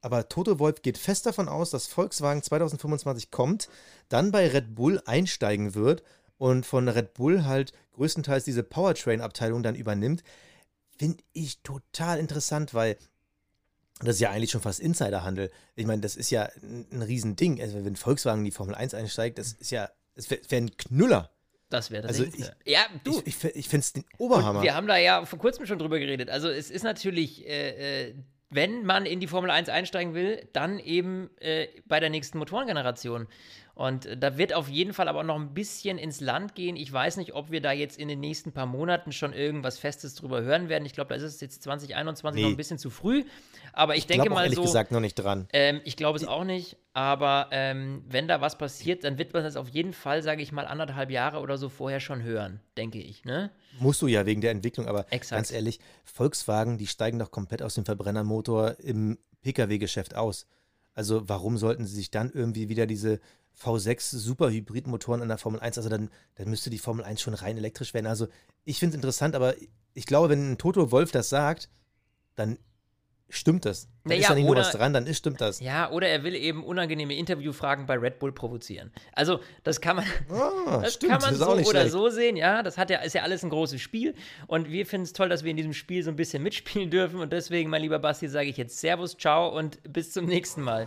aber 0.00 0.28
Toto 0.28 0.58
Wolf 0.58 0.82
geht 0.82 0.98
fest 0.98 1.26
davon 1.26 1.48
aus, 1.48 1.70
dass 1.70 1.86
Volkswagen 1.86 2.42
2025 2.42 3.30
kommt, 3.30 3.68
dann 4.08 4.32
bei 4.32 4.48
Red 4.48 4.74
Bull 4.74 5.00
einsteigen 5.06 5.74
wird 5.74 6.02
und 6.38 6.66
von 6.66 6.88
Red 6.88 7.14
Bull 7.14 7.44
halt 7.44 7.72
größtenteils 7.92 8.44
diese 8.44 8.64
Powertrain-Abteilung 8.64 9.62
dann 9.62 9.76
übernimmt. 9.76 10.24
Finde 10.98 11.22
ich 11.32 11.62
total 11.62 12.18
interessant, 12.18 12.74
weil 12.74 12.96
das 14.00 14.16
ist 14.16 14.20
ja 14.20 14.30
eigentlich 14.30 14.50
schon 14.50 14.60
fast 14.60 14.80
Insiderhandel. 14.80 15.52
Ich 15.76 15.86
meine, 15.86 16.02
das 16.02 16.16
ist 16.16 16.30
ja 16.30 16.48
ein, 16.62 16.86
ein 16.90 17.02
Riesending. 17.02 17.60
Also 17.60 17.84
wenn 17.84 17.94
Volkswagen 17.94 18.40
in 18.40 18.46
die 18.46 18.50
Formel 18.50 18.74
1 18.74 18.94
einsteigt, 18.94 19.38
das 19.38 19.52
ist 19.52 19.70
ja, 19.70 19.88
es 20.16 20.30
wäre 20.30 20.40
wär 20.48 20.58
ein 20.58 20.76
Knüller. 20.76 21.30
Das 21.72 21.90
wäre 21.90 22.02
das. 22.02 22.18
Also 22.18 22.30
Ding. 22.30 22.46
ja, 22.64 22.80
du. 23.04 23.22
Ich, 23.24 23.44
ich, 23.44 23.56
ich 23.56 23.68
finde 23.68 23.84
es 23.84 23.92
den 23.92 24.04
Oberhammer. 24.18 24.62
Wir 24.62 24.74
haben 24.74 24.86
da 24.86 24.96
ja 24.96 25.24
vor 25.24 25.38
kurzem 25.38 25.66
schon 25.66 25.78
drüber 25.78 25.98
geredet. 25.98 26.28
Also 26.28 26.48
es 26.48 26.70
ist 26.70 26.82
natürlich, 26.82 27.46
äh, 27.48 28.08
äh, 28.08 28.14
wenn 28.50 28.84
man 28.84 29.06
in 29.06 29.20
die 29.20 29.26
Formel 29.26 29.50
1 29.50 29.68
einsteigen 29.68 30.14
will, 30.14 30.46
dann 30.52 30.78
eben 30.78 31.30
äh, 31.40 31.68
bei 31.86 32.00
der 32.00 32.10
nächsten 32.10 32.38
Motorengeneration. 32.38 33.26
Und 33.74 34.04
äh, 34.06 34.16
da 34.18 34.36
wird 34.36 34.52
auf 34.54 34.68
jeden 34.68 34.92
Fall 34.92 35.08
aber 35.08 35.22
noch 35.22 35.36
ein 35.36 35.54
bisschen 35.54 35.96
ins 35.98 36.20
Land 36.20 36.54
gehen. 36.54 36.76
Ich 36.76 36.92
weiß 36.92 37.16
nicht, 37.16 37.34
ob 37.34 37.50
wir 37.50 37.60
da 37.60 37.72
jetzt 37.72 37.98
in 37.98 38.08
den 38.08 38.20
nächsten 38.20 38.52
paar 38.52 38.66
Monaten 38.66 39.12
schon 39.12 39.32
irgendwas 39.32 39.78
Festes 39.78 40.14
drüber 40.14 40.42
hören 40.42 40.68
werden. 40.68 40.84
Ich 40.84 40.92
glaube, 40.92 41.08
da 41.08 41.14
ist 41.14 41.22
es 41.22 41.40
jetzt 41.40 41.62
2021 41.62 42.36
Nee. 42.36 42.42
noch 42.42 42.50
ein 42.54 42.56
bisschen 42.56 42.78
zu 42.78 42.90
früh. 42.90 43.24
Aber 43.72 43.94
ich, 43.94 44.00
ich 44.00 44.06
denke 44.06 44.28
mal 44.28 44.42
ehrlich 44.42 44.56
so. 44.56 44.62
gesagt 44.62 44.92
noch 44.92 45.00
nicht 45.00 45.14
dran. 45.14 45.48
Ähm, 45.54 45.80
ich 45.84 45.96
glaube 45.96 46.18
es 46.18 46.26
auch 46.26 46.44
nicht, 46.44 46.76
aber 46.92 47.48
ähm, 47.52 48.04
wenn 48.08 48.28
da 48.28 48.42
was 48.42 48.58
passiert, 48.58 49.04
dann 49.04 49.16
wird 49.16 49.32
man 49.32 49.42
das 49.42 49.56
auf 49.56 49.70
jeden 49.70 49.94
Fall, 49.94 50.22
sage 50.22 50.42
ich 50.42 50.52
mal, 50.52 50.66
anderthalb 50.66 51.10
Jahre 51.10 51.40
oder 51.40 51.56
so 51.56 51.70
vorher 51.70 52.00
schon 52.00 52.22
hören, 52.22 52.60
denke 52.76 52.98
ich. 52.98 53.24
Ne? 53.24 53.50
Musst 53.80 54.02
du 54.02 54.06
ja 54.06 54.26
wegen 54.26 54.42
der 54.42 54.50
Entwicklung, 54.50 54.86
aber 54.86 55.06
Exakt. 55.10 55.38
ganz 55.38 55.50
ehrlich, 55.50 55.80
Volkswagen, 56.04 56.76
die 56.76 56.86
steigen 56.86 57.18
doch 57.18 57.30
komplett 57.30 57.62
aus 57.62 57.74
dem 57.74 57.86
Verbrennermotor 57.86 58.76
im 58.80 59.18
Pkw-Geschäft 59.40 60.14
aus. 60.14 60.46
Also 60.94 61.26
warum 61.26 61.56
sollten 61.56 61.86
sie 61.86 61.94
sich 61.94 62.10
dann 62.10 62.30
irgendwie 62.30 62.68
wieder 62.68 62.86
diese 62.86 63.18
V6 63.60 64.16
Superhybridmotoren 64.16 65.22
in 65.22 65.28
der 65.28 65.38
Formel 65.38 65.60
1, 65.60 65.76
also 65.78 65.88
dann, 65.88 66.10
dann 66.36 66.48
müsste 66.48 66.70
die 66.70 66.78
Formel 66.78 67.04
1 67.04 67.20
schon 67.20 67.34
rein 67.34 67.56
elektrisch 67.56 67.94
werden. 67.94 68.06
Also 68.06 68.26
ich 68.64 68.78
finde 68.78 68.94
es 68.94 68.96
interessant, 68.96 69.34
aber 69.34 69.54
ich 69.94 70.06
glaube, 70.06 70.28
wenn 70.30 70.52
ein 70.52 70.58
Toto 70.58 70.90
Wolf 70.90 71.12
das 71.12 71.28
sagt, 71.28 71.68
dann 72.34 72.58
stimmt 73.28 73.64
das. 73.64 73.84
Dann 74.04 74.10
Naja, 74.10 74.20
ist 74.20 74.28
da 74.30 74.34
nicht 74.34 74.42
nur 74.44 74.52
oder- 74.52 74.60
was 74.60 74.72
dran, 74.72 74.92
dann 74.92 75.06
ist, 75.06 75.18
stimmt 75.18 75.40
das. 75.40 75.60
Ja, 75.60 75.90
oder 75.90 76.06
er 76.08 76.22
will 76.22 76.34
eben 76.34 76.64
unangenehme 76.64 77.14
Interviewfragen 77.14 77.86
bei 77.86 77.96
Red 77.96 78.18
Bull 78.18 78.30
provozieren. 78.32 78.92
Also, 79.14 79.40
das 79.64 79.80
kann 79.80 79.96
man, 79.96 80.04
Ah, 80.28 80.80
das 80.82 80.94
stimmt, 80.94 81.12
kann 81.12 81.22
man 81.22 81.34
so 81.36 81.46
oder 81.50 81.64
schlecht. 81.64 81.92
so 81.92 82.10
sehen, 82.10 82.36
ja. 82.36 82.62
Das 82.62 82.76
hat 82.76 82.90
ja, 82.90 82.98
ist 83.00 83.14
ja 83.14 83.22
alles 83.22 83.42
ein 83.42 83.48
großes 83.50 83.80
Spiel. 83.80 84.14
Und 84.48 84.70
wir 84.70 84.84
finden 84.84 85.04
es 85.04 85.12
toll, 85.14 85.30
dass 85.30 85.44
wir 85.44 85.50
in 85.50 85.56
diesem 85.56 85.72
Spiel 85.72 86.02
so 86.02 86.10
ein 86.10 86.16
bisschen 86.16 86.42
mitspielen 86.42 86.90
dürfen. 86.90 87.20
Und 87.20 87.32
deswegen, 87.32 87.70
mein 87.70 87.80
lieber 87.82 87.98
Basti, 88.00 88.28
sage 88.28 88.48
ich 88.50 88.56
jetzt 88.58 88.78
Servus, 88.78 89.16
ciao 89.16 89.48
und 89.56 89.78
bis 89.90 90.12
zum 90.12 90.26
nächsten 90.26 90.60
Mal. 90.60 90.86